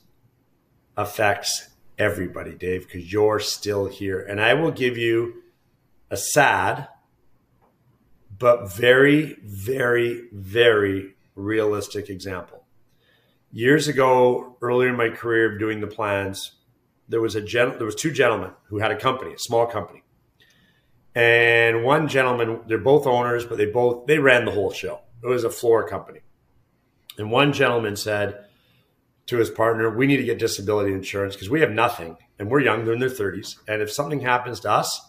affects 0.97 1.71
everybody, 1.99 2.55
Dave, 2.55 2.87
because 2.87 3.13
you're 3.13 3.41
still 3.41 3.87
here. 3.87 4.21
And 4.21 4.41
I 4.41 4.55
will 4.55 4.71
give 4.71 4.97
you 4.97 5.43
a 6.11 6.17
sad, 6.17 6.89
but 8.39 8.75
very, 8.75 9.37
very, 9.43 10.29
very 10.33 11.15
realistic 11.35 12.09
example. 12.09 12.65
Years 13.53 13.89
ago, 13.89 14.57
earlier 14.61 14.89
in 14.89 14.97
my 14.97 15.11
career 15.11 15.53
of 15.53 15.59
doing 15.59 15.81
the 15.81 15.87
plans, 15.87 16.53
there 17.09 17.21
was 17.21 17.37
a 17.37 17.41
gen- 17.41 17.77
there 17.79 17.87
was 17.87 17.95
two 17.95 18.11
gentlemen 18.11 18.51
who 18.69 18.79
had 18.79 18.91
a 18.91 18.97
company, 18.99 19.35
a 19.35 19.39
small 19.39 19.67
company 19.67 20.05
and 21.15 21.85
one 21.85 22.09
gentleman, 22.09 22.61
they're 22.67 22.79
both 22.79 23.07
owners, 23.07 23.45
but 23.45 23.57
they 23.57 23.67
both 23.67 24.07
they 24.07 24.19
ran 24.19 24.45
the 24.45 24.51
whole 24.51 24.73
show. 24.73 25.01
It 25.23 25.29
was 25.29 25.45
a 25.45 25.51
floor 25.51 25.89
company. 25.89 26.21
And 27.17 27.31
one 27.31 27.53
gentleman 27.53 27.97
said 27.97 28.47
to 29.27 29.37
his 29.37 29.49
partner, 29.49 29.89
"We 29.91 30.07
need 30.07 30.17
to 30.17 30.25
get 30.25 30.39
disability 30.39 30.93
insurance 30.93 31.35
because 31.35 31.49
we 31.51 31.61
have 31.61 31.71
nothing, 31.71 32.17
and 32.39 32.51
we're 32.51 32.61
young; 32.61 32.85
they're 32.85 32.95
in 32.95 33.01
their 33.01 33.09
thirties. 33.09 33.59
And 33.69 33.81
if 33.81 33.93
something 33.93 34.21
happens 34.21 34.61
to 34.61 34.71
us, 34.71 35.01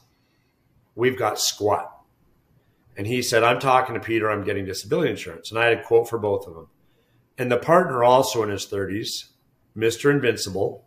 we've 0.93 1.17
got 1.17 1.39
squat." 1.39 1.91
And 2.97 3.05
he 3.07 3.21
said, 3.21 3.43
"I'm 3.43 3.59
talking 3.59 3.93
to 3.95 3.99
Peter. 3.99 4.29
I'm 4.29 4.43
getting 4.43 4.65
disability 4.65 5.11
insurance." 5.11 5.51
And 5.51 5.59
I 5.59 5.65
had 5.65 5.79
a 5.79 5.83
quote 5.83 6.09
for 6.09 6.17
both 6.17 6.47
of 6.47 6.53
them. 6.53 6.67
And 7.37 7.51
the 7.51 7.57
partner, 7.57 8.03
also 8.03 8.43
in 8.43 8.49
his 8.49 8.65
thirties, 8.65 9.31
Mister 9.73 10.09
Invincible, 10.09 10.85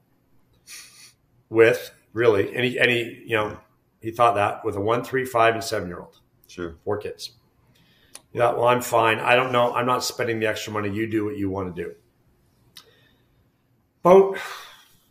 with 1.51 1.95
really, 2.15 2.55
and 2.55 2.65
he, 2.65 2.79
and 2.79 2.91
he, 2.91 3.23
you 3.27 3.37
know, 3.37 3.59
he 4.01 4.11
thought 4.11 4.37
that 4.37 4.65
with 4.65 4.77
a 4.77 4.81
one, 4.81 5.05
three, 5.05 5.25
five, 5.25 5.55
and 5.55 5.63
seven 5.63 5.89
year 5.89 6.01
old. 6.01 6.19
Sure. 6.47 6.77
Four 6.85 6.97
kids. 6.99 7.33
Yeah, 8.33 8.53
well, 8.53 8.69
I'm 8.69 8.83
fine. 8.83 9.19
I 9.19 9.37
don't 9.37 9.53
know. 9.53 9.75
I'm 9.75 9.87
not 9.87 10.05
spending 10.05 10.41
the 10.41 10.47
extra 10.47 10.73
money. 10.73 10.91
You 10.91 11.07
do 11.07 11.25
what 11.25 11.37
you 11.37 11.51
want 11.51 11.75
to 11.75 11.83
do. 11.83 11.95
About 14.05 14.39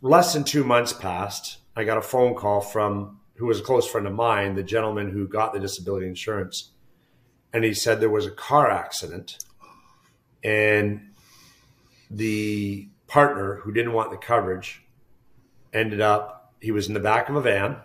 less 0.00 0.32
than 0.32 0.44
two 0.44 0.64
months 0.64 0.92
passed. 0.92 1.58
I 1.76 1.84
got 1.84 1.98
a 1.98 2.02
phone 2.02 2.34
call 2.34 2.60
from 2.60 3.20
who 3.34 3.46
was 3.46 3.60
a 3.60 3.62
close 3.62 3.88
friend 3.88 4.06
of 4.06 4.12
mine, 4.12 4.56
the 4.56 4.62
gentleman 4.64 5.10
who 5.10 5.28
got 5.28 5.52
the 5.52 5.60
disability 5.60 6.06
insurance, 6.06 6.72
and 7.52 7.64
he 7.64 7.74
said 7.74 8.00
there 8.00 8.10
was 8.10 8.26
a 8.26 8.30
car 8.30 8.70
accident, 8.70 9.38
and 10.44 11.10
the 12.10 12.88
partner 13.06 13.56
who 13.56 13.72
didn't 13.72 13.92
want 13.92 14.10
the 14.10 14.16
coverage 14.16 14.82
ended 15.72 16.00
up 16.00 16.54
he 16.60 16.70
was 16.72 16.88
in 16.88 16.94
the 16.94 17.00
back 17.00 17.28
of 17.28 17.36
a 17.36 17.40
van 17.40 17.76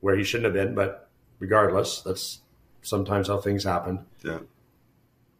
where 0.00 0.16
he 0.16 0.22
shouldn't 0.24 0.44
have 0.44 0.52
been, 0.52 0.74
but 0.74 1.08
regardless, 1.38 2.02
that's 2.02 2.40
sometimes 2.82 3.28
how 3.28 3.38
things 3.38 3.64
happen. 3.64 4.04
Yeah. 4.22 4.40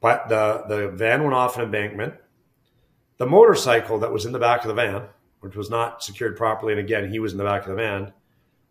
But 0.00 0.28
the 0.28 0.64
the 0.68 0.88
van 0.88 1.22
went 1.22 1.34
off 1.34 1.56
an 1.56 1.62
embankment. 1.64 2.14
The 3.18 3.26
motorcycle 3.26 3.98
that 3.98 4.12
was 4.12 4.24
in 4.26 4.32
the 4.32 4.38
back 4.38 4.62
of 4.62 4.68
the 4.68 4.74
van, 4.74 5.02
which 5.40 5.56
was 5.56 5.70
not 5.70 6.02
secured 6.02 6.36
properly, 6.36 6.72
and 6.72 6.80
again 6.80 7.10
he 7.10 7.18
was 7.18 7.32
in 7.32 7.38
the 7.38 7.44
back 7.44 7.62
of 7.62 7.70
the 7.70 7.74
van, 7.76 8.12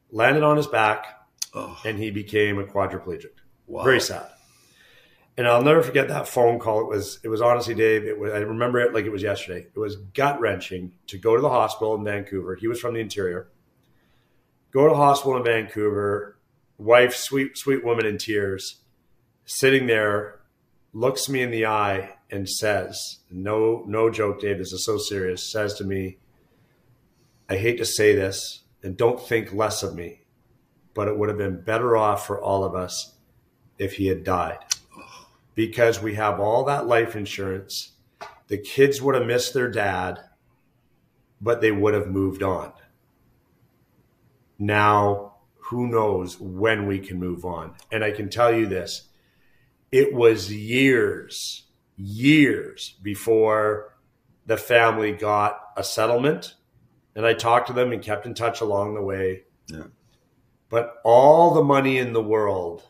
landed 0.09 0.43
on 0.43 0.57
his 0.57 0.67
back, 0.67 1.27
Oh, 1.53 1.79
and 1.85 1.97
he 1.97 2.11
became 2.11 2.59
a 2.59 2.63
quadriplegic. 2.63 3.31
wow. 3.67 3.83
Very 3.83 3.99
sad. 4.01 4.27
And 5.37 5.47
I'll 5.47 5.61
never 5.61 5.83
forget 5.83 6.07
that 6.07 6.27
phone 6.27 6.57
call. 6.57 6.81
It 6.81 6.87
was 6.87 7.19
it 7.23 7.27
was 7.27 7.41
honestly, 7.41 7.75
Dave. 7.75 8.05
It 8.05 8.17
was 8.17 8.33
I 8.33 8.39
remember 8.39 8.79
it 8.79 8.93
like 8.93 9.05
it 9.05 9.11
was 9.11 9.21
yesterday. 9.21 9.67
It 9.73 9.79
was 9.79 9.95
gut 9.95 10.39
wrenching 10.39 10.93
to 11.07 11.17
go 11.19 11.35
to 11.35 11.41
the 11.41 11.49
hospital 11.49 11.93
in 11.93 12.03
Vancouver. 12.03 12.55
He 12.55 12.67
was 12.67 12.79
from 12.79 12.95
the 12.95 12.99
interior. 12.99 13.47
Go 14.71 14.83
to 14.83 14.89
the 14.89 14.95
hospital 14.95 15.37
in 15.37 15.43
Vancouver. 15.43 16.37
Wife, 16.79 17.15
sweet 17.15 17.55
sweet 17.55 17.85
woman 17.85 18.05
in 18.05 18.17
tears, 18.17 18.81
sitting 19.45 19.85
there, 19.85 20.39
looks 20.91 21.29
me 21.29 21.43
in 21.43 21.51
the 21.51 21.67
eye 21.67 22.15
and 22.31 22.49
says, 22.49 23.19
"No, 23.29 23.83
no 23.87 24.09
joke, 24.09 24.41
Dave. 24.41 24.57
This 24.57 24.73
is 24.73 24.83
so 24.83 24.97
serious." 24.97 25.51
Says 25.51 25.75
to 25.75 25.83
me, 25.83 26.17
"I 27.47 27.57
hate 27.57 27.77
to 27.77 27.85
say 27.85 28.15
this, 28.15 28.63
and 28.81 28.97
don't 28.97 29.21
think 29.21 29.53
less 29.53 29.83
of 29.83 29.95
me, 29.95 30.23
but 30.95 31.07
it 31.07 31.17
would 31.17 31.29
have 31.29 31.37
been 31.37 31.61
better 31.61 31.95
off 31.95 32.25
for 32.25 32.41
all 32.41 32.63
of 32.63 32.73
us 32.73 33.13
if 33.77 33.93
he 33.93 34.07
had 34.07 34.23
died." 34.23 34.57
Because 35.57 35.99
we 35.99 36.13
have 36.13 36.39
all 36.39 36.65
that 36.65 36.85
life 36.85 37.15
insurance. 37.15 37.93
The 38.47 38.59
kids 38.59 39.01
would 39.01 39.15
have 39.15 39.25
missed 39.25 39.55
their 39.55 39.71
dad, 39.71 40.19
but 41.41 41.61
they 41.61 41.71
would 41.71 41.95
have 41.95 42.05
moved 42.05 42.43
on. 42.43 42.71
Now, 44.59 45.37
who 45.55 45.87
knows 45.87 46.39
when 46.39 46.85
we 46.85 46.99
can 46.99 47.19
move 47.19 47.43
on? 47.43 47.73
And 47.91 48.03
I 48.03 48.11
can 48.11 48.29
tell 48.29 48.53
you 48.53 48.67
this 48.67 49.09
it 49.91 50.13
was 50.13 50.53
years, 50.53 51.63
years 51.95 52.93
before 53.01 53.97
the 54.45 54.57
family 54.57 55.11
got 55.11 55.59
a 55.75 55.83
settlement. 55.83 56.53
And 57.15 57.25
I 57.25 57.33
talked 57.33 57.65
to 57.67 57.73
them 57.73 57.91
and 57.91 58.03
kept 58.03 58.27
in 58.27 58.35
touch 58.35 58.61
along 58.61 58.93
the 58.93 59.01
way. 59.01 59.45
Yeah. 59.65 59.85
But 60.69 60.97
all 61.03 61.55
the 61.55 61.63
money 61.63 61.97
in 61.97 62.13
the 62.13 62.21
world 62.21 62.83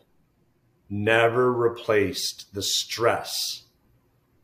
never 0.89 1.51
replaced 1.51 2.53
the 2.53 2.61
stress 2.61 3.63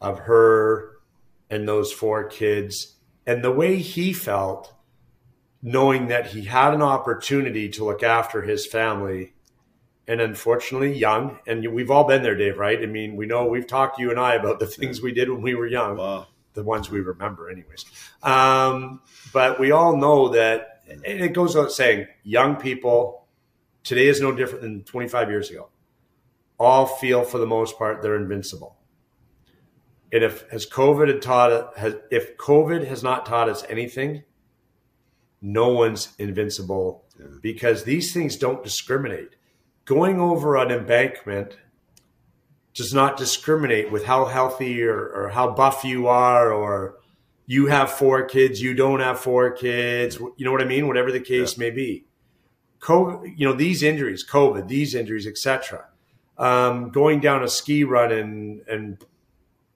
of 0.02 0.20
her 0.20 0.98
and 1.50 1.68
those 1.68 1.91
four 1.91 2.24
kids 2.24 2.96
and 3.26 3.44
the 3.44 3.52
way 3.52 3.78
he 3.78 4.12
felt 4.12 4.74
knowing 5.62 6.08
that 6.08 6.28
he 6.28 6.44
had 6.44 6.74
an 6.74 6.82
opportunity 6.82 7.70
to 7.70 7.86
look 7.86 8.04
after 8.04 8.41
his 8.41 8.66
family 8.68 9.34
and 10.06 10.20
unfortunately 10.20 10.94
young. 10.94 11.39
And 11.48 11.66
we've 11.74 11.89
all 11.89 12.04
been 12.04 12.22
there 12.22 12.36
dave 12.36 12.58
right? 12.58 12.82
I 12.82 12.86
mean 12.86 13.16
we 13.16 13.26
know 13.26 13.46
we've 13.46 13.68
talked 13.68 13.98
you 13.98 14.12
and 14.12 14.20
i 14.20 14.36
about 14.36 14.60
the 14.60 14.68
things 14.68 15.02
we 15.02 15.14
did 15.14 15.30
when 15.30 15.41
we 15.41 15.56
were 15.56 15.68
young. 15.68 15.98
Wow. 15.98 16.28
the 16.54 16.64
ones 16.64 16.89
we 16.89 17.00
remember 17.00 17.50
anyways. 17.50 17.86
Um, 18.22 19.02
but 19.32 19.60
we 19.60 19.72
all 19.72 19.96
know 19.96 20.30
that 20.30 20.84
and 20.89 21.02
it 21.06 21.34
goes 21.34 21.56
without 21.56 21.72
saying 21.72 22.08
young 22.24 22.58
people 22.58 23.26
today 23.84 24.08
is 24.08 24.20
no 24.20 24.34
different 24.34 24.62
than 24.62 24.84
25 24.84 25.30
years 25.30 25.50
ago 25.50 25.70
all 26.64 26.86
feel 26.86 27.24
for 27.24 27.38
the 27.38 27.45
most 27.47 27.78
part 27.78 28.01
they're 28.01 28.16
invincible. 28.16 28.78
And 30.11 30.24
if 30.24 30.49
has 30.51 30.66
covid 30.68 31.07
had 31.07 31.22
taught 31.22 31.78
has, 31.78 31.95
if 32.11 32.38
covid 32.38 32.88
has 32.88 33.03
not 33.03 33.26
taught 33.26 33.49
us 33.49 33.64
anything 33.70 34.24
no 35.41 35.68
one's 35.74 36.14
invincible 36.18 37.03
Yeah. 37.20 37.26
because 37.41 37.84
these 37.84 38.14
things 38.14 38.38
don't 38.38 38.64
discriminate. 38.64 39.36
Going 39.86 40.20
over 40.20 40.55
an 40.55 40.72
embankment 40.72 41.57
does 42.74 42.93
not 42.93 43.18
discriminate 43.18 43.91
with 43.91 44.05
how 44.05 44.26
healthy 44.26 44.82
or, 44.84 45.05
or 45.09 45.30
how 45.30 45.51
buff 45.51 45.84
you 45.84 46.07
are 46.07 46.51
or 46.51 46.95
you 47.45 47.68
have 47.68 47.91
four 47.91 48.24
kids 48.24 48.61
you 48.61 48.74
don't 48.74 49.01
have 49.01 49.20
four 49.20 49.51
kids 49.51 50.18
you 50.38 50.45
know 50.45 50.51
what 50.51 50.61
i 50.61 50.66
mean? 50.66 50.88
Whatever 50.88 51.11
the 51.11 51.20
case 51.20 51.57
may 51.57 51.70
be. 51.72 52.05
COVID, 52.80 53.34
you 53.38 53.45
know 53.47 53.53
these 53.53 53.84
injuries 53.84 54.26
covid 54.28 54.68
these 54.68 54.95
injuries 54.95 55.28
etc 55.28 55.86
um, 56.38 56.90
going 56.90 57.20
down 57.20 57.44
a 57.44 57.48
ski 57.48 57.84
run 57.84 58.12
and 58.12 58.62
and 58.68 59.06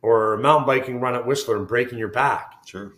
or 0.01 0.33
a 0.33 0.39
mountain 0.39 0.65
biking 0.65 0.99
run 0.99 1.15
at 1.15 1.25
whistler 1.25 1.57
and 1.57 1.67
breaking 1.67 1.97
your 1.97 2.07
back. 2.07 2.53
Sure. 2.65 2.93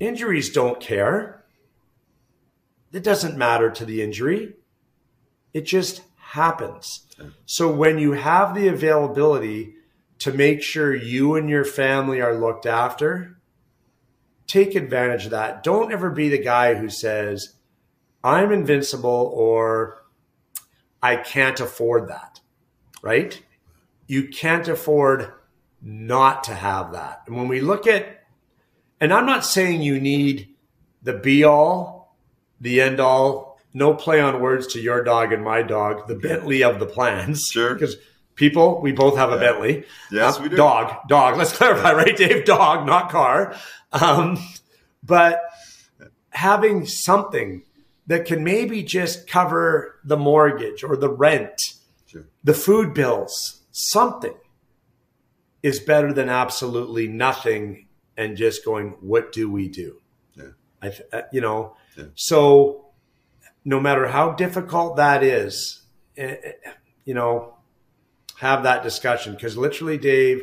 injuries 0.00 0.50
don't 0.50 0.80
care. 0.80 1.44
It 2.92 3.02
doesn't 3.02 3.36
matter 3.36 3.70
to 3.70 3.84
the 3.84 4.02
injury. 4.02 4.54
It 5.52 5.62
just 5.62 6.02
happens. 6.16 7.06
So 7.46 7.72
when 7.72 7.98
you 7.98 8.12
have 8.12 8.54
the 8.54 8.68
availability 8.68 9.74
to 10.20 10.32
make 10.32 10.62
sure 10.62 10.94
you 10.94 11.34
and 11.34 11.50
your 11.50 11.64
family 11.64 12.20
are 12.20 12.34
looked 12.34 12.66
after 12.66 13.36
take 14.46 14.74
advantage 14.74 15.24
of 15.24 15.30
that. 15.32 15.62
Don't 15.62 15.92
ever 15.92 16.10
be 16.10 16.28
the 16.28 16.42
guy 16.42 16.74
who 16.74 16.88
says 16.88 17.54
i'm 18.22 18.52
invincible 18.52 19.32
or 19.34 20.02
i 21.02 21.16
can't 21.16 21.60
afford 21.60 22.08
that 22.08 22.40
right 23.04 23.42
you 24.06 24.28
can't 24.28 24.66
afford 24.68 25.32
not 25.82 26.42
to 26.44 26.54
have 26.54 26.92
that 26.92 27.22
and 27.26 27.36
when 27.36 27.46
we 27.48 27.60
look 27.60 27.86
at 27.86 28.24
and 29.00 29.12
I'm 29.12 29.26
not 29.26 29.44
saying 29.44 29.82
you 29.82 30.00
need 30.00 30.48
the 31.02 31.12
be 31.12 31.44
all, 31.44 32.16
the 32.60 32.80
end 32.80 33.00
all, 33.00 33.60
no 33.74 33.92
play 33.92 34.20
on 34.20 34.40
words 34.40 34.68
to 34.68 34.80
your 34.80 35.02
dog 35.04 35.32
and 35.32 35.44
my 35.44 35.60
dog, 35.60 36.06
the 36.08 36.14
Bentley 36.14 36.62
of 36.64 36.78
the 36.78 36.86
plans. 36.86 37.48
Sure. 37.52 37.74
Because 37.74 37.96
people, 38.36 38.80
we 38.80 38.92
both 38.92 39.16
have 39.18 39.30
a 39.30 39.34
Yeah. 39.34 39.40
Bentley. 39.40 39.84
Yes, 40.10 40.38
Uh, 40.38 40.42
we 40.44 40.48
do. 40.48 40.56
Dog, 40.56 40.94
dog. 41.08 41.36
Let's 41.36 41.54
clarify, 41.54 41.92
right, 42.02 42.16
Dave? 42.16 42.46
Dog, 42.46 42.86
not 42.86 43.10
car. 43.10 43.54
Um, 43.92 44.38
but 45.02 45.42
having 46.30 46.86
something 46.86 47.62
that 48.06 48.24
can 48.24 48.42
maybe 48.44 48.82
just 48.82 49.26
cover 49.26 50.00
the 50.04 50.16
mortgage 50.16 50.82
or 50.82 50.96
the 50.96 51.10
rent. 51.10 51.74
The 52.44 52.54
food 52.54 52.92
bills, 52.94 53.62
something 53.72 54.34
is 55.62 55.80
better 55.80 56.12
than 56.12 56.28
absolutely 56.28 57.08
nothing 57.08 57.86
and 58.16 58.36
just 58.36 58.64
going, 58.64 58.90
what 59.00 59.32
do 59.32 59.50
we 59.50 59.68
do? 59.68 60.00
Yeah. 60.36 60.48
I, 60.82 60.88
th- 60.90 61.08
uh, 61.12 61.22
you 61.32 61.40
know, 61.40 61.76
Yeah. 61.96 62.04
so 62.14 62.86
no 63.64 63.80
matter 63.80 64.08
how 64.08 64.32
difficult 64.32 64.96
that 64.96 65.22
is, 65.24 65.82
eh, 66.18 66.36
eh, 66.44 66.70
you 67.06 67.14
know, 67.14 67.54
have 68.40 68.62
that 68.64 68.82
discussion 68.82 69.34
because 69.34 69.56
literally, 69.56 69.96
Dave, 69.96 70.42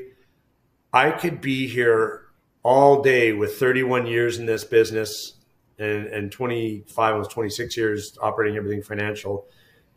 I 0.92 1.12
could 1.12 1.40
be 1.40 1.68
here 1.68 2.24
all 2.64 3.02
day 3.02 3.32
with 3.32 3.58
31 3.58 4.08
years 4.08 4.40
in 4.40 4.46
this 4.48 4.64
business 4.64 5.34
and, 5.78 6.08
and 6.08 6.32
25, 6.32 7.14
almost 7.14 7.32
26 7.32 7.78
years 7.78 8.18
operating 8.22 8.58
everything 8.58 8.82
financial 8.82 9.46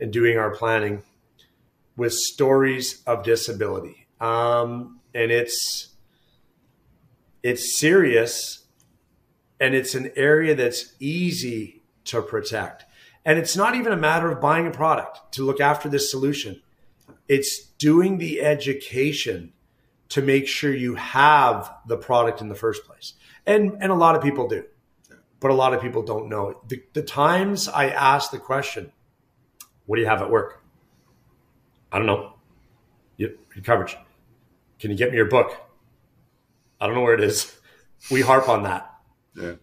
and 0.00 0.12
doing 0.12 0.36
our 0.38 0.50
planning 0.54 1.02
with 1.96 2.12
stories 2.12 3.02
of 3.06 3.22
disability. 3.22 4.06
Um, 4.20 5.00
and 5.14 5.30
it's, 5.30 5.88
it's 7.42 7.78
serious 7.78 8.64
and 9.60 9.74
it's 9.74 9.94
an 9.94 10.10
area 10.16 10.54
that's 10.54 10.94
easy 10.98 11.82
to 12.04 12.22
protect. 12.22 12.84
And 13.24 13.38
it's 13.38 13.56
not 13.56 13.74
even 13.74 13.92
a 13.92 13.96
matter 13.96 14.30
of 14.30 14.40
buying 14.40 14.66
a 14.66 14.70
product 14.70 15.32
to 15.32 15.44
look 15.44 15.60
after 15.60 15.88
this 15.88 16.10
solution. 16.10 16.60
It's 17.28 17.64
doing 17.78 18.18
the 18.18 18.42
education 18.42 19.52
to 20.10 20.20
make 20.20 20.46
sure 20.46 20.74
you 20.74 20.96
have 20.96 21.74
the 21.86 21.96
product 21.96 22.40
in 22.40 22.48
the 22.48 22.54
first 22.54 22.84
place. 22.84 23.14
And 23.46 23.78
and 23.80 23.90
a 23.90 23.94
lot 23.94 24.14
of 24.14 24.22
people 24.22 24.48
do. 24.48 24.64
But 25.40 25.50
a 25.50 25.54
lot 25.54 25.74
of 25.74 25.80
people 25.80 26.02
don't 26.02 26.28
know. 26.28 26.60
The, 26.68 26.82
the 26.92 27.02
times 27.02 27.68
I 27.68 27.88
ask 27.88 28.30
the 28.30 28.38
question, 28.38 28.92
what 29.86 29.96
do 29.96 30.02
you 30.02 30.08
have 30.08 30.22
at 30.22 30.30
work? 30.30 30.63
I 31.94 31.98
don't 31.98 32.06
know. 32.06 32.34
You, 33.16 33.38
your 33.54 33.64
coverage. 33.64 33.96
Can 34.80 34.90
you 34.90 34.96
get 34.98 35.10
me 35.12 35.16
your 35.16 35.26
book? 35.26 35.56
I 36.80 36.86
don't 36.86 36.96
know 36.96 37.02
where 37.02 37.14
it 37.14 37.22
is. 37.22 37.56
We 38.10 38.20
harp 38.20 38.50
on 38.50 38.64
that. 38.64 38.94
Yeah. 39.34 39.54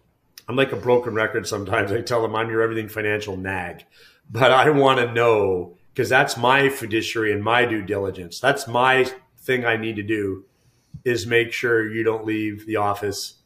I'm 0.48 0.56
like 0.56 0.72
a 0.72 0.76
broken 0.76 1.14
record 1.14 1.46
sometimes. 1.46 1.92
I 1.92 2.00
tell 2.00 2.22
them 2.22 2.34
I'm 2.34 2.50
your 2.50 2.62
everything 2.62 2.88
financial 2.88 3.36
nag, 3.36 3.84
but 4.30 4.50
I 4.50 4.70
want 4.70 4.98
to 4.98 5.12
know 5.12 5.76
because 5.94 6.08
that's 6.08 6.36
my 6.36 6.68
fiduciary 6.68 7.32
and 7.32 7.44
my 7.44 7.66
due 7.66 7.82
diligence. 7.82 8.40
That's 8.40 8.66
my 8.66 9.08
thing 9.38 9.64
I 9.64 9.76
need 9.76 9.96
to 9.96 10.02
do 10.02 10.44
is 11.04 11.26
make 11.26 11.52
sure 11.52 11.88
you 11.88 12.02
don't 12.02 12.24
leave 12.26 12.66
the 12.66 12.76
office. 12.76 13.36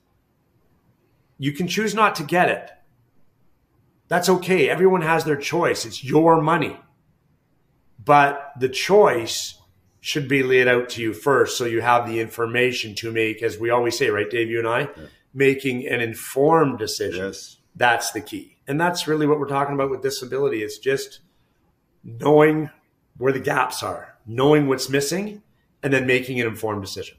You 1.39 1.53
can 1.53 1.69
choose 1.69 1.95
not 1.95 2.15
to 2.17 2.23
get 2.25 2.49
it, 2.49 2.71
That's 4.09 4.29
okay. 4.29 4.69
Everyone 4.71 5.03
has 5.03 5.25
their 5.25 5.37
choice. 5.37 5.85
It's 5.85 6.05
your 6.05 6.41
money. 6.41 6.79
But 8.07 8.53
the 8.59 8.71
choice 8.71 9.61
should 10.01 10.29
be 10.29 10.43
laid 10.43 10.69
out 10.69 10.89
to 10.91 11.03
you 11.03 11.13
first 11.13 11.59
so 11.59 11.65
you 11.65 11.81
have 11.83 12.07
the 12.07 12.21
information 12.21 12.95
to 12.95 13.11
make, 13.11 13.43
as 13.43 13.59
we 13.59 13.69
always 13.69 13.99
say, 13.99 14.09
right, 14.09 14.31
Dave, 14.31 14.49
you 14.49 14.61
and 14.61 14.69
I, 14.69 14.81
yeah. 14.81 15.07
making 15.35 15.87
an 15.89 16.01
informed 16.01 16.79
decision. 16.79 17.27
Yes. 17.27 17.57
That's 17.75 18.13
the 18.13 18.21
key. 18.21 18.57
And 18.69 18.81
that's 18.81 19.09
really 19.09 19.27
what 19.27 19.41
we're 19.41 19.49
talking 19.49 19.75
about 19.75 19.91
with 19.91 20.03
disability. 20.03 20.63
It's 20.63 20.79
just 20.79 21.21
knowing 22.05 22.71
where 23.19 23.33
the 23.33 23.41
gaps 23.41 23.83
are, 23.83 24.17
knowing 24.25 24.69
what's 24.69 24.89
missing, 24.89 25.43
and 25.83 25.93
then 25.93 26.07
making 26.07 26.41
an 26.41 26.47
informed 26.47 26.83
decision. 26.83 27.17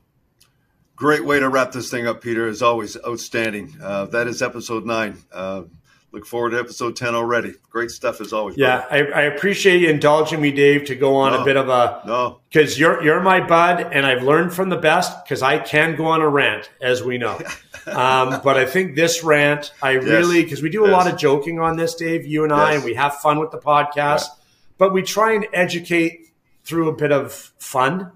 Great 0.95 1.25
way 1.25 1.39
to 1.39 1.49
wrap 1.49 1.73
this 1.73 1.91
thing 1.91 2.07
up, 2.07 2.21
Peter. 2.21 2.47
As 2.47 2.61
always, 2.61 2.97
outstanding. 3.05 3.75
Uh, 3.81 4.05
that 4.05 4.27
is 4.27 4.41
episode 4.41 4.85
nine. 4.85 5.17
Uh, 5.31 5.63
look 6.11 6.25
forward 6.25 6.51
to 6.51 6.59
episode 6.59 6.95
10 6.95 7.15
already. 7.15 7.53
Great 7.69 7.91
stuff 7.91 8.21
as 8.21 8.33
always. 8.33 8.57
Yeah, 8.57 8.85
I, 8.89 9.03
I, 9.03 9.21
appreciate 9.23 9.81
you 9.81 9.89
indulging 9.89 10.41
me, 10.41 10.51
Dave, 10.51 10.85
to 10.85 10.95
go 10.95 11.15
on 11.15 11.33
no, 11.33 11.41
a 11.41 11.45
bit 11.45 11.57
of 11.57 11.69
a 11.69 12.01
no 12.05 12.39
because 12.49 12.79
you're 12.79 13.03
you're 13.03 13.21
my 13.21 13.45
bud, 13.45 13.81
and 13.81 14.05
I've 14.05 14.23
learned 14.23 14.53
from 14.53 14.69
the 14.69 14.77
best 14.77 15.23
because 15.23 15.41
I 15.41 15.59
can 15.59 15.95
go 15.95 16.05
on 16.05 16.21
a 16.21 16.29
rant, 16.29 16.69
as 16.81 17.03
we 17.03 17.17
know. 17.17 17.35
um, 17.87 18.41
but 18.43 18.57
I 18.57 18.65
think 18.65 18.95
this 18.95 19.23
rant, 19.23 19.73
I 19.81 19.91
yes. 19.91 20.03
really 20.03 20.43
because 20.43 20.61
we 20.61 20.69
do 20.69 20.85
a 20.85 20.89
yes. 20.89 20.93
lot 20.93 21.11
of 21.11 21.19
joking 21.19 21.59
on 21.59 21.77
this, 21.77 21.95
Dave, 21.95 22.25
you 22.25 22.43
and 22.43 22.53
I, 22.53 22.71
yes. 22.71 22.75
and 22.77 22.85
we 22.85 22.95
have 22.95 23.15
fun 23.15 23.39
with 23.39 23.51
the 23.51 23.59
podcast, 23.59 23.95
yeah. 23.95 24.43
but 24.77 24.93
we 24.93 25.01
try 25.03 25.33
and 25.33 25.47
educate 25.53 26.33
through 26.63 26.89
a 26.89 26.95
bit 26.95 27.11
of 27.11 27.33
fun. 27.59 28.11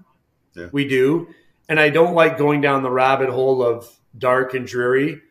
Yeah. 0.54 0.68
We 0.72 0.86
do, 0.86 1.28
and 1.68 1.80
I 1.80 1.88
don't 1.88 2.14
like 2.14 2.36
going 2.36 2.60
down 2.60 2.82
the 2.82 2.90
rabbit 2.90 3.30
hole 3.30 3.62
of 3.62 3.88
dark 4.18 4.52
and 4.52 4.66
dreary 4.66 5.22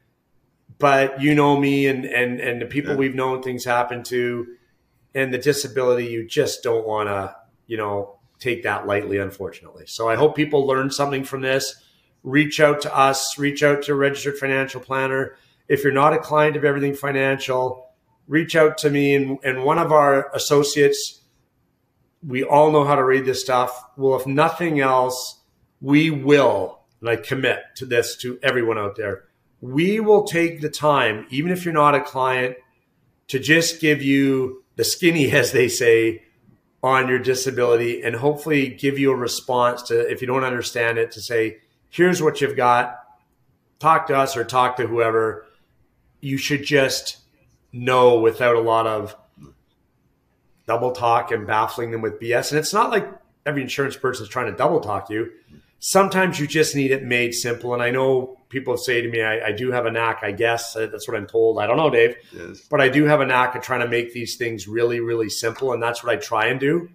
but 0.82 1.22
you 1.22 1.36
know 1.36 1.58
me 1.58 1.88
and 1.88 2.06
and 2.06 2.40
and 2.40 2.62
the 2.62 2.66
people 2.66 2.92
yeah. 2.92 2.98
we've 2.98 3.16
known 3.16 3.42
things 3.42 3.64
happen 3.64 4.04
to 4.04 4.48
and 5.16 5.34
the 5.34 5.38
disability 5.38 6.08
you 6.08 6.28
just 6.28 6.64
don't 6.64 6.86
want 6.86 7.08
to 7.08 7.36
you 7.68 7.78
know 7.78 8.18
take 8.40 8.64
that 8.64 8.88
lightly 8.88 9.18
unfortunately. 9.18 9.86
So 9.88 10.10
i 10.10 10.16
hope 10.16 10.36
people 10.36 10.68
learn 10.68 10.92
something 10.92 11.24
from 11.24 11.42
this. 11.42 11.76
Reach 12.24 12.60
out 12.60 12.82
to 12.82 12.96
us. 12.96 13.38
Reach 13.40 13.64
out 13.64 13.84
to 13.84 13.94
a 13.94 13.96
registered 13.96 14.38
financial 14.38 14.82
planner. 14.82 15.36
If 15.68 15.84
you're 15.84 15.94
not 15.94 16.14
a 16.14 16.20
client 16.20 16.56
of 16.56 16.66
everything 16.66 16.94
financial 16.94 17.88
reach 18.28 18.56
out 18.56 18.78
to 18.78 18.90
me 18.90 19.16
and, 19.16 19.40
and 19.44 19.64
one 19.64 19.78
of 19.78 19.92
our 19.92 20.34
associates. 20.34 21.20
We 22.26 22.44
all 22.44 22.72
know 22.72 22.86
how 22.86 22.96
to 22.96 23.04
read 23.04 23.26
this 23.26 23.42
stuff. 23.42 23.84
Well 23.98 24.20
if 24.20 24.28
nothing 24.28 24.80
else 24.80 25.42
we 25.82 26.12
will 26.12 26.80
and 27.02 27.10
i 27.10 27.16
commit 27.16 27.60
to 27.76 27.86
this 27.86 28.16
to 28.16 28.40
everyone 28.42 28.78
out 28.78 28.96
there 28.96 29.26
we 29.62 29.99
will 29.99 30.24
take 30.24 30.59
the 30.59 30.70
time, 30.70 31.28
even 31.30 31.51
if 31.51 31.64
you're 31.64 31.74
not 31.74 31.95
a 31.95 32.01
client, 32.01 32.57
to 33.28 33.39
just 33.39 33.80
give 33.80 34.01
you 34.01 34.64
the 34.76 34.84
skinny, 34.84 35.32
as 35.32 35.51
they 35.51 35.68
say, 35.68 36.24
on 36.84 37.07
your 37.07 37.20
disability 37.20 38.01
and 38.01 38.16
hopefully 38.16 38.68
give 38.68 38.97
you 38.97 39.12
a 39.12 39.16
response 39.16 39.84
to, 39.84 39.99
if 40.12 40.20
you 40.20 40.28
don't 40.28 40.43
understand 40.43 40.97
it, 40.97 41.12
to 41.12 41.22
say, 41.22 41.57
here's 41.89 42.22
what 42.22 42.41
you've 42.41 42.55
got. 42.55 42.97
Talk 43.80 44.07
to 44.07 44.18
us 44.18 44.36
or 44.36 44.43
talk 44.43 44.78
to 44.78 44.88
whoever. 44.88 45.45
You 46.22 46.38
should 46.38 46.64
just 46.64 47.18
know 47.72 48.20
without 48.20 48.55
a 48.55 48.62
lot 48.62 48.88
of 48.88 49.16
double 50.68 50.91
talk 50.91 51.32
and 51.32 51.45
baffling 51.45 51.91
them 51.91 52.01
with 52.01 52.20
BS. 52.20 52.51
And 52.51 52.59
it's 52.59 52.74
not 52.74 52.89
like 52.89 53.07
every 53.45 53.62
insurance 53.62 53.95
person 53.95 54.24
is 54.24 54.30
trying 54.30 54.51
to 54.51 54.57
double 54.57 54.80
talk 54.80 55.09
you. 55.09 55.32
Sometimes 55.84 56.40
you 56.40 56.46
just 56.46 56.76
need 56.76 56.92
it 56.92 57.04
made 57.04 57.34
simple. 57.34 57.74
And 57.74 57.82
I 57.82 57.90
know 57.90 58.38
people 58.50 58.78
say 58.78 59.02
to 59.02 59.10
me, 59.10 59.24
I, 59.24 59.48
I, 59.48 59.52
do 59.52 59.72
have 59.72 59.88
a 59.88 59.92
knack, 59.92 60.20
I 60.22 60.32
guess. 60.32 60.76
Uh, 60.76 60.86
that's 60.86 61.08
what 61.08 61.18
I'm 61.18 61.26
told. 61.26 61.58
I 61.58 61.66
don't 61.66 61.78
know, 61.78 61.90
Dave. 61.90 62.16
Yes. 62.32 62.62
But 62.70 62.82
I 62.82 62.88
do 62.88 63.06
have 63.06 63.20
a 63.20 63.26
knack 63.26 63.56
of 63.56 63.64
trying 63.64 63.80
to 63.80 63.88
make 63.88 64.14
these 64.14 64.36
things 64.36 64.68
really, 64.68 65.00
really 65.00 65.28
simple. 65.28 65.74
And 65.74 65.82
that's 65.82 66.04
what 66.04 66.14
I 66.14 66.18
try 66.18 66.48
and 66.48 66.60
do. 66.60 66.90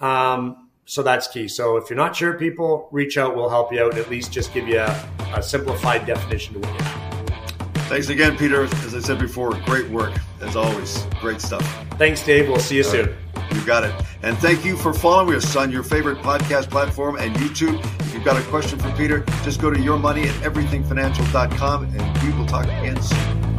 Um, 0.00 0.70
so 0.86 1.02
that's 1.02 1.28
key. 1.28 1.46
So 1.46 1.76
if 1.76 1.90
you're 1.90 1.96
not 1.96 2.16
sure, 2.16 2.32
people, 2.32 2.88
reach 2.90 3.18
out. 3.18 3.36
We'll 3.36 3.50
help 3.50 3.70
you 3.70 3.82
out 3.82 3.90
and 3.90 4.00
at 4.00 4.08
least 4.08 4.32
just 4.32 4.54
give 4.54 4.66
you 4.66 4.78
a, 4.78 5.08
a 5.34 5.42
simplified 5.42 6.06
definition 6.06 6.54
to 6.54 6.60
what 6.60 6.78
you 6.78 6.84
have. 6.86 7.11
Thanks 7.88 8.08
again, 8.08 8.36
Peter. 8.36 8.64
As 8.64 8.94
I 8.94 9.00
said 9.00 9.18
before, 9.18 9.52
great 9.66 9.88
work. 9.90 10.12
As 10.40 10.56
always, 10.56 11.04
great 11.20 11.40
stuff. 11.40 11.62
Thanks, 11.98 12.24
Dave. 12.24 12.48
We'll 12.48 12.58
see 12.58 12.76
you 12.78 12.84
All 12.84 12.90
soon. 12.90 13.06
Right. 13.06 13.54
You 13.54 13.64
got 13.66 13.84
it. 13.84 13.94
And 14.22 14.36
thank 14.38 14.64
you 14.64 14.76
for 14.76 14.92
following 14.94 15.36
us 15.36 15.56
on 15.56 15.70
your 15.70 15.82
favorite 15.82 16.18
podcast 16.18 16.70
platform 16.70 17.16
and 17.16 17.34
YouTube. 17.36 17.78
If 18.00 18.14
you've 18.14 18.24
got 18.24 18.40
a 18.40 18.44
question 18.48 18.78
for 18.78 18.90
Peter, 18.92 19.24
just 19.44 19.60
go 19.60 19.70
to 19.70 19.78
yourmoney 19.78 20.26
at 20.26 20.34
everythingfinancial.com 20.52 21.84
and 21.84 22.22
we 22.22 22.38
will 22.38 22.46
talk 22.46 22.64
again 22.64 23.00
soon. 23.02 23.51